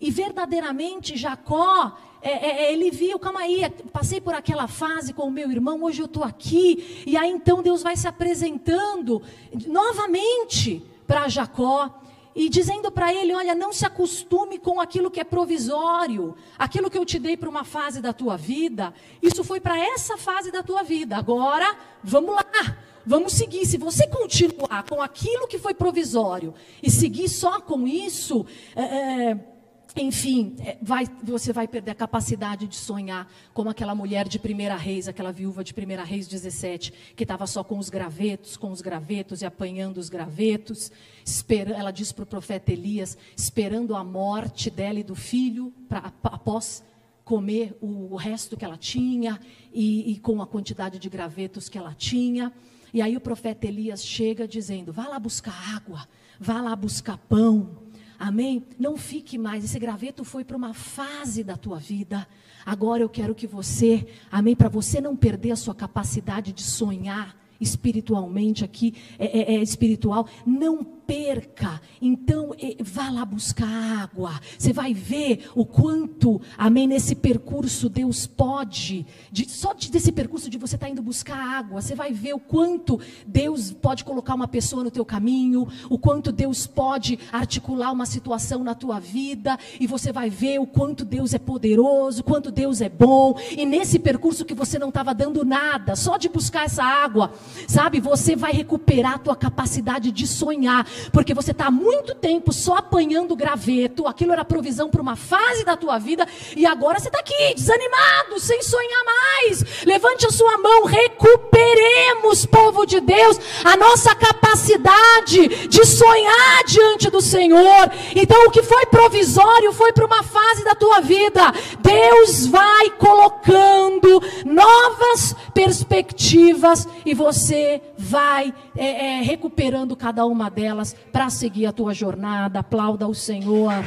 E 0.00 0.10
verdadeiramente 0.10 1.16
Jacó, 1.16 1.96
é, 2.20 2.30
é, 2.30 2.64
é 2.64 2.72
ele 2.72 2.90
viu, 2.90 3.18
calma 3.18 3.40
aí, 3.40 3.70
passei 3.92 4.20
por 4.20 4.34
aquela 4.34 4.66
fase 4.66 5.12
com 5.12 5.28
o 5.28 5.30
meu 5.30 5.50
irmão, 5.50 5.84
hoje 5.84 6.00
eu 6.00 6.06
estou 6.06 6.24
aqui. 6.24 7.04
E 7.06 7.16
aí 7.16 7.30
então 7.30 7.62
Deus 7.62 7.82
vai 7.82 7.96
se 7.96 8.08
apresentando 8.08 9.22
novamente 9.68 10.82
para 11.06 11.28
Jacó 11.28 12.02
e 12.34 12.48
dizendo 12.48 12.90
para 12.90 13.12
ele: 13.12 13.34
Olha, 13.34 13.54
não 13.54 13.72
se 13.72 13.84
acostume 13.84 14.58
com 14.58 14.80
aquilo 14.80 15.10
que 15.10 15.20
é 15.20 15.24
provisório, 15.24 16.34
aquilo 16.58 16.90
que 16.90 16.98
eu 16.98 17.04
te 17.04 17.18
dei 17.18 17.36
para 17.36 17.48
uma 17.48 17.64
fase 17.64 18.00
da 18.00 18.12
tua 18.12 18.36
vida, 18.36 18.92
isso 19.20 19.44
foi 19.44 19.60
para 19.60 19.78
essa 19.78 20.16
fase 20.16 20.50
da 20.50 20.62
tua 20.62 20.82
vida. 20.82 21.16
Agora, 21.16 21.76
vamos 22.02 22.34
lá, 22.34 22.76
vamos 23.04 23.32
seguir. 23.32 23.66
Se 23.66 23.76
você 23.76 24.06
continuar 24.06 24.84
com 24.88 25.00
aquilo 25.02 25.46
que 25.46 25.58
foi 25.58 25.74
provisório 25.74 26.54
e 26.82 26.90
seguir 26.90 27.28
só 27.28 27.60
com 27.60 27.86
isso, 27.86 28.46
é, 28.74 28.82
é 29.30 29.51
enfim, 29.96 30.56
é, 30.60 30.78
vai, 30.80 31.04
você 31.22 31.52
vai 31.52 31.68
perder 31.68 31.90
a 31.90 31.94
capacidade 31.94 32.66
de 32.66 32.76
sonhar 32.76 33.30
como 33.52 33.68
aquela 33.68 33.94
mulher 33.94 34.26
de 34.26 34.38
primeira 34.38 34.76
reis, 34.76 35.06
aquela 35.06 35.30
viúva 35.30 35.62
de 35.62 35.74
primeira 35.74 36.02
reis 36.02 36.26
17, 36.26 36.92
que 37.14 37.24
estava 37.24 37.46
só 37.46 37.62
com 37.62 37.78
os 37.78 37.90
gravetos, 37.90 38.56
com 38.56 38.70
os 38.70 38.80
gravetos 38.80 39.42
e 39.42 39.46
apanhando 39.46 39.98
os 39.98 40.08
gravetos. 40.08 40.90
Espera, 41.24 41.72
ela 41.72 41.90
diz 41.90 42.10
para 42.10 42.22
o 42.22 42.26
profeta 42.26 42.72
Elias, 42.72 43.18
esperando 43.36 43.94
a 43.94 44.02
morte 44.02 44.70
dela 44.70 44.98
e 44.98 45.02
do 45.02 45.14
filho, 45.14 45.72
pra, 45.88 46.12
após 46.22 46.82
comer 47.24 47.76
o, 47.80 48.12
o 48.12 48.16
resto 48.16 48.56
que 48.56 48.64
ela 48.64 48.76
tinha 48.76 49.38
e, 49.72 50.12
e 50.12 50.18
com 50.18 50.40
a 50.40 50.46
quantidade 50.46 50.98
de 50.98 51.08
gravetos 51.08 51.68
que 51.68 51.76
ela 51.76 51.94
tinha. 51.94 52.52
E 52.94 53.00
aí 53.00 53.16
o 53.16 53.20
profeta 53.20 53.66
Elias 53.66 54.04
chega 54.04 54.46
dizendo: 54.48 54.92
vá 54.92 55.06
lá 55.06 55.18
buscar 55.18 55.74
água, 55.74 56.06
vá 56.38 56.60
lá 56.60 56.74
buscar 56.74 57.18
pão. 57.18 57.81
Amém? 58.22 58.64
Não 58.78 58.96
fique 58.96 59.36
mais. 59.36 59.64
Esse 59.64 59.80
graveto 59.80 60.22
foi 60.22 60.44
para 60.44 60.56
uma 60.56 60.72
fase 60.72 61.42
da 61.42 61.56
tua 61.56 61.80
vida. 61.80 62.24
Agora 62.64 63.02
eu 63.02 63.08
quero 63.08 63.34
que 63.34 63.48
você, 63.48 64.06
amém, 64.30 64.54
para 64.54 64.68
você 64.68 65.00
não 65.00 65.16
perder 65.16 65.50
a 65.50 65.56
sua 65.56 65.74
capacidade 65.74 66.52
de 66.52 66.62
sonhar 66.62 67.36
espiritualmente 67.60 68.64
aqui, 68.64 68.94
é, 69.18 69.40
é, 69.40 69.54
é 69.56 69.60
espiritual, 69.60 70.28
não 70.46 70.84
perca. 71.06 71.80
Então, 72.00 72.54
vá 72.80 73.10
lá 73.10 73.24
buscar 73.24 73.68
água. 74.02 74.40
Você 74.58 74.72
vai 74.72 74.94
ver 74.94 75.50
o 75.54 75.64
quanto, 75.64 76.40
amém, 76.56 76.86
nesse 76.86 77.14
percurso 77.14 77.88
Deus 77.88 78.26
pode, 78.26 79.06
de, 79.30 79.48
só 79.48 79.72
de, 79.72 79.90
desse 79.90 80.12
percurso 80.12 80.48
de 80.48 80.58
você 80.58 80.76
estar 80.76 80.86
tá 80.86 80.92
indo 80.92 81.02
buscar 81.02 81.36
água, 81.36 81.80
você 81.80 81.94
vai 81.94 82.12
ver 82.12 82.34
o 82.34 82.38
quanto 82.38 83.00
Deus 83.26 83.70
pode 83.70 84.04
colocar 84.04 84.34
uma 84.34 84.48
pessoa 84.48 84.84
no 84.84 84.90
teu 84.90 85.04
caminho, 85.04 85.68
o 85.88 85.98
quanto 85.98 86.32
Deus 86.32 86.66
pode 86.66 87.18
articular 87.30 87.92
uma 87.92 88.06
situação 88.06 88.64
na 88.64 88.74
tua 88.74 88.98
vida, 88.98 89.58
e 89.80 89.86
você 89.86 90.12
vai 90.12 90.30
ver 90.30 90.58
o 90.58 90.66
quanto 90.66 91.04
Deus 91.04 91.34
é 91.34 91.38
poderoso, 91.38 92.24
quanto 92.24 92.50
Deus 92.50 92.80
é 92.80 92.88
bom, 92.88 93.34
e 93.50 93.64
nesse 93.64 93.98
percurso 93.98 94.44
que 94.44 94.54
você 94.54 94.78
não 94.78 94.88
estava 94.88 95.14
dando 95.14 95.44
nada, 95.44 95.96
só 95.96 96.16
de 96.16 96.28
buscar 96.28 96.64
essa 96.64 96.84
água, 96.84 97.32
sabe, 97.66 98.00
você 98.00 98.34
vai 98.36 98.52
recuperar 98.52 99.14
a 99.14 99.18
tua 99.18 99.36
capacidade 99.36 100.10
de 100.10 100.26
sonhar, 100.26 100.86
porque 101.12 101.34
você 101.34 101.50
está 101.52 101.66
há 101.66 101.70
muito 101.70 102.14
tempo 102.14 102.52
só 102.52 102.76
apanhando 102.76 103.36
graveto, 103.36 104.06
aquilo 104.06 104.32
era 104.32 104.44
provisão 104.44 104.88
para 104.88 105.02
uma 105.02 105.16
fase 105.16 105.64
da 105.64 105.76
tua 105.76 105.98
vida, 105.98 106.26
e 106.56 106.66
agora 106.66 106.98
você 106.98 107.08
está 107.08 107.18
aqui, 107.18 107.54
desanimado, 107.54 108.38
sem 108.38 108.62
sonhar 108.62 109.04
mais. 109.04 109.84
Levante 109.84 110.26
a 110.26 110.30
sua 110.30 110.58
mão, 110.58 110.84
recuperemos, 110.84 112.46
povo 112.46 112.86
de 112.86 113.00
Deus, 113.00 113.38
a 113.64 113.76
nossa 113.76 114.14
capacidade 114.14 115.68
de 115.68 115.84
sonhar 115.84 116.64
diante 116.64 117.10
do 117.10 117.20
Senhor. 117.20 117.90
Então, 118.14 118.46
o 118.46 118.50
que 118.50 118.62
foi 118.62 118.86
provisório 118.86 119.72
foi 119.72 119.92
para 119.92 120.06
uma 120.06 120.22
fase 120.22 120.64
da 120.64 120.74
tua 120.74 121.00
vida. 121.00 121.52
Deus 121.80 122.46
vai 122.46 122.90
colocando 122.90 124.22
novas 124.44 125.34
perspectivas 125.54 126.86
e 127.04 127.14
você 127.14 127.80
vai 127.98 128.52
é, 128.76 129.18
é, 129.18 129.22
recuperando 129.22 129.96
cada 129.96 130.24
uma 130.26 130.50
delas 130.50 130.94
para 131.12 131.28
seguir 131.30 131.66
a 131.66 131.72
tua 131.72 131.92
jornada. 131.92 132.60
Aplauda 132.60 133.06
o 133.06 133.14
Senhor. 133.14 133.84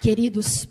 Queridos, 0.00 0.66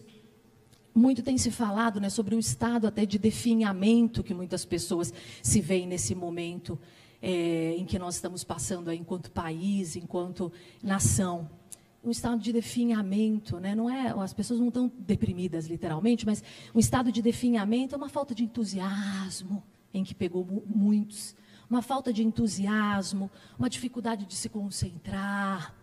muito 0.94 1.22
tem 1.22 1.38
se 1.38 1.52
falado 1.52 2.00
né, 2.00 2.10
sobre 2.10 2.36
um 2.36 2.40
estado 2.40 2.88
até 2.88 3.06
de 3.06 3.20
definhamento 3.20 4.24
que 4.24 4.34
muitas 4.34 4.66
pessoas 4.66 5.14
se 5.42 5.62
veem 5.62 5.88
nesse 5.88 6.16
momento 6.16 6.80
é, 7.22 7.76
em 7.78 7.86
que 7.86 8.00
nós 8.00 8.16
estamos 8.16 8.44
passando 8.44 8.92
enquanto 8.92 9.30
país, 9.32 9.96
enquanto 9.96 10.52
nação. 10.82 11.50
Um 12.04 12.12
estado 12.12 12.42
de 12.42 12.54
definhamento, 12.54 13.60
né? 13.60 13.76
não 13.76 13.90
é, 13.90 14.14
as 14.18 14.34
pessoas 14.34 14.60
não 14.60 14.70
estão 14.70 14.92
deprimidas 15.00 15.68
literalmente, 15.68 16.26
mas 16.26 16.42
um 16.74 16.80
estado 16.80 17.12
de 17.12 17.22
definhamento 17.22 17.94
é 17.94 17.98
uma 17.98 18.10
falta 18.10 18.34
de 18.34 18.44
entusiasmo 18.44 19.62
em 19.94 20.04
que 20.04 20.16
pegou 20.16 20.64
muitos, 20.66 21.36
uma 21.70 21.82
falta 21.82 22.14
de 22.14 22.24
entusiasmo, 22.24 23.30
uma 23.58 23.70
dificuldade 23.70 24.26
de 24.26 24.36
se 24.36 24.50
concentrar, 24.50 25.76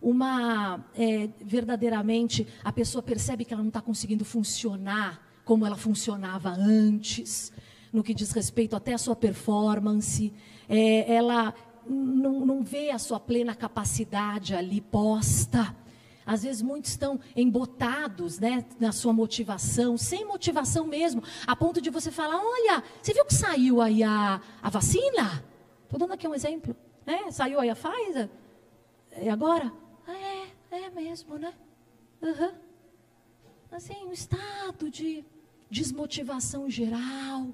uma 0.00 0.84
é, 0.94 1.28
verdadeiramente 1.40 2.46
a 2.64 2.72
pessoa 2.72 3.02
percebe 3.02 3.44
que 3.44 3.54
ela 3.54 3.62
não 3.62 3.68
está 3.68 3.80
conseguindo 3.80 4.24
funcionar 4.24 5.22
como 5.44 5.64
ela 5.64 5.76
funcionava 5.76 6.50
antes, 6.50 7.52
no 7.92 8.02
que 8.02 8.14
diz 8.14 8.32
respeito 8.32 8.74
até 8.74 8.94
à 8.94 8.98
sua 8.98 9.14
performance, 9.14 10.32
é, 10.68 11.12
ela 11.14 11.54
não, 11.86 12.44
não 12.44 12.62
vê 12.62 12.90
a 12.90 12.98
sua 12.98 13.20
plena 13.20 13.54
capacidade 13.54 14.54
ali 14.54 14.80
posta. 14.80 15.76
Às 16.24 16.44
vezes 16.44 16.62
muitos 16.62 16.92
estão 16.92 17.18
embotados 17.34 18.38
né, 18.38 18.64
na 18.78 18.92
sua 18.92 19.12
motivação, 19.12 19.98
sem 19.98 20.24
motivação 20.24 20.86
mesmo, 20.86 21.22
a 21.46 21.56
ponto 21.56 21.80
de 21.80 21.90
você 21.90 22.10
falar: 22.10 22.38
olha, 22.38 22.82
você 23.00 23.12
viu 23.12 23.24
que 23.24 23.34
saiu 23.34 23.80
aí 23.80 24.02
a, 24.02 24.40
a 24.62 24.70
vacina? 24.70 25.44
Estou 25.84 25.98
dando 25.98 26.12
aqui 26.12 26.26
um 26.26 26.34
exemplo. 26.34 26.76
Né? 27.04 27.30
Saiu 27.30 27.58
aí 27.60 27.70
a 27.70 27.76
Pfizer? 27.76 28.30
E 29.20 29.28
agora? 29.28 29.72
É, 30.06 30.84
é 30.84 30.90
mesmo, 30.90 31.38
né? 31.38 31.52
Uhum. 32.22 32.52
Assim, 33.70 34.04
um 34.04 34.12
estado 34.12 34.90
de 34.90 35.24
desmotivação 35.70 36.70
geral. 36.70 37.50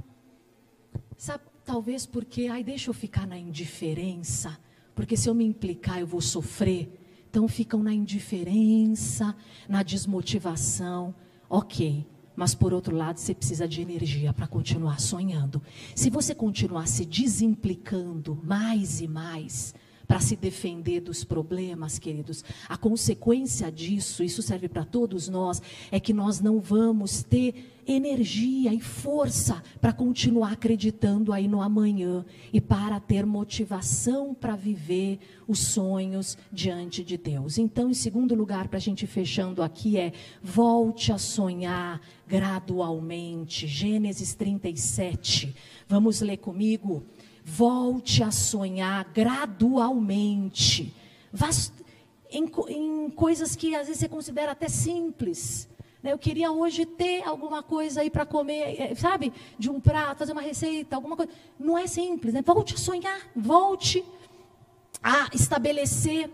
Sabe, 1.17 1.45
talvez 1.69 2.07
porque, 2.07 2.47
ai, 2.47 2.65
deixa 2.65 2.89
eu 2.89 2.95
ficar 2.95 3.27
na 3.27 3.37
indiferença, 3.37 4.59
porque 4.95 5.19
se 5.19 5.29
eu 5.29 5.35
me 5.35 5.45
implicar 5.45 6.01
eu 6.01 6.07
vou 6.07 6.23
sofrer. 6.23 6.91
Então 7.29 7.47
ficam 7.47 7.83
na 7.83 7.93
indiferença, 7.93 9.37
na 9.69 9.83
desmotivação. 9.83 11.15
Ok, 11.47 12.07
mas 12.35 12.55
por 12.55 12.73
outro 12.73 12.97
lado, 12.97 13.19
você 13.19 13.35
precisa 13.35 13.69
de 13.69 13.83
energia 13.83 14.33
para 14.33 14.47
continuar 14.47 14.99
sonhando. 14.99 15.63
Se 15.95 16.09
você 16.09 16.35
continuar 16.35 16.89
se 16.89 17.05
desimplicando 17.05 18.41
mais 18.43 19.03
e 19.03 19.07
mais, 19.07 19.75
para 20.09 20.21
se 20.21 20.35
defender 20.35 21.03
dos 21.03 21.23
problemas, 21.23 21.99
queridos. 21.99 22.43
A 22.67 22.79
consequência 22.79 23.71
disso, 23.71 24.25
isso 24.25 24.41
serve 24.41 24.67
para 24.67 24.83
todos 24.83 25.29
nós, 25.29 25.61
é 25.93 26.01
que 26.01 26.15
nós 26.15 26.41
não 26.41 26.59
vamos 26.59 27.23
ter 27.23 27.77
energia 27.87 28.73
e 28.73 28.81
força 28.81 29.63
para 29.81 29.93
continuar 29.93 30.53
acreditando 30.53 31.33
aí 31.33 31.49
no 31.49 31.63
amanhã 31.63 32.25
e 32.53 32.61
para 32.61 33.01
ter 33.01 33.25
motivação 33.25 34.35
para 34.35 34.57
viver 34.57 35.19
os 35.47 35.59
sonhos 35.59 36.37
diante 36.53 37.03
de 37.03 37.17
Deus. 37.17 37.57
Então, 37.57 37.91
em 37.91 37.95
segundo 37.95 38.35
lugar, 38.35 38.69
para 38.69 38.77
a 38.77 38.81
gente 38.81 39.07
fechando 39.07 39.63
aqui, 39.63 39.97
é 39.97 40.13
volte 40.43 41.13
a 41.13 41.19
sonhar 41.19 42.01
gradualmente. 42.27 43.67
Gênesis 43.67 44.35
37. 44.35 45.55
Vamos 45.89 46.21
ler 46.21 46.37
comigo. 46.39 47.05
Volte 47.51 48.23
a 48.23 48.31
sonhar 48.31 49.05
gradualmente. 49.15 50.95
Em, 52.31 52.45
em 52.69 53.11
coisas 53.11 53.57
que 53.57 53.75
às 53.75 53.87
vezes 53.87 54.01
você 54.01 54.09
considera 54.09 54.53
até 54.53 54.69
simples. 54.69 55.67
Né? 56.03 56.13
Eu 56.13 56.19
queria 56.19 56.53
hoje 56.53 56.85
ter 56.85 57.23
alguma 57.27 57.63
coisa 57.63 58.03
aí 58.03 58.11
para 58.11 58.27
comer, 58.27 58.79
é, 58.79 58.95
sabe? 58.95 59.33
De 59.59 59.71
um 59.71 59.81
prato, 59.81 60.19
fazer 60.19 60.33
uma 60.33 60.43
receita, 60.43 60.95
alguma 60.95 61.17
coisa. 61.17 61.33
Não 61.59 61.79
é 61.79 61.87
simples, 61.87 62.35
né? 62.35 62.43
Volte 62.43 62.75
a 62.75 62.77
sonhar, 62.77 63.19
volte 63.35 64.05
a 65.03 65.31
estabelecer 65.33 66.31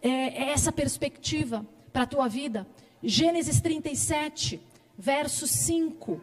é, 0.00 0.50
essa 0.50 0.72
perspectiva 0.72 1.64
para 1.92 2.04
a 2.04 2.06
tua 2.06 2.26
vida. 2.26 2.66
Gênesis 3.02 3.60
37, 3.60 4.58
verso 4.96 5.46
5, 5.46 6.20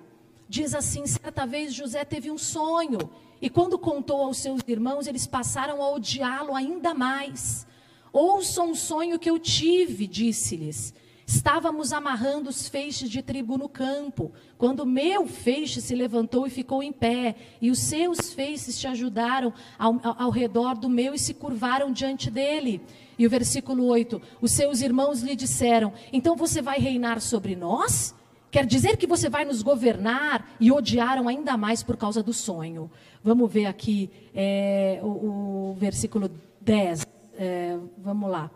diz 0.50 0.74
assim: 0.74 1.06
certa 1.06 1.46
vez 1.46 1.76
José 1.76 2.04
teve 2.04 2.32
um 2.32 2.40
sonho 2.40 3.08
e 3.42 3.50
quando 3.50 3.80
contou 3.80 4.22
aos 4.22 4.38
seus 4.38 4.62
irmãos, 4.68 5.08
eles 5.08 5.26
passaram 5.26 5.82
a 5.82 5.92
odiá-lo 5.92 6.56
ainda 6.56 6.94
mais. 6.94 7.66
Ouçam 8.14 8.72
um 8.72 8.76
sonho 8.76 9.18
que 9.18 9.30
eu 9.30 9.40
tive, 9.40 10.06
disse-lhes. 10.06 10.94
Estávamos 11.26 11.94
amarrando 11.94 12.50
os 12.50 12.68
feixes 12.68 13.10
de 13.10 13.22
trigo 13.22 13.58
no 13.58 13.70
campo, 13.70 14.34
quando 14.58 14.86
meu 14.86 15.26
feixe 15.26 15.80
se 15.80 15.96
levantou 15.96 16.46
e 16.46 16.50
ficou 16.50 16.84
em 16.84 16.92
pé, 16.92 17.36
e 17.62 17.72
os 17.72 17.80
seus 17.80 18.34
feixes 18.34 18.78
te 18.78 18.86
ajudaram 18.86 19.54
ao, 19.80 19.94
ao, 20.04 20.24
ao 20.24 20.30
redor 20.30 20.78
do 20.78 20.90
meu 20.90 21.14
e 21.14 21.20
se 21.20 21.34
curvaram 21.34 21.90
diante 21.90 22.30
dele. 22.30 22.82
E 23.18 23.26
o 23.26 23.30
versículo 23.30 23.86
8: 23.86 24.22
Os 24.42 24.52
seus 24.52 24.82
irmãos 24.82 25.22
lhe 25.22 25.34
disseram: 25.34 25.94
Então 26.12 26.36
você 26.36 26.62
vai 26.62 26.80
reinar 26.80 27.22
sobre 27.22 27.56
nós? 27.56 28.14
Quer 28.52 28.66
dizer 28.66 28.98
que 28.98 29.08
você 29.08 29.30
vai 29.30 29.46
nos 29.46 29.62
governar 29.62 30.56
e 30.60 30.74
odiaram 30.74 31.30
ainda 31.30 31.56
mais 31.56 31.82
por 31.82 31.96
causa 31.96 32.22
do 32.22 32.34
sonho. 32.34 32.92
Vamos 33.24 33.50
ver 33.50 33.66
aqui 33.66 34.10
é, 34.36 35.00
o, 35.02 35.70
o, 35.70 35.76
versículo 35.80 36.30
10. 36.60 37.08
É, 37.38 37.78
vamos 37.98 38.30
lá. 38.30 38.52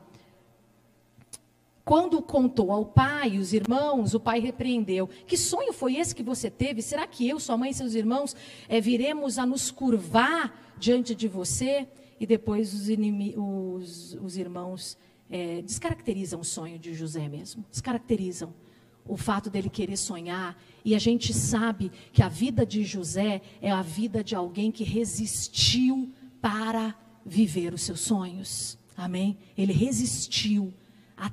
Quando 1.86 2.22
contou 2.22 2.74
ao 2.74 2.86
pai 2.86 3.36
e 3.36 3.40
os 3.40 3.54
irmãos, 3.54 4.14
o 4.14 4.20
pai 4.20 4.42
repreendeu: 4.42 5.10
Que 5.26 5.38
sonho 5.38 5.72
foi 5.72 5.96
esse 5.96 6.14
que 6.14 6.24
você 6.24 6.50
teve? 6.50 6.82
Será 6.82 7.08
que 7.08 7.30
eu, 7.30 7.40
sua 7.40 7.56
mãe 7.56 7.70
e 7.70 7.74
seus 7.74 7.96
irmãos 7.96 8.36
é, 8.68 8.82
viremos 8.82 9.40
a 9.40 9.46
nos 9.46 9.72
curvar 9.72 10.76
diante 10.78 11.16
de 11.16 11.30
você? 11.30 11.88
E 12.20 12.26
depois 12.26 12.74
os, 12.74 12.90
os, 13.38 14.18
os 14.22 14.36
irmãos 14.36 14.98
é, 15.30 15.62
descaracterizam 15.62 16.42
o 16.42 16.44
sonho 16.44 16.78
de 16.78 16.94
José 16.94 17.30
mesmo. 17.30 17.64
Descaracterizam 17.72 18.54
o 19.08 19.16
fato 19.16 19.50
dele 19.50 19.70
querer 19.70 19.98
sonhar. 19.98 20.58
E 20.84 20.96
a 20.96 21.00
gente 21.00 21.34
sabe 21.34 21.92
que 22.12 22.24
a 22.24 22.30
vida 22.30 22.66
de 22.66 22.84
José 22.84 23.42
é 23.62 23.72
a 23.72 23.82
vida 23.82 24.24
de 24.24 24.36
alguém 24.36 24.72
que 24.72 24.84
resistiu 24.84 26.12
para 26.42 26.96
viver 27.26 27.74
os 27.74 27.82
seus 27.82 28.02
sonhos. 28.02 28.78
Amém? 28.98 29.38
Ele 29.58 29.74
resistiu 29.74 30.74
a, 31.18 31.32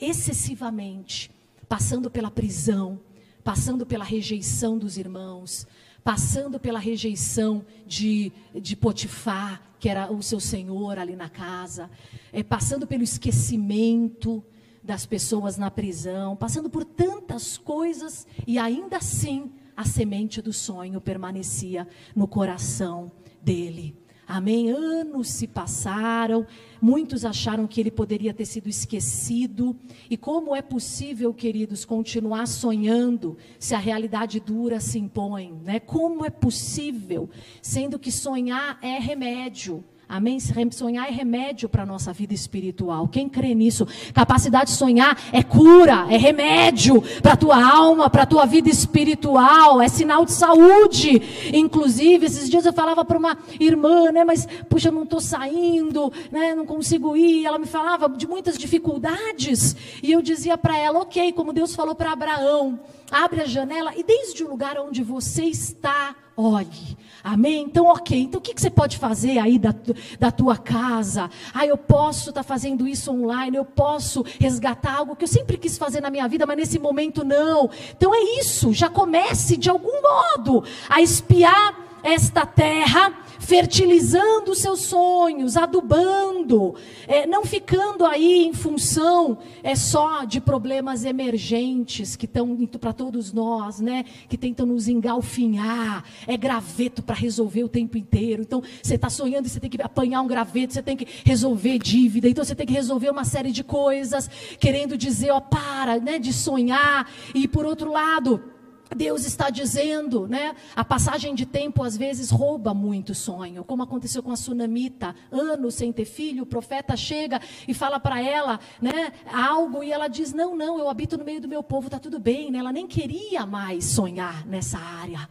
excessivamente, 0.00 1.30
passando 1.68 2.10
pela 2.10 2.30
prisão, 2.30 3.00
passando 3.44 3.86
pela 3.86 4.04
rejeição 4.04 4.78
dos 4.78 4.96
irmãos, 4.96 5.66
passando 6.02 6.58
pela 6.58 6.78
rejeição 6.78 7.64
de, 7.86 8.32
de 8.54 8.76
Potifar, 8.76 9.62
que 9.78 9.88
era 9.88 10.10
o 10.10 10.22
seu 10.22 10.40
senhor 10.40 10.98
ali 10.98 11.14
na 11.14 11.28
casa, 11.28 11.90
é, 12.32 12.42
passando 12.42 12.86
pelo 12.86 13.02
esquecimento 13.02 14.42
das 14.86 15.04
pessoas 15.04 15.58
na 15.58 15.70
prisão, 15.70 16.36
passando 16.36 16.70
por 16.70 16.84
tantas 16.84 17.58
coisas 17.58 18.26
e 18.46 18.56
ainda 18.56 18.98
assim 18.98 19.50
a 19.76 19.84
semente 19.84 20.40
do 20.40 20.52
sonho 20.52 21.00
permanecia 21.00 21.86
no 22.14 22.28
coração 22.28 23.10
dele. 23.42 23.96
Amém? 24.28 24.70
Anos 24.70 25.28
se 25.28 25.46
passaram, 25.46 26.46
muitos 26.80 27.24
acharam 27.24 27.66
que 27.66 27.80
ele 27.80 27.90
poderia 27.90 28.32
ter 28.32 28.44
sido 28.44 28.68
esquecido. 28.68 29.76
E 30.08 30.16
como 30.16 30.54
é 30.54 30.62
possível, 30.62 31.32
queridos, 31.34 31.84
continuar 31.84 32.46
sonhando 32.46 33.36
se 33.58 33.74
a 33.74 33.78
realidade 33.78 34.40
dura 34.40 34.80
se 34.80 34.98
impõe? 34.98 35.52
Né? 35.64 35.78
Como 35.78 36.24
é 36.24 36.30
possível, 36.30 37.28
sendo 37.60 37.98
que 37.98 38.10
sonhar 38.10 38.78
é 38.82 38.98
remédio? 38.98 39.84
Amém? 40.08 40.38
Sonhar 40.70 41.08
é 41.08 41.10
remédio 41.10 41.68
para 41.68 41.82
a 41.82 41.86
nossa 41.86 42.12
vida 42.12 42.32
espiritual. 42.32 43.08
Quem 43.08 43.28
crê 43.28 43.54
nisso? 43.56 43.86
Capacidade 44.14 44.70
de 44.70 44.76
sonhar 44.76 45.20
é 45.32 45.42
cura, 45.42 46.06
é 46.08 46.16
remédio 46.16 47.02
para 47.20 47.32
a 47.32 47.36
tua 47.36 47.60
alma, 47.60 48.08
para 48.08 48.22
a 48.22 48.26
tua 48.26 48.46
vida 48.46 48.68
espiritual, 48.68 49.82
é 49.82 49.88
sinal 49.88 50.24
de 50.24 50.30
saúde. 50.30 51.20
Inclusive, 51.52 52.24
esses 52.24 52.48
dias 52.48 52.64
eu 52.64 52.72
falava 52.72 53.04
para 53.04 53.18
uma 53.18 53.36
irmã, 53.58 54.12
né? 54.12 54.22
Mas, 54.22 54.46
puxa, 54.68 54.88
eu 54.88 54.92
não 54.92 55.02
estou 55.02 55.20
saindo, 55.20 56.12
né? 56.30 56.54
Não 56.54 56.64
consigo 56.64 57.16
ir. 57.16 57.44
Ela 57.44 57.58
me 57.58 57.66
falava 57.66 58.08
de 58.08 58.28
muitas 58.28 58.56
dificuldades. 58.56 59.74
E 60.00 60.12
eu 60.12 60.22
dizia 60.22 60.56
para 60.56 60.78
ela, 60.78 61.00
ok, 61.00 61.32
como 61.32 61.52
Deus 61.52 61.74
falou 61.74 61.96
para 61.96 62.12
Abraão, 62.12 62.78
abre 63.10 63.40
a 63.40 63.46
janela 63.46 63.92
e 63.96 64.04
desde 64.04 64.44
o 64.44 64.48
lugar 64.48 64.78
onde 64.78 65.02
você 65.02 65.44
está, 65.44 66.14
olhe. 66.36 66.96
Amém? 67.24 67.64
Então, 67.64 67.86
ok. 67.86 68.20
Então, 68.20 68.38
o 68.38 68.42
que, 68.42 68.54
que 68.54 68.60
você 68.60 68.70
pode 68.70 68.98
fazer 68.98 69.38
aí 69.38 69.58
da, 69.58 69.74
da 70.20 70.30
tua 70.30 70.56
casa? 70.56 71.28
Ah, 71.52 71.66
eu 71.66 71.76
posso 71.76 72.28
estar 72.28 72.42
tá 72.42 72.48
fazendo 72.48 72.86
isso 72.86 73.10
online, 73.10 73.56
eu 73.56 73.64
posso 73.64 74.24
resgatar 74.38 74.94
algo 74.94 75.16
que 75.16 75.24
eu 75.24 75.28
sempre 75.28 75.56
quis 75.56 75.76
fazer 75.76 76.00
na 76.00 76.10
minha 76.10 76.28
vida, 76.28 76.46
mas 76.46 76.56
nesse 76.56 76.78
momento 76.78 77.24
não. 77.24 77.68
Então, 77.96 78.14
é 78.14 78.38
isso. 78.38 78.72
Já 78.72 78.88
comece, 78.88 79.56
de 79.56 79.68
algum 79.68 80.00
modo, 80.02 80.62
a 80.88 81.00
espiar 81.00 81.86
esta 82.06 82.46
terra 82.46 83.12
fertilizando 83.40 84.54
seus 84.54 84.80
sonhos, 84.82 85.56
adubando, 85.56 86.74
é, 87.06 87.26
não 87.26 87.44
ficando 87.44 88.04
aí 88.04 88.44
em 88.44 88.52
função 88.52 89.38
é 89.62 89.74
só 89.74 90.24
de 90.24 90.40
problemas 90.40 91.04
emergentes 91.04 92.14
que 92.16 92.26
estão 92.26 92.56
para 92.80 92.92
todos 92.92 93.32
nós, 93.32 93.80
né? 93.80 94.04
Que 94.28 94.38
tentam 94.38 94.66
nos 94.66 94.86
engalfinhar, 94.86 96.04
é 96.26 96.36
graveto 96.36 97.02
para 97.02 97.14
resolver 97.14 97.64
o 97.64 97.68
tempo 97.68 97.98
inteiro. 97.98 98.42
Então 98.42 98.62
você 98.82 98.94
está 98.94 99.10
sonhando 99.10 99.46
e 99.46 99.48
você 99.48 99.60
tem 99.60 99.70
que 99.70 99.82
apanhar 99.82 100.22
um 100.22 100.26
graveto, 100.28 100.72
você 100.74 100.82
tem 100.82 100.96
que 100.96 101.06
resolver 101.24 101.78
dívida, 101.78 102.28
então 102.28 102.44
você 102.44 102.54
tem 102.54 102.66
que 102.66 102.72
resolver 102.72 103.10
uma 103.10 103.24
série 103.24 103.50
de 103.50 103.64
coisas, 103.64 104.30
querendo 104.60 104.96
dizer, 104.96 105.30
ó, 105.32 105.40
para, 105.40 105.98
né, 105.98 106.18
de 106.18 106.32
sonhar. 106.32 107.10
E 107.34 107.48
por 107.48 107.66
outro 107.66 107.90
lado 107.90 108.55
Deus 108.94 109.24
está 109.24 109.50
dizendo, 109.50 110.28
né? 110.28 110.54
A 110.74 110.84
passagem 110.84 111.34
de 111.34 111.44
tempo 111.44 111.82
às 111.82 111.96
vezes 111.96 112.30
rouba 112.30 112.72
muito 112.72 113.14
sonho, 113.14 113.64
como 113.64 113.82
aconteceu 113.82 114.22
com 114.22 114.30
a 114.30 114.36
sunamita, 114.36 115.14
anos 115.30 115.74
sem 115.74 115.92
ter 115.92 116.04
filho, 116.04 116.44
o 116.44 116.46
profeta 116.46 116.96
chega 116.96 117.40
e 117.66 117.74
fala 117.74 117.98
para 117.98 118.22
ela, 118.22 118.60
né, 118.80 119.12
algo 119.32 119.82
e 119.82 119.90
ela 119.90 120.08
diz: 120.08 120.32
"Não, 120.32 120.56
não, 120.56 120.78
eu 120.78 120.88
habito 120.88 121.18
no 121.18 121.24
meio 121.24 121.40
do 121.40 121.48
meu 121.48 121.62
povo, 121.62 121.90
tá 121.90 121.98
tudo 121.98 122.18
bem", 122.18 122.50
né? 122.50 122.58
Ela 122.58 122.72
nem 122.72 122.86
queria 122.86 123.44
mais 123.44 123.84
sonhar 123.84 124.46
nessa 124.46 124.78
área. 124.78 125.28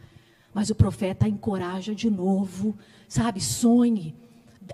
Mas 0.54 0.70
o 0.70 0.76
profeta 0.76 1.28
encoraja 1.28 1.94
de 1.94 2.10
novo, 2.10 2.78
sabe? 3.08 3.42
Sonhe 3.42 4.16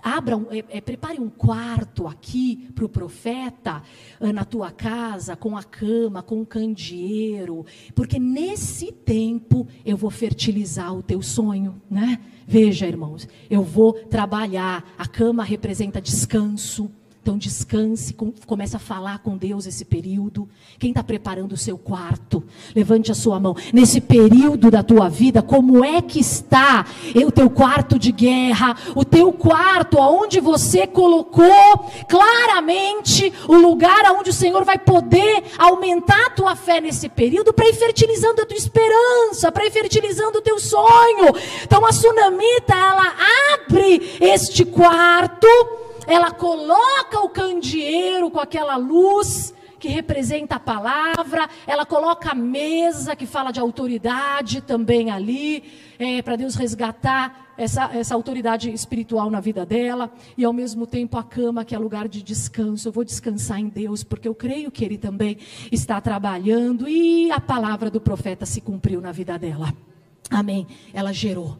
abra, 0.02 0.36
um, 0.36 0.46
é, 0.50 0.64
é, 0.70 0.80
prepare 0.80 1.20
um 1.20 1.28
quarto 1.28 2.06
aqui 2.06 2.68
para 2.74 2.84
o 2.84 2.88
profeta 2.88 3.82
ah, 4.20 4.32
na 4.32 4.44
tua 4.44 4.70
casa, 4.70 5.36
com 5.36 5.56
a 5.56 5.62
cama, 5.62 6.22
com 6.22 6.40
o 6.40 6.46
candeeiro, 6.46 7.66
porque 7.94 8.18
nesse 8.18 8.92
tempo 8.92 9.66
eu 9.84 9.96
vou 9.96 10.10
fertilizar 10.10 10.94
o 10.94 11.02
teu 11.02 11.20
sonho, 11.22 11.80
né? 11.90 12.20
Veja, 12.46 12.86
irmãos, 12.86 13.28
eu 13.48 13.62
vou 13.62 13.92
trabalhar. 13.92 14.84
A 14.98 15.06
cama 15.06 15.44
representa 15.44 16.00
descanso. 16.00 16.90
Então 17.22 17.38
descanse, 17.38 18.16
comece 18.46 18.74
a 18.74 18.80
falar 18.80 19.20
com 19.20 19.36
Deus 19.36 19.64
esse 19.64 19.84
período. 19.84 20.48
Quem 20.76 20.90
está 20.90 21.04
preparando 21.04 21.52
o 21.52 21.56
seu 21.56 21.78
quarto, 21.78 22.42
levante 22.74 23.12
a 23.12 23.14
sua 23.14 23.38
mão. 23.38 23.54
Nesse 23.72 24.00
período 24.00 24.72
da 24.72 24.82
tua 24.82 25.08
vida, 25.08 25.40
como 25.40 25.84
é 25.84 26.02
que 26.02 26.18
está 26.18 26.84
o 27.24 27.30
teu 27.30 27.48
quarto 27.48 27.96
de 27.96 28.10
guerra, 28.10 28.76
o 28.96 29.04
teu 29.04 29.32
quarto 29.32 30.00
aonde 30.00 30.40
você 30.40 30.84
colocou 30.84 31.46
claramente 32.08 33.32
o 33.46 33.54
lugar 33.54 34.04
aonde 34.04 34.30
o 34.30 34.34
Senhor 34.34 34.64
vai 34.64 34.78
poder 34.78 35.44
aumentar 35.58 36.26
a 36.26 36.30
tua 36.30 36.56
fé 36.56 36.80
nesse 36.80 37.08
período 37.08 37.52
para 37.52 37.68
ir 37.68 37.74
fertilizando 37.74 38.42
a 38.42 38.46
tua 38.46 38.58
esperança, 38.58 39.52
para 39.52 39.64
ir 39.64 39.70
fertilizando 39.70 40.38
o 40.38 40.42
teu 40.42 40.58
sonho. 40.58 41.32
Então 41.62 41.86
a 41.86 41.92
sunamita 41.92 42.74
ela 42.74 43.14
abre 43.54 44.18
este 44.20 44.64
quarto 44.64 45.46
ela 46.06 46.30
coloca 46.30 47.20
o 47.20 47.28
candeeiro 47.28 48.30
com 48.30 48.40
aquela 48.40 48.76
luz 48.76 49.54
que 49.82 49.88
representa 49.88 50.54
a 50.54 50.60
palavra, 50.60 51.50
ela 51.66 51.84
coloca 51.84 52.30
a 52.30 52.34
mesa 52.36 53.16
que 53.16 53.26
fala 53.26 53.50
de 53.50 53.58
autoridade 53.58 54.60
também 54.60 55.10
ali, 55.10 55.64
é, 55.98 56.22
para 56.22 56.36
Deus 56.36 56.54
resgatar 56.54 57.52
essa, 57.58 57.90
essa 57.92 58.14
autoridade 58.14 58.72
espiritual 58.72 59.28
na 59.28 59.40
vida 59.40 59.66
dela, 59.66 60.12
e 60.38 60.44
ao 60.44 60.52
mesmo 60.52 60.86
tempo 60.86 61.18
a 61.18 61.24
cama 61.24 61.64
que 61.64 61.74
é 61.74 61.78
lugar 61.80 62.06
de 62.06 62.22
descanso. 62.22 62.86
Eu 62.86 62.92
vou 62.92 63.02
descansar 63.02 63.58
em 63.58 63.68
Deus, 63.68 64.04
porque 64.04 64.28
eu 64.28 64.36
creio 64.36 64.70
que 64.70 64.84
Ele 64.84 64.96
também 64.96 65.36
está 65.72 66.00
trabalhando, 66.00 66.88
e 66.88 67.32
a 67.32 67.40
palavra 67.40 67.90
do 67.90 68.00
profeta 68.00 68.46
se 68.46 68.60
cumpriu 68.60 69.00
na 69.00 69.10
vida 69.10 69.36
dela. 69.36 69.74
Amém. 70.30 70.64
Ela 70.94 71.12
gerou, 71.12 71.58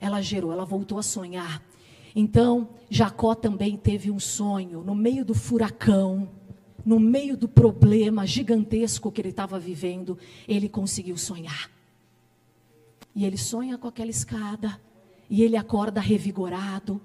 ela 0.00 0.22
gerou, 0.22 0.52
ela 0.52 0.64
voltou 0.64 0.98
a 0.98 1.02
sonhar. 1.02 1.62
Então, 2.20 2.70
Jacó 2.90 3.32
também 3.32 3.76
teve 3.76 4.10
um 4.10 4.18
sonho 4.18 4.82
no 4.82 4.92
meio 4.92 5.24
do 5.24 5.36
furacão, 5.36 6.28
no 6.84 6.98
meio 6.98 7.36
do 7.36 7.48
problema 7.48 8.26
gigantesco 8.26 9.12
que 9.12 9.20
ele 9.20 9.28
estava 9.28 9.56
vivendo, 9.56 10.18
ele 10.48 10.68
conseguiu 10.68 11.16
sonhar. 11.16 11.70
E 13.14 13.24
ele 13.24 13.38
sonha 13.38 13.78
com 13.78 13.86
aquela 13.86 14.10
escada, 14.10 14.80
e 15.30 15.44
ele 15.44 15.56
acorda 15.56 16.00
revigorado, 16.00 17.00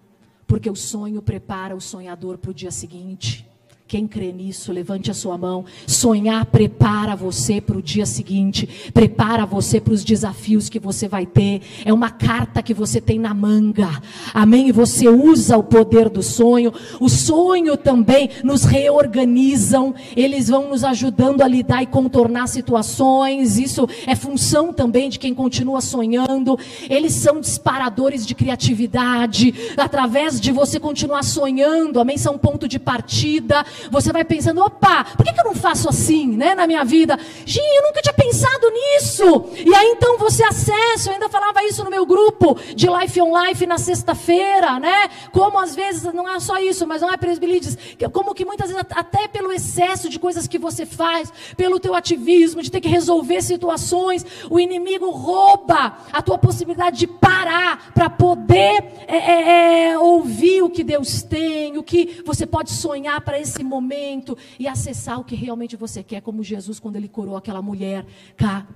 porque 0.48 0.68
o 0.68 0.76
sonho 0.76 1.22
prepara 1.22 1.76
o 1.76 1.80
sonhador 1.80 2.40
para 2.40 2.50
o 2.50 2.54
dia 2.54 2.72
seguinte. 2.72 3.48
Quem 3.86 4.08
crê 4.08 4.32
nisso, 4.32 4.72
levante 4.72 5.12
a 5.12 5.14
sua 5.14 5.38
mão. 5.38 5.66
Sonhar 5.86 6.46
prepara 6.46 7.16
você 7.16 7.62
para 7.62 7.78
o 7.78 7.82
dia 7.82 8.06
seguinte, 8.06 8.92
prepara 8.92 9.46
você 9.46 9.80
para 9.80 9.94
os 9.94 10.04
desafios 10.04 10.70
que 10.70 10.80
você 10.80 11.08
vai 11.08 11.26
ter. 11.26 11.62
É 11.86 11.94
uma 11.94 12.10
carta 12.10 12.64
que 12.64 12.74
você 12.74 13.00
tem 13.00 13.20
na 13.20 13.34
manga. 13.34 14.02
Amém? 14.34 14.70
E 14.70 14.72
você 14.72 15.08
usa 15.08 15.58
o 15.58 15.64
poder 15.64 16.10
do 16.10 16.24
sonho. 16.24 16.74
O 17.00 17.10
sonho 17.10 17.76
também 17.78 18.30
nos 18.44 18.64
reorganizam. 18.64 19.94
Eles 20.16 20.48
vão 20.48 20.70
nos 20.70 20.84
ajudando 20.84 21.42
a 21.42 21.48
lidar 21.48 21.84
e 21.84 21.88
contornar 21.88 22.48
situações. 22.48 23.60
Isso 23.60 23.88
é 24.08 24.16
função 24.16 24.74
também 24.74 25.10
de 25.10 25.20
quem 25.20 25.36
continua 25.36 25.82
sonhando. 25.82 26.58
Eles 26.90 27.14
são 27.14 27.40
disparadores 27.40 28.26
de 28.26 28.34
criatividade. 28.34 29.54
Através 29.78 30.40
de 30.40 30.52
você 30.52 30.80
continuar 30.80 31.24
sonhando, 31.24 32.00
amém? 32.00 32.18
São 32.18 32.38
ponto 32.38 32.68
de 32.68 32.80
partida 32.80 33.64
você 33.92 34.12
vai 34.12 34.24
pensando, 34.24 34.62
opa, 34.62 35.04
por 35.04 35.26
que, 35.26 35.34
que 35.34 35.40
eu 35.40 35.46
não 35.46 35.56
faço 35.56 35.90
assim, 35.90 36.28
né, 36.28 36.56
na 36.56 36.68
minha 36.68 36.84
vida? 36.84 37.18
Gente, 37.46 37.78
eu 37.78 37.84
nunca 37.84 38.02
tinha 38.02 38.14
pensado 38.14 38.70
nisso. 38.70 39.46
E 39.66 39.74
aí 39.74 39.88
então 39.90 40.18
você 40.18 40.44
acessa, 40.44 41.10
eu 41.10 41.14
ainda 41.14 41.30
falava 41.30 41.64
isso 41.64 41.84
no 41.84 41.90
meu 41.90 42.06
grupo 42.06 42.58
de 42.76 42.88
Life 42.88 43.22
on 43.22 43.32
Life 43.44 43.66
na 43.66 43.78
sexta-feira, 43.78 44.80
né? 44.80 45.10
Como 45.32 45.60
às 45.60 45.76
vezes, 45.76 46.04
não 46.14 46.28
é 46.28 46.40
só 46.40 46.58
isso, 46.58 46.86
mas 46.88 47.02
não 47.02 47.12
é 47.12 47.18
presbilides, 47.18 47.78
como 48.12 48.34
que 48.34 48.46
muitas 48.46 48.70
vezes 48.70 48.84
até 48.92 49.28
pelo 49.28 49.52
excesso 49.52 50.10
de 50.10 50.20
coisas 50.20 50.48
que 50.48 50.58
você 50.58 50.86
faz, 50.86 51.32
pelo 51.56 51.80
teu 51.80 51.96
ativismo, 51.96 52.62
de 52.62 52.72
ter 52.72 52.82
que 52.82 52.88
resolver 52.88 53.42
situações, 53.42 54.26
o 54.50 54.60
inimigo 54.60 55.10
rouba 55.10 55.98
a 56.12 56.22
tua 56.22 56.38
possibilidade 56.38 56.98
de 56.98 57.08
parar 57.08 57.92
para 57.94 58.10
poder 58.10 58.84
é, 59.08 59.18
é, 59.18 59.90
é, 59.90 60.00
ouvir 60.00 60.62
o 60.62 60.70
que 60.70 60.84
Deus 60.84 61.24
tem, 61.24 61.78
o 61.78 61.84
que 61.84 62.22
você 62.26 62.46
pode 62.46 62.72
sonhar 62.72 63.22
para 63.22 63.40
esse 63.40 63.63
momento 63.64 64.38
e 64.60 64.68
acessar 64.68 65.20
o 65.20 65.24
que 65.24 65.36
realmente 65.36 65.76
você 65.76 66.04
quer, 66.04 66.22
como 66.22 66.44
Jesus 66.44 66.80
quando 66.80 66.98
ele 66.98 67.08
curou 67.08 67.36
aquela 67.36 67.62
mulher 67.62 68.06
cá 68.36 68.68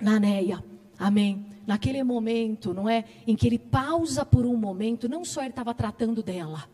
na 0.00 0.18
Neia. 0.20 0.62
Amém. 0.98 1.46
Naquele 1.66 2.02
momento, 2.02 2.72
não 2.72 2.88
é? 2.88 3.04
Em 3.26 3.34
que 3.34 3.46
ele 3.46 3.58
pausa 3.58 4.24
por 4.24 4.46
um 4.46 4.56
momento, 4.56 5.08
não 5.08 5.24
só 5.24 5.40
ele 5.40 5.50
estava 5.50 5.74
tratando 5.74 6.22
dela, 6.22 6.68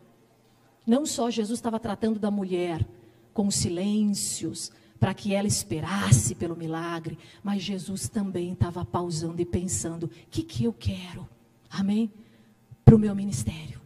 não 0.85 1.05
só 1.05 1.29
Jesus 1.29 1.59
estava 1.59 1.79
tratando 1.79 2.19
da 2.19 2.29
mulher 2.29 2.85
com 3.33 3.49
silêncios, 3.49 4.71
para 5.03 5.13
que 5.13 5.33
ela 5.33 5.47
esperasse 5.47 6.33
pelo 6.33 6.55
milagre, 6.55 7.17
mas 7.43 7.61
Jesus 7.61 8.07
também 8.07 8.53
estava 8.53 8.85
pausando 8.85 9.41
e 9.41 9.45
pensando: 9.45 10.05
o 10.05 10.09
que, 10.29 10.41
que 10.41 10.63
eu 10.63 10.71
quero? 10.71 11.27
Amém? 11.69 12.09
Para 12.85 12.95
o 12.95 12.99
meu 12.99 13.13
ministério. 13.13 13.82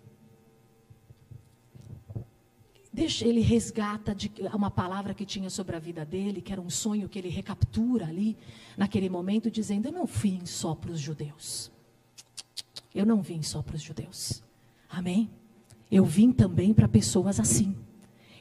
Deixa, 2.97 3.27
ele 3.27 3.41
resgata 3.41 4.15
de 4.15 4.31
uma 4.51 4.71
palavra 4.71 5.13
que 5.13 5.23
tinha 5.23 5.51
sobre 5.51 5.75
a 5.75 5.79
vida 5.79 6.03
dele, 6.03 6.41
que 6.41 6.51
era 6.51 6.59
um 6.59 6.67
sonho 6.67 7.07
que 7.07 7.19
ele 7.19 7.29
recaptura 7.29 8.07
ali, 8.07 8.35
naquele 8.75 9.07
momento, 9.07 9.51
dizendo: 9.51 9.85
Eu 9.85 9.91
não 9.91 10.07
vim 10.07 10.47
só 10.47 10.73
para 10.73 10.89
os 10.89 10.99
judeus. 10.99 11.71
eu 12.95 13.05
não 13.05 13.21
vim 13.21 13.43
só 13.43 13.61
para 13.61 13.75
os 13.75 13.83
judeus. 13.83 14.41
Amém? 14.89 15.29
Eu 15.91 16.03
vim 16.05 16.31
também 16.31 16.73
para 16.73 16.87
pessoas 16.87 17.39
assim. 17.39 17.75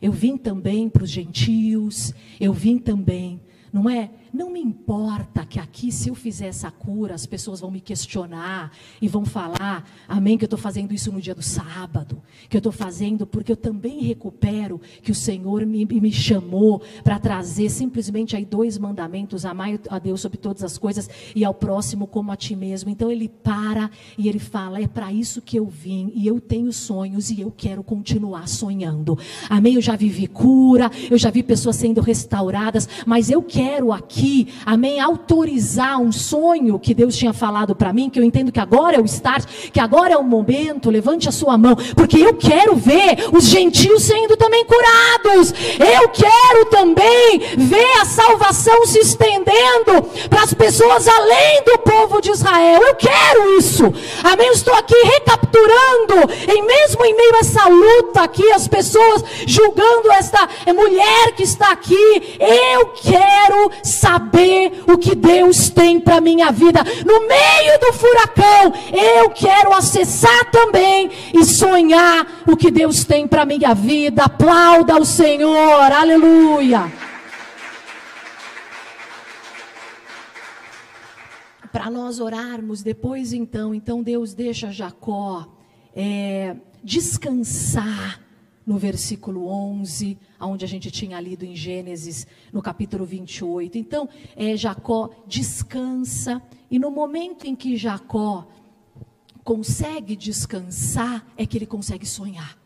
Eu 0.01 0.11
vim 0.11 0.39
também 0.39 0.89
para 0.89 1.05
os 1.05 1.11
gentios. 1.11 2.15
Eu 2.41 2.55
vim 2.55 2.79
também, 2.79 3.39
não 3.71 3.91
é? 3.91 4.11
Não 4.37 4.51
me 4.51 4.61
importa 4.61 5.47
que 5.47 5.59
aqui, 5.59 5.91
se 5.91 6.11
eu 6.11 6.15
fizer 6.15 6.49
essa 6.49 6.71
cura, 6.71 7.15
as 7.15 7.25
pessoas 7.25 7.61
vão 7.61 7.71
me 7.71 7.81
questionar 7.81 8.71
e 9.01 9.09
vão 9.09 9.25
falar, 9.25 9.89
amém, 10.07 10.37
que 10.37 10.45
eu 10.45 10.47
estou 10.47 10.59
fazendo 10.59 10.93
isso 10.93 11.11
no 11.11 11.23
dia 11.23 11.35
do 11.35 11.41
sábado, 11.41 12.23
que 12.47 12.55
eu 12.55 12.59
estou 12.59 12.71
fazendo 12.71 13.27
porque 13.27 13.51
eu 13.51 13.57
também 13.57 14.03
recupero 14.03 14.79
que 15.03 15.11
o 15.11 15.15
Senhor 15.15 15.65
me, 15.65 15.87
me 15.87 16.13
chamou 16.13 16.83
para 17.03 17.19
trazer 17.19 17.71
simplesmente 17.71 18.37
aí 18.37 18.45
dois 18.45 18.77
mandamentos: 18.77 19.47
amar 19.47 19.71
a 19.89 19.99
Deus 19.99 20.21
sobre 20.21 20.37
todas 20.37 20.63
as 20.63 20.77
coisas 20.77 21.09
e 21.35 21.43
ao 21.43 21.55
próximo 21.55 22.07
como 22.07 22.31
a 22.31 22.37
ti 22.37 22.55
mesmo. 22.55 22.91
Então 22.91 23.11
ele 23.11 23.31
para 23.31 23.91
e 24.19 24.29
ele 24.29 24.39
fala: 24.39 24.83
é 24.83 24.87
para 24.87 25.11
isso 25.11 25.41
que 25.41 25.59
eu 25.59 25.65
vim 25.65 26.13
e 26.15 26.27
eu 26.27 26.43
tenho 26.43 26.71
sonhos 26.75 27.31
e 27.31 27.41
eu 27.41 27.51
quero 27.51 27.83
continuar 27.83 28.49
sonhando. 28.49 29.19
Amém? 29.49 29.77
Eu 29.77 29.81
já 29.81 29.97
vivi 29.97 30.27
cura, 30.27 30.91
eu 31.11 31.17
já 31.17 31.31
vi 31.31 31.43
pessoas 31.43 31.77
sendo 31.77 32.03
restauradas, 32.03 32.87
mas 33.07 33.31
eu 33.31 33.43
quero 33.43 33.93
aqui 33.95 34.26
aqui, 34.27 34.49
amém, 34.65 35.01
autorizar 35.01 36.01
um 36.01 36.11
sonho 36.11 36.79
que 36.79 36.93
Deus 36.93 37.17
tinha 37.17 37.33
falado 37.33 37.77
para 37.77 37.93
mim, 37.93 38.11
que 38.11 38.19
eu 38.19 38.25
entendo 38.25 38.51
que 38.51 38.59
agora 38.59 38.97
é 38.97 39.01
o 39.01 39.05
start, 39.05 39.47
que 39.73 39.79
agora 39.79 40.15
é 40.15 40.17
o 40.17 40.25
momento, 40.25 40.91
levante 40.91 41.29
a 41.29 41.33
sua 41.33 41.57
mão, 41.57 41.77
porque 41.95 42.19
eu 42.19 42.35
quero 42.35 42.75
ver 42.75 43.29
os 43.33 43.45
gentios 43.45 44.03
sendo 44.03 44.37
também 44.37 44.65
curados, 44.65 45.55
eu 45.79 46.09
quero 46.09 46.67
também 46.71 47.39
ver 47.57 48.01
a 48.01 48.05
salvação 48.05 48.85
se 48.87 48.99
estendendo 48.99 50.03
para 50.29 50.43
as 50.43 50.53
pessoas 50.53 51.07
além 51.07 51.63
do 51.65 51.79
povo 51.79 52.21
de 52.21 52.31
Israel, 52.31 52.83
eu 52.83 52.95
quero 52.97 53.59
isso, 53.59 53.85
amém, 54.25 54.49
eu 54.49 54.53
estou 54.53 54.75
aqui 54.75 54.97
recapturando, 55.05 56.33
em 56.53 56.63
mesmo 56.67 57.05
em 57.05 57.17
meio 57.17 57.37
a 57.37 57.39
essa 57.39 57.69
luta 57.69 58.23
aqui, 58.23 58.51
as 58.53 58.67
pessoas 58.67 59.23
julgando 59.47 60.11
esta 60.13 60.49
mulher 60.75 61.33
que 61.37 61.45
está 61.45 61.71
aqui, 61.71 62.37
eu 62.41 62.87
quero 62.87 63.71
saber 63.85 64.06
saber 64.07 64.85
o 64.87 64.97
que 64.97 65.17
Deus 65.17 65.69
tem 65.69 65.99
para 65.99 66.21
minha 66.21 66.53
vida. 66.53 66.81
No 67.05 67.27
meio 67.27 67.81
do 67.81 67.93
furacão, 67.93 68.73
eu 68.93 69.31
quero 69.31 69.73
acessar 69.73 70.51
também 70.51 71.11
e 71.35 71.45
sonhar 71.45 72.45
o 72.47 72.57
que 72.57 72.71
Deus 72.71 73.05
tem 73.05 73.27
para 73.27 73.45
minha 73.45 73.75
vida. 73.75 74.25
Aplauda 74.25 74.97
o 74.97 75.05
Senhor. 75.05 75.93
Aleluia. 75.93 76.93
Para 81.73 81.91
nós 81.91 82.21
orarmos 82.21 82.83
depois, 82.83 83.33
então, 83.33 83.75
então 83.75 84.03
Deus 84.03 84.33
deixa 84.33 84.71
Jacó 84.71 85.47
é, 85.95 86.57
descansar 86.83 88.26
no 88.67 88.77
versículo 88.77 89.47
11, 89.47 90.19
onde 90.41 90.65
a 90.65 90.69
gente 90.69 90.91
tinha 90.91 91.21
lido 91.21 91.45
em 91.45 91.55
Gênesis, 91.55 92.27
no 92.53 92.61
capítulo 92.61 93.05
28. 93.05 93.79
Então, 93.79 94.09
é, 94.35 94.57
Jacó 94.57 95.11
descansa, 95.27 96.43
e 96.69 96.79
no 96.79 96.91
momento 96.91 97.47
em 97.47 97.55
que 97.55 97.77
Jacó 97.77 98.49
consegue 99.45 100.17
descansar, 100.17 101.25
é 101.37 101.47
que 101.47 101.57
ele 101.57 101.67
consegue 101.67 102.05
sonhar. 102.05 102.59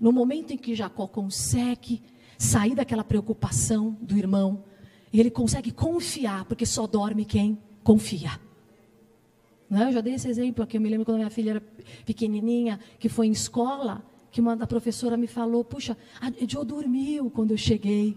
No 0.00 0.10
momento 0.10 0.52
em 0.52 0.58
que 0.58 0.74
Jacó 0.74 1.06
consegue 1.06 2.02
sair 2.36 2.74
daquela 2.74 3.04
preocupação 3.04 3.96
do 4.02 4.18
irmão, 4.18 4.64
e 5.12 5.20
ele 5.20 5.30
consegue 5.30 5.70
confiar, 5.70 6.44
porque 6.46 6.66
só 6.66 6.86
dorme 6.86 7.24
quem 7.24 7.58
confia. 7.84 8.40
Não, 9.70 9.82
é? 9.82 9.88
eu 9.88 9.92
já 9.92 10.00
dei 10.00 10.14
esse 10.14 10.28
exemplo 10.28 10.64
aqui, 10.64 10.76
eu 10.76 10.80
me 10.80 10.88
lembro 10.88 11.04
quando 11.04 11.18
minha 11.18 11.30
filha 11.30 11.50
era 11.52 11.62
pequenininha, 12.04 12.80
que 12.98 13.08
foi 13.08 13.28
em 13.28 13.30
escola, 13.30 14.04
que 14.30 14.40
uma 14.40 14.56
da 14.56 14.66
professora 14.66 15.16
me 15.16 15.26
falou, 15.26 15.64
puxa, 15.64 15.96
a 16.20 16.30
Jo 16.46 16.64
dormiu 16.64 17.30
quando 17.30 17.52
eu 17.52 17.56
cheguei. 17.56 18.16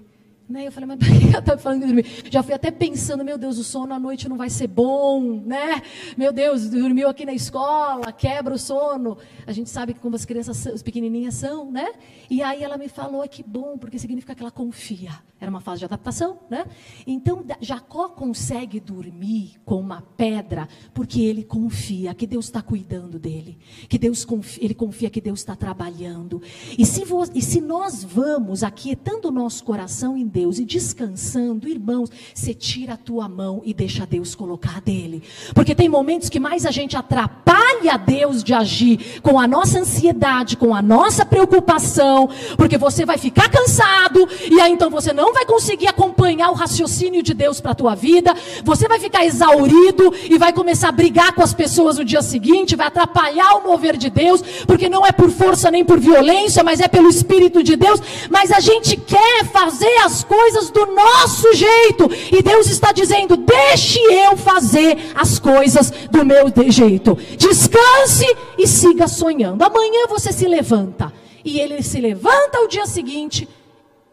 Né? 0.50 0.66
Eu 0.66 0.72
falei, 0.72 0.88
mas 0.88 0.98
por 0.98 1.08
que 1.08 1.28
ela 1.28 1.40
está 1.40 1.58
falando 1.60 1.82
de 1.82 1.86
dormir? 1.86 2.06
Já 2.32 2.42
fui 2.42 2.56
até 2.56 2.72
pensando, 2.72 3.24
meu 3.24 3.38
Deus, 3.38 3.60
o 3.60 3.64
sono 3.64 3.94
à 3.94 4.00
noite 4.00 4.28
não 4.28 4.36
vai 4.36 4.50
ser 4.50 4.66
bom, 4.66 5.44
né? 5.46 5.80
Meu 6.18 6.34
Deus, 6.34 6.72
dormiu 6.72 7.08
aqui 7.08 7.24
na 7.24 7.34
escola, 7.34 8.12
quebra 8.12 8.56
o 8.56 8.58
sono. 8.58 9.16
A 9.46 9.52
gente 9.52 9.70
sabe 9.70 9.94
como 9.94 10.16
as 10.16 10.26
crianças, 10.26 10.66
as 10.66 10.82
pequenininhas 10.82 11.36
são, 11.36 11.70
né? 11.70 11.92
E 12.32 12.42
aí 12.42 12.64
ela 12.64 12.80
me 12.80 12.90
falou, 12.90 13.28
que 13.28 13.44
bom, 13.44 13.78
porque 13.78 14.00
significa 14.00 14.34
que 14.34 14.42
ela 14.42 14.50
confia. 14.50 15.12
Era 15.40 15.50
uma 15.50 15.62
fase 15.62 15.80
de 15.80 15.86
adaptação, 15.86 16.40
né? 16.50 16.66
Então, 17.08 17.46
Jacó 17.62 18.10
consegue 18.10 18.80
dormir 18.80 19.54
com 19.64 19.80
uma 19.80 20.02
pedra, 20.02 20.68
porque 20.94 21.22
ele 21.22 21.44
confia 21.44 22.14
que 22.14 22.28
Deus 22.28 22.46
está 22.46 22.62
cuidando 22.62 23.18
dele, 23.18 23.58
que 23.88 23.98
Deus 23.98 24.26
confia, 24.26 24.66
ele 24.66 24.74
confia 24.74 25.10
que 25.10 25.22
Deus 25.22 25.40
está 25.40 25.56
trabalhando. 25.56 26.42
E 26.78 26.86
se, 26.86 27.04
e 27.34 27.42
se 27.42 27.62
nós 27.62 28.04
vamos 28.04 28.64
aquietando 28.64 29.30
o 29.30 29.32
nosso 29.32 29.64
coração 29.64 30.18
em 30.18 30.28
Deus, 30.28 30.39
Deus 30.40 30.58
e 30.58 30.64
descansando, 30.64 31.68
irmãos, 31.68 32.10
você 32.34 32.54
tira 32.54 32.94
a 32.94 32.98
tua 32.98 33.28
mão 33.28 33.62
e 33.66 33.74
deixa 33.74 34.06
Deus 34.06 34.34
colocar 34.34 34.80
dele. 34.80 35.22
Porque 35.54 35.76
tem 35.76 35.90
momentos 35.90 36.30
que 36.30 36.40
mais 36.40 36.66
a 36.66 36.72
gente 36.72 36.96
atrapalha 36.96 37.98
Deus 37.98 38.42
de 38.42 38.54
agir 38.54 39.20
com 39.22 39.38
a 39.38 39.46
nossa 39.46 39.80
ansiedade, 39.80 40.56
com 40.56 40.74
a 40.74 40.82
nossa 40.82 41.26
preocupação, 41.26 42.30
porque 42.56 42.78
você 42.78 43.06
vai 43.06 43.18
ficar 43.18 43.50
cansado 43.50 44.30
e 44.50 44.62
aí 44.62 44.72
então 44.72 44.90
você 44.90 45.12
não 45.12 45.34
vai 45.34 45.46
conseguir 45.46 45.88
acompanhar 45.88 46.52
o 46.52 46.54
raciocínio 46.54 47.22
de 47.22 47.34
Deus 47.34 47.60
para 47.60 47.72
a 47.72 47.76
tua 47.76 47.94
vida, 47.94 48.34
você 48.64 48.88
vai 48.88 49.00
ficar 49.00 49.26
exaurido 49.26 50.14
e 50.30 50.38
vai 50.38 50.54
começar 50.54 50.88
a 50.88 50.94
brigar 50.94 51.34
com 51.34 51.42
as 51.42 51.54
pessoas 51.54 51.98
no 51.98 52.06
dia 52.06 52.22
seguinte, 52.22 52.78
vai 52.78 52.88
atrapalhar 52.88 53.56
o 53.56 53.64
mover 53.68 53.98
de 53.98 54.10
Deus, 54.10 54.42
porque 54.66 54.88
não 54.88 55.06
é 55.06 55.12
por 55.12 55.30
força 55.30 55.70
nem 55.70 55.84
por 55.84 56.00
violência, 56.00 56.64
mas 56.64 56.80
é 56.80 56.88
pelo 56.88 57.10
Espírito 57.10 57.62
de 57.62 57.76
Deus, 57.76 58.02
mas 58.30 58.52
a 58.52 58.62
gente 58.62 58.96
quer 58.96 59.46
fazer 59.46 59.98
as 60.06 60.24
coisas 60.30 60.70
do 60.70 60.86
nosso 60.86 61.52
jeito. 61.54 62.08
E 62.32 62.44
Deus 62.44 62.68
está 62.68 62.92
dizendo: 62.92 63.36
deixe 63.36 64.00
eu 64.00 64.38
fazer 64.38 64.96
as 65.16 65.40
coisas 65.40 65.90
do 66.12 66.24
meu 66.24 66.46
jeito. 66.70 67.16
Descanse 67.36 68.26
e 68.58 68.68
siga 68.68 69.08
sonhando. 69.08 69.64
Amanhã 69.64 70.06
você 70.08 70.32
se 70.32 70.48
levanta. 70.48 71.12
E 71.44 71.60
ele 71.60 71.82
se 71.82 72.00
levanta 72.00 72.62
o 72.62 72.68
dia 72.68 72.86
seguinte 72.86 73.50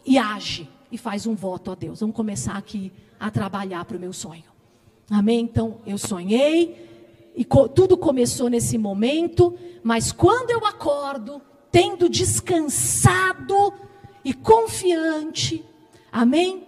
e 0.04 0.16
age. 0.16 0.68
E 0.90 0.96
faz 0.96 1.26
um 1.26 1.34
voto 1.34 1.70
a 1.70 1.74
Deus. 1.74 2.00
Vamos 2.00 2.16
começar 2.16 2.56
aqui 2.56 2.90
a 3.20 3.30
trabalhar 3.30 3.84
para 3.84 3.96
o 3.96 4.00
meu 4.00 4.12
sonho. 4.12 4.44
Amém? 5.10 5.40
Então, 5.40 5.78
eu 5.86 5.98
sonhei. 5.98 6.86
E 7.36 7.44
co 7.44 7.68
tudo 7.68 7.96
começou 7.96 8.48
nesse 8.48 8.78
momento. 8.78 9.54
Mas 9.82 10.12
quando 10.12 10.50
eu 10.50 10.64
acordo, 10.64 11.42
tendo 11.70 12.08
descansado 12.08 13.72
e 14.24 14.32
confiante, 14.32 15.64
Amém? 16.16 16.66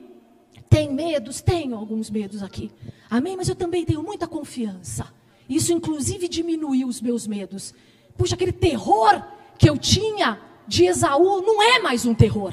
Tem 0.68 0.92
medos? 0.92 1.40
Tenho 1.40 1.74
alguns 1.74 2.10
medos 2.10 2.42
aqui. 2.42 2.70
Amém? 3.08 3.34
Mas 3.34 3.48
eu 3.48 3.56
também 3.56 3.82
tenho 3.82 4.02
muita 4.02 4.28
confiança. 4.28 5.10
Isso, 5.48 5.72
inclusive, 5.72 6.28
diminuiu 6.28 6.86
os 6.86 7.00
meus 7.00 7.26
medos. 7.26 7.72
Puxa, 8.14 8.34
aquele 8.34 8.52
terror 8.52 9.22
que 9.56 9.70
eu 9.70 9.78
tinha 9.78 10.38
de 10.66 10.84
Esaú 10.84 11.40
não 11.40 11.62
é 11.62 11.78
mais 11.78 12.04
um 12.04 12.12
terror. 12.12 12.52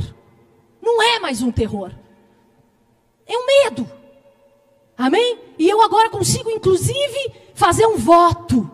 Não 0.82 1.02
é 1.02 1.20
mais 1.20 1.42
um 1.42 1.52
terror. 1.52 1.92
É 3.28 3.38
um 3.38 3.46
medo. 3.46 3.92
Amém? 4.98 5.38
E 5.60 5.68
eu 5.68 5.82
agora 5.82 6.10
consigo, 6.10 6.50
inclusive, 6.50 7.34
fazer 7.54 7.86
um 7.86 7.98
voto. 7.98 8.72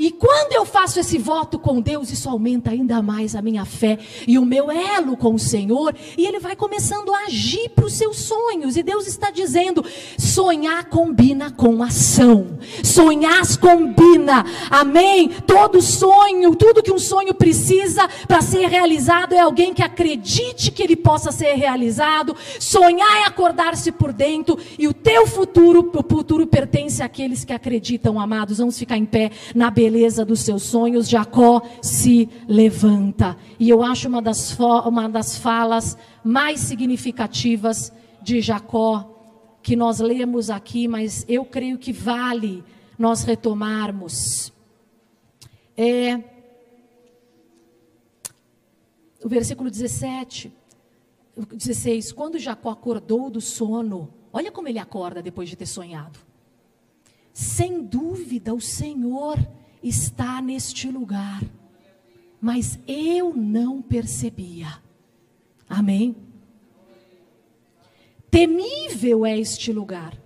E 0.00 0.10
quando 0.10 0.54
eu 0.54 0.64
faço 0.64 0.98
esse 0.98 1.18
voto 1.18 1.58
com 1.58 1.78
Deus, 1.78 2.10
isso 2.10 2.26
aumenta 2.26 2.70
ainda 2.70 3.02
mais 3.02 3.36
a 3.36 3.42
minha 3.42 3.66
fé 3.66 3.98
e 4.26 4.38
o 4.38 4.46
meu 4.46 4.70
elo 4.70 5.14
com 5.14 5.34
o 5.34 5.38
Senhor, 5.38 5.94
e 6.16 6.24
Ele 6.24 6.38
vai 6.40 6.56
começando 6.56 7.12
a 7.12 7.26
agir 7.26 7.68
para 7.68 7.84
os 7.84 7.92
seus 7.92 8.16
sonhos. 8.16 8.78
E 8.78 8.82
Deus 8.82 9.06
está 9.06 9.30
dizendo: 9.30 9.84
sonhar 10.16 10.86
combina 10.86 11.50
com 11.50 11.82
ação, 11.82 12.58
sonhar 12.82 13.42
combina, 13.60 14.46
amém? 14.70 15.28
Todo 15.46 15.82
sonho, 15.82 16.56
tudo 16.56 16.82
que 16.82 16.92
um 16.92 16.98
sonho 16.98 17.34
precisa 17.34 18.08
para 18.26 18.40
ser 18.40 18.68
realizado 18.68 19.34
é 19.34 19.40
alguém 19.40 19.74
que 19.74 19.82
acredite 19.82 20.70
que 20.70 20.82
ele 20.82 20.96
possa 20.96 21.30
ser 21.30 21.52
realizado. 21.56 22.34
Sonhar 22.58 23.18
é 23.18 23.26
acordar-se 23.26 23.92
por 23.92 24.14
dentro, 24.14 24.58
e 24.78 24.88
o 24.88 24.94
teu 24.94 25.26
futuro, 25.26 25.92
o 25.94 26.02
futuro 26.08 26.46
pertence 26.46 27.02
àqueles 27.02 27.44
que 27.44 27.52
acreditam, 27.52 28.18
amados. 28.18 28.56
Vamos 28.56 28.78
ficar 28.78 28.96
em 28.96 29.04
pé 29.04 29.30
na 29.54 29.70
beleza 29.70 29.89
beleza 29.90 30.24
dos 30.24 30.40
seus 30.40 30.62
sonhos, 30.62 31.08
Jacó 31.08 31.62
se 31.82 32.28
levanta. 32.46 33.36
E 33.58 33.68
eu 33.68 33.82
acho 33.82 34.08
uma 34.08 34.22
das, 34.22 34.56
uma 34.86 35.08
das 35.08 35.36
falas 35.36 35.98
mais 36.22 36.60
significativas 36.60 37.92
de 38.22 38.40
Jacó 38.40 39.58
que 39.60 39.74
nós 39.74 39.98
lemos 39.98 40.48
aqui, 40.48 40.86
mas 40.86 41.24
eu 41.28 41.44
creio 41.44 41.76
que 41.76 41.92
vale 41.92 42.62
nós 42.96 43.24
retomarmos. 43.24 44.52
É 45.76 46.22
o 49.24 49.28
versículo 49.28 49.68
17, 49.68 50.52
16. 51.52 52.12
Quando 52.12 52.38
Jacó 52.38 52.70
acordou 52.70 53.28
do 53.28 53.40
sono, 53.40 54.14
olha 54.32 54.52
como 54.52 54.68
ele 54.68 54.78
acorda 54.78 55.20
depois 55.20 55.48
de 55.48 55.56
ter 55.56 55.66
sonhado. 55.66 56.20
Sem 57.32 57.82
dúvida, 57.82 58.54
o 58.54 58.60
Senhor 58.60 59.36
está 59.82 60.40
neste 60.40 60.90
lugar, 60.90 61.42
mas 62.40 62.78
eu 62.86 63.34
não 63.34 63.80
percebia. 63.82 64.78
Amém? 65.68 66.16
Temível 68.30 69.26
é 69.26 69.38
este 69.38 69.72
lugar, 69.72 70.16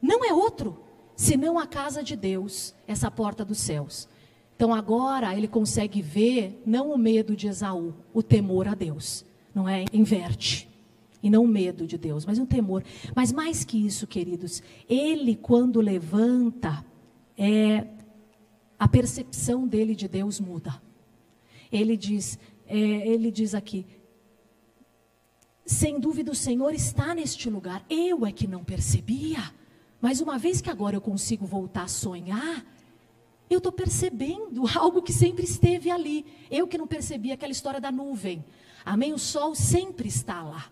não 0.00 0.24
é 0.24 0.32
outro, 0.32 0.78
senão 1.16 1.58
a 1.58 1.66
casa 1.66 2.02
de 2.02 2.14
Deus, 2.14 2.74
essa 2.86 3.10
porta 3.10 3.44
dos 3.44 3.58
céus. 3.58 4.08
Então 4.56 4.72
agora 4.72 5.36
ele 5.36 5.48
consegue 5.48 6.00
ver 6.00 6.62
não 6.64 6.92
o 6.92 6.98
medo 6.98 7.34
de 7.34 7.48
Esaú, 7.48 7.94
o 8.12 8.22
temor 8.22 8.68
a 8.68 8.74
Deus. 8.74 9.24
Não 9.54 9.68
é? 9.68 9.84
Inverte. 9.92 10.68
E 11.22 11.30
não 11.30 11.44
o 11.44 11.48
medo 11.48 11.86
de 11.86 11.96
Deus, 11.96 12.26
mas 12.26 12.38
um 12.38 12.44
temor. 12.44 12.84
Mas 13.14 13.32
mais 13.32 13.64
que 13.64 13.78
isso, 13.78 14.06
queridos, 14.06 14.62
ele 14.88 15.34
quando 15.34 15.80
levanta, 15.80 16.84
é, 17.38 17.86
a 18.84 18.88
percepção 18.88 19.66
dele 19.66 19.94
de 19.94 20.06
Deus 20.06 20.38
muda. 20.38 20.78
Ele 21.72 21.96
diz, 21.96 22.38
é, 22.66 22.76
ele 22.76 23.30
diz 23.30 23.54
aqui, 23.54 23.86
sem 25.64 25.98
dúvida 25.98 26.30
o 26.30 26.34
Senhor 26.34 26.74
está 26.74 27.14
neste 27.14 27.48
lugar. 27.48 27.82
Eu 27.88 28.26
é 28.26 28.30
que 28.30 28.46
não 28.46 28.62
percebia. 28.62 29.38
Mas 30.02 30.20
uma 30.20 30.36
vez 30.36 30.60
que 30.60 30.68
agora 30.68 30.96
eu 30.96 31.00
consigo 31.00 31.46
voltar 31.46 31.84
a 31.84 31.88
sonhar, 31.88 32.62
eu 33.48 33.56
estou 33.56 33.72
percebendo 33.72 34.64
algo 34.76 35.00
que 35.00 35.14
sempre 35.14 35.44
esteve 35.44 35.90
ali. 35.90 36.26
Eu 36.50 36.68
que 36.68 36.76
não 36.76 36.86
percebi 36.86 37.32
aquela 37.32 37.52
história 37.52 37.80
da 37.80 37.90
nuvem. 37.90 38.44
Amém? 38.84 39.14
O 39.14 39.18
sol 39.18 39.54
sempre 39.54 40.08
está 40.08 40.42
lá. 40.42 40.70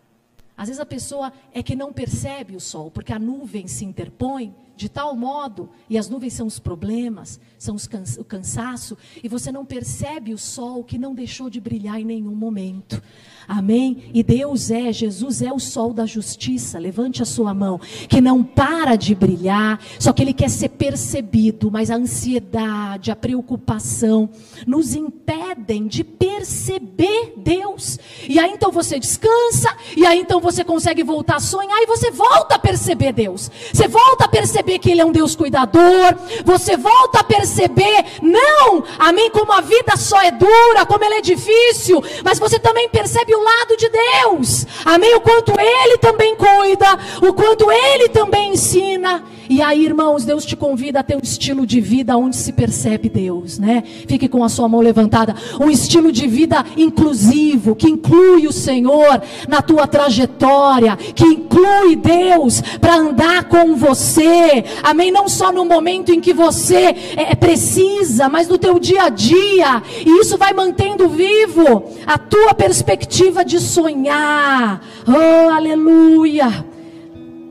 Às 0.54 0.68
vezes 0.68 0.80
a 0.80 0.84
pessoa 0.84 1.32
é 1.50 1.62
que 1.62 1.74
não 1.74 1.94
percebe 1.94 2.56
o 2.56 2.60
sol, 2.60 2.90
porque 2.90 3.10
a 3.10 3.18
nuvem 3.18 3.66
se 3.66 3.86
interpõe 3.86 4.54
de 4.76 4.88
tal 4.88 5.14
modo, 5.14 5.70
e 5.88 5.98
as 5.98 6.08
nuvens 6.08 6.32
são 6.32 6.46
os 6.46 6.58
problemas, 6.58 7.40
são 7.58 7.74
os 7.74 7.88
o 8.18 8.24
cansaço, 8.24 8.96
e 9.22 9.28
você 9.28 9.52
não 9.52 9.64
percebe 9.64 10.32
o 10.32 10.38
sol 10.38 10.82
que 10.82 10.98
não 10.98 11.14
deixou 11.14 11.48
de 11.50 11.60
brilhar 11.60 12.00
em 12.00 12.04
nenhum 12.04 12.34
momento. 12.34 13.02
Amém? 13.47 14.11
E 14.14 14.22
Deus 14.22 14.70
é, 14.70 14.93
Jesus 14.93 15.43
é 15.43 15.53
o 15.53 15.59
sol 15.59 15.93
da 15.93 16.07
justiça. 16.07 16.78
Levante 16.78 17.22
a 17.22 17.26
sua 17.26 17.53
mão, 17.53 17.80
que 18.09 18.20
não 18.20 18.43
para 18.43 18.97
de 18.97 19.14
brilhar, 19.14 19.80
só 19.99 20.12
que 20.12 20.22
ele 20.22 20.32
quer 20.32 20.51
ser 20.51 20.70
percebido, 20.70 21.70
mas 21.70 21.90
a 21.90 21.97
ansiedade, 21.97 23.11
a 23.11 23.16
preocupação 23.16 24.30
nos 24.66 24.95
impedem 24.95 25.86
de 25.86 26.05
perceber 26.05 27.34
Deus. 27.36 27.99
E 28.28 28.38
aí 28.38 28.53
então 28.53 28.70
você 28.70 28.99
descansa, 28.99 29.74
e 29.97 30.07
aí 30.07 30.18
então 30.18 30.40
você 30.40 30.64
consegue 30.64 31.03
voltar 31.03 31.36
a 31.36 31.40
sonhar 31.40 31.78
e 31.82 31.86
você 31.86 32.11
volta 32.11 32.55
a 32.55 32.59
perceber 32.59 33.12
Deus. 33.12 33.51
Você 33.72 33.88
volta 33.88 34.24
a 34.24 34.28
perceber 34.28 34.78
que 34.78 34.90
ele 34.90 35.01
é 35.01 35.05
um 35.05 35.12
Deus 35.12 35.34
cuidador, 35.34 36.16
você 36.45 36.76
volta 36.76 37.20
a 37.20 37.24
perceber, 37.24 38.05
não, 38.22 38.84
amém, 38.99 39.30
como 39.30 39.53
a 39.53 39.61
vida 39.61 39.97
só 39.97 40.20
é 40.22 40.30
dura, 40.30 40.86
como 40.86 41.05
ela 41.05 41.16
é 41.16 41.20
difícil, 41.20 42.03
mas 42.24 42.38
você 42.38 42.59
também 42.59 42.88
percebe 42.88 43.34
o 43.34 43.41
lado 43.43 43.76
de 43.76 43.88
Deus. 43.88 44.66
Amém? 44.84 45.14
O 45.14 45.20
quanto 45.20 45.53
Ele 45.59 45.99
também 45.99 46.34
cuida, 46.36 46.99
o 47.22 47.32
quanto 47.32 47.70
Ele 47.70 48.09
também 48.09 48.53
ensina. 48.53 49.22
E 49.49 49.61
aí, 49.61 49.84
irmãos, 49.84 50.24
Deus 50.24 50.47
te 50.47 50.57
convida 50.57 51.01
a 51.01 51.03
ter 51.03 51.14
um 51.14 51.20
estilo 51.22 51.66
de 51.66 51.80
vida 51.80 52.16
onde 52.16 52.36
se 52.36 52.53
percebe 52.53 53.09
Deus, 53.09 53.59
né? 53.59 53.82
Fique 54.07 54.26
com 54.26 54.43
a 54.43 54.49
sua 54.49 54.66
mão 54.66 54.80
levantada. 54.80 55.34
Um 55.61 55.70
estilo 55.70 56.11
de 56.11 56.26
vida 56.26 56.64
inclusivo, 56.76 57.74
que 57.74 57.88
inclui 57.88 58.47
o 58.47 58.53
Senhor 58.53 59.20
na 59.47 59.61
tua 59.61 59.86
trajetória, 59.86 60.97
que 60.97 61.26
inclui 61.26 61.97
Deus 61.97 62.62
para 62.80 62.97
andar 62.97 63.45
com 63.45 63.76
você. 63.76 64.64
Amém? 64.82 65.11
Não 65.11 65.28
só 65.28 65.53
no 65.53 65.66
momento 65.66 66.12
em 66.12 66.20
que 66.20 66.32
você 66.32 66.95
é, 67.16 67.34
precisa, 67.34 68.28
mas 68.30 68.49
no 68.49 68.57
teu 68.57 68.78
dia 68.78 69.05
a 69.05 69.09
dia. 69.09 69.82
E 70.07 70.20
isso 70.20 70.38
vai 70.38 70.55
mantendo 70.55 71.09
vivo 71.09 71.90
a 72.07 72.16
tua 72.16 72.55
perspectiva 72.55 73.21
de 73.44 73.60
sonhar. 73.60 74.80
Oh, 75.06 75.50
aleluia! 75.50 76.64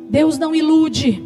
Deus 0.10 0.38
não 0.38 0.54
ilude. 0.54 1.24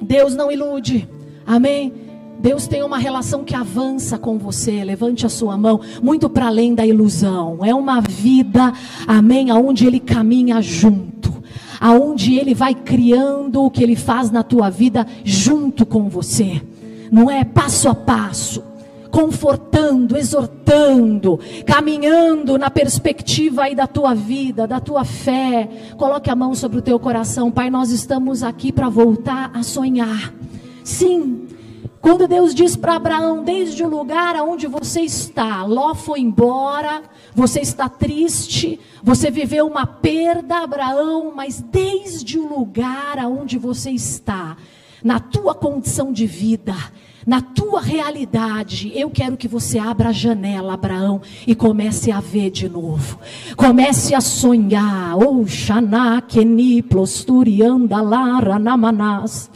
Deus 0.00 0.34
não 0.34 0.50
ilude. 0.50 1.08
Amém? 1.46 1.92
Deus 2.38 2.66
tem 2.66 2.82
uma 2.82 2.98
relação 2.98 3.44
que 3.44 3.54
avança 3.54 4.18
com 4.18 4.38
você. 4.38 4.84
Levante 4.84 5.26
a 5.26 5.28
sua 5.28 5.56
mão, 5.56 5.80
muito 6.02 6.28
para 6.28 6.46
além 6.46 6.74
da 6.74 6.86
ilusão. 6.86 7.58
É 7.64 7.74
uma 7.74 8.00
vida, 8.00 8.72
amém, 9.06 9.50
aonde 9.50 9.86
ele 9.86 10.00
caminha 10.00 10.60
junto. 10.60 11.34
Aonde 11.80 12.34
ele 12.36 12.54
vai 12.54 12.74
criando 12.74 13.62
o 13.62 13.70
que 13.70 13.82
ele 13.82 13.96
faz 13.96 14.30
na 14.30 14.42
tua 14.42 14.70
vida 14.70 15.06
junto 15.24 15.84
com 15.84 16.08
você. 16.08 16.62
Não 17.10 17.30
é 17.30 17.44
passo 17.44 17.88
a 17.88 17.94
passo 17.94 18.62
confortando, 19.16 20.14
exortando, 20.14 21.40
caminhando 21.64 22.58
na 22.58 22.68
perspectiva 22.68 23.62
aí 23.62 23.74
da 23.74 23.86
tua 23.86 24.14
vida, 24.14 24.66
da 24.66 24.78
tua 24.78 25.06
fé. 25.06 25.94
Coloque 25.96 26.28
a 26.28 26.36
mão 26.36 26.54
sobre 26.54 26.80
o 26.80 26.82
teu 26.82 27.00
coração, 27.00 27.50
Pai. 27.50 27.70
Nós 27.70 27.90
estamos 27.90 28.42
aqui 28.42 28.70
para 28.70 28.90
voltar 28.90 29.50
a 29.54 29.62
sonhar. 29.62 30.34
Sim, 30.84 31.48
quando 31.98 32.28
Deus 32.28 32.54
diz 32.54 32.76
para 32.76 32.96
Abraão, 32.96 33.42
desde 33.42 33.82
o 33.82 33.88
lugar 33.88 34.36
aonde 34.36 34.66
você 34.66 35.00
está, 35.00 35.64
Ló 35.64 35.94
foi 35.94 36.20
embora, 36.20 37.02
você 37.34 37.60
está 37.60 37.88
triste, 37.88 38.78
você 39.02 39.30
viveu 39.30 39.66
uma 39.66 39.86
perda, 39.86 40.58
Abraão, 40.58 41.32
mas 41.34 41.58
desde 41.62 42.38
o 42.38 42.46
lugar 42.46 43.18
aonde 43.18 43.56
você 43.56 43.92
está, 43.92 44.58
na 45.02 45.18
tua 45.18 45.54
condição 45.54 46.12
de 46.12 46.26
vida, 46.26 46.74
na 47.26 47.40
tua 47.40 47.80
realidade, 47.80 48.92
eu 48.94 49.10
quero 49.10 49.36
que 49.36 49.48
você 49.48 49.80
abra 49.80 50.10
a 50.10 50.12
janela, 50.12 50.74
Abraão, 50.74 51.20
e 51.44 51.56
comece 51.56 52.12
a 52.12 52.20
ver 52.20 52.50
de 52.50 52.68
novo. 52.68 53.18
Comece 53.56 54.14
a 54.14 54.20
sonhar. 54.20 55.16
Oh, 55.16 55.44
Xanakeni, 55.44 56.82
plosturianda, 56.82 58.00
lara, 58.00 58.60
namanas. 58.60 59.50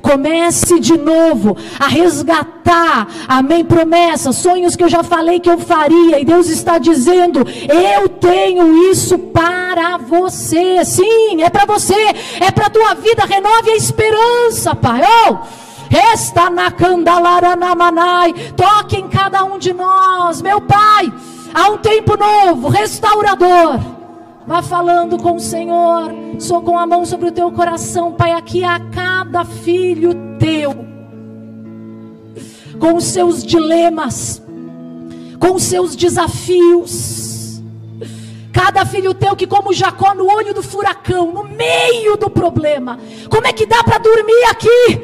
Comece 0.00 0.80
de 0.80 0.96
novo 0.96 1.56
a 1.78 1.88
resgatar, 1.88 3.08
amém, 3.28 3.64
promessas, 3.64 4.36
sonhos 4.36 4.76
que 4.76 4.84
eu 4.84 4.88
já 4.88 5.02
falei 5.02 5.40
que 5.40 5.50
eu 5.50 5.58
faria, 5.58 6.20
e 6.20 6.24
Deus 6.24 6.48
está 6.48 6.78
dizendo: 6.78 7.40
Eu 7.68 8.08
tenho 8.08 8.90
isso 8.90 9.18
para 9.18 9.98
você, 9.98 10.84
sim, 10.84 11.42
é 11.42 11.50
para 11.50 11.66
você, 11.66 11.94
é 12.40 12.50
para 12.50 12.66
a 12.66 12.70
tua 12.70 12.94
vida, 12.94 13.24
renove 13.24 13.70
a 13.70 13.76
esperança, 13.76 14.74
Pai. 14.74 15.02
Oh! 15.28 15.64
Resta 15.90 16.50
na 16.50 16.70
candalara 16.72 17.54
na 17.54 17.74
manai, 17.74 18.32
toque 18.56 18.96
em 18.96 19.08
cada 19.08 19.44
um 19.44 19.58
de 19.58 19.72
nós, 19.72 20.42
meu 20.42 20.60
Pai. 20.60 21.12
Há 21.54 21.70
um 21.70 21.78
tempo 21.78 22.16
novo, 22.16 22.68
restaurador. 22.68 23.93
Vá 24.46 24.60
falando 24.60 25.16
com 25.16 25.36
o 25.36 25.40
Senhor. 25.40 26.12
Sou 26.38 26.60
com 26.60 26.78
a 26.78 26.86
mão 26.86 27.06
sobre 27.06 27.28
o 27.28 27.32
teu 27.32 27.50
coração, 27.50 28.12
Pai. 28.12 28.32
Aqui 28.32 28.62
a 28.62 28.78
cada 28.78 29.44
filho 29.44 30.12
teu, 30.38 30.74
com 32.78 32.96
os 32.96 33.04
seus 33.04 33.42
dilemas, 33.42 34.42
com 35.40 35.54
os 35.54 35.62
seus 35.62 35.96
desafios. 35.96 37.62
Cada 38.52 38.84
filho 38.84 39.14
teu 39.14 39.34
que, 39.34 39.46
como 39.46 39.72
Jacó, 39.72 40.14
no 40.14 40.26
olho 40.30 40.52
do 40.52 40.62
furacão, 40.62 41.32
no 41.32 41.44
meio 41.44 42.16
do 42.16 42.28
problema. 42.28 42.98
Como 43.30 43.46
é 43.46 43.52
que 43.52 43.66
dá 43.66 43.82
para 43.82 43.98
dormir 43.98 44.44
aqui? 44.50 45.00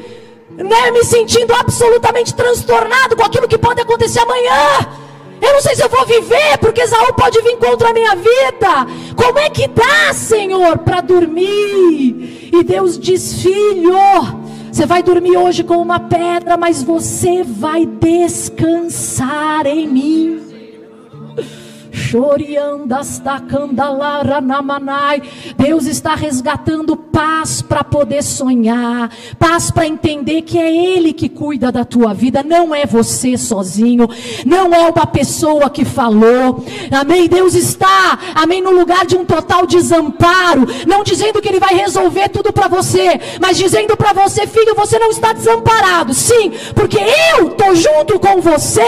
Né? 0.50 0.90
Me 0.90 1.02
sentindo 1.02 1.54
absolutamente 1.54 2.34
transtornado 2.34 3.16
com 3.16 3.24
aquilo 3.24 3.48
que 3.48 3.58
pode 3.58 3.80
acontecer 3.80 4.20
amanhã. 4.20 5.09
Eu 5.40 5.54
não 5.54 5.60
sei 5.60 5.74
se 5.74 5.82
eu 5.82 5.88
vou 5.88 6.04
viver, 6.06 6.58
porque 6.58 6.82
Esaú 6.82 7.14
pode 7.14 7.40
vir 7.42 7.56
contra 7.56 7.90
a 7.90 7.92
minha 7.92 8.14
vida. 8.14 8.86
Como 9.16 9.38
é 9.38 9.48
que 9.48 9.66
dá, 9.68 10.12
Senhor, 10.12 10.78
para 10.78 11.00
dormir? 11.00 12.50
E 12.52 12.62
Deus 12.62 12.98
diz: 12.98 13.42
Filho, 13.42 13.94
você 14.70 14.86
vai 14.86 15.02
dormir 15.02 15.36
hoje 15.36 15.64
com 15.64 15.76
uma 15.76 15.98
pedra, 15.98 16.56
mas 16.56 16.82
você 16.82 17.42
vai 17.42 17.86
descansar 17.86 19.66
em 19.66 19.88
mim. 19.88 20.49
Deus 25.56 25.86
está 25.86 26.14
resgatando 26.14 26.96
paz 26.96 27.62
para 27.62 27.84
poder 27.84 28.22
sonhar, 28.22 29.10
paz 29.38 29.70
para 29.70 29.86
entender 29.86 30.42
que 30.42 30.58
é 30.58 30.74
Ele 30.74 31.12
que 31.12 31.28
cuida 31.28 31.70
da 31.70 31.84
tua 31.84 32.14
vida, 32.14 32.42
não 32.42 32.74
é 32.74 32.86
você 32.86 33.36
sozinho, 33.36 34.08
não 34.46 34.74
é 34.74 34.90
uma 34.90 35.06
pessoa 35.06 35.68
que 35.68 35.84
falou, 35.84 36.64
amém? 36.90 37.28
Deus 37.28 37.54
está, 37.54 38.18
amém, 38.34 38.62
no 38.62 38.70
lugar 38.70 39.04
de 39.04 39.16
um 39.16 39.24
total 39.24 39.66
desamparo, 39.66 40.66
não 40.86 41.02
dizendo 41.04 41.40
que 41.40 41.48
Ele 41.48 41.60
vai 41.60 41.74
resolver 41.74 42.28
tudo 42.28 42.52
para 42.52 42.68
você, 42.68 43.20
mas 43.40 43.56
dizendo 43.56 43.96
para 43.96 44.12
você, 44.12 44.46
filho, 44.46 44.74
você 44.74 44.98
não 44.98 45.10
está 45.10 45.32
desamparado, 45.32 46.14
sim, 46.14 46.52
porque 46.74 46.98
eu 47.36 47.48
estou 47.48 47.74
junto 47.74 48.18
com 48.18 48.40
você 48.40 48.80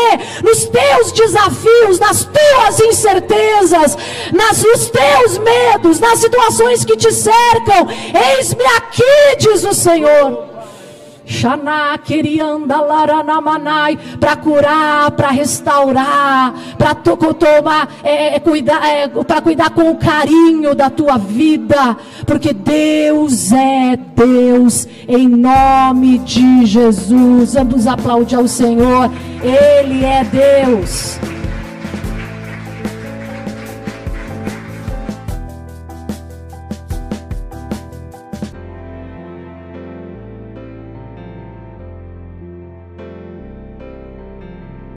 nos 0.43 0.65
teus 0.65 1.13
desafios, 1.13 1.99
nas 1.99 2.25
tuas 2.25 2.81
incertezas, 3.03 3.99
nas, 4.33 4.63
nos 4.63 4.91
teus 4.91 5.39
medos, 5.39 5.99
nas 5.99 6.19
situações 6.19 6.85
que 6.85 6.97
te 6.97 7.13
cercam. 7.13 7.89
Eis-me 8.37 8.65
aqui, 8.65 9.37
diz 9.39 9.65
o 9.65 9.75
Senhor. 9.75 10.53
Xaná, 11.25 11.97
querianda, 11.99 12.81
laranamanai, 12.81 13.99
para 14.19 14.37
curar, 14.37 15.11
para 15.13 15.31
restaurar, 15.31 16.53
para 16.77 16.95
tomar, 16.95 17.89
é, 18.03 18.37
é, 18.37 18.41
cuidar, 18.41 18.85
é, 18.85 19.09
para 19.09 19.41
cuidar 19.41 19.71
com 19.71 19.95
carinho 19.97 20.75
da 20.75 20.91
tua 20.91 21.17
vida, 21.17 21.97
porque 22.27 22.53
Deus 22.53 23.53
é 23.53 23.97
Deus, 23.97 24.87
em 25.09 25.29
nome 25.29 26.19
de 26.19 26.67
Jesus. 26.67 27.55
Vamos 27.55 27.87
aplaudir 27.87 28.37
ao 28.37 28.49
Senhor, 28.49 29.11
Ele 29.43 30.05
é 30.05 30.25
Deus. 30.25 31.19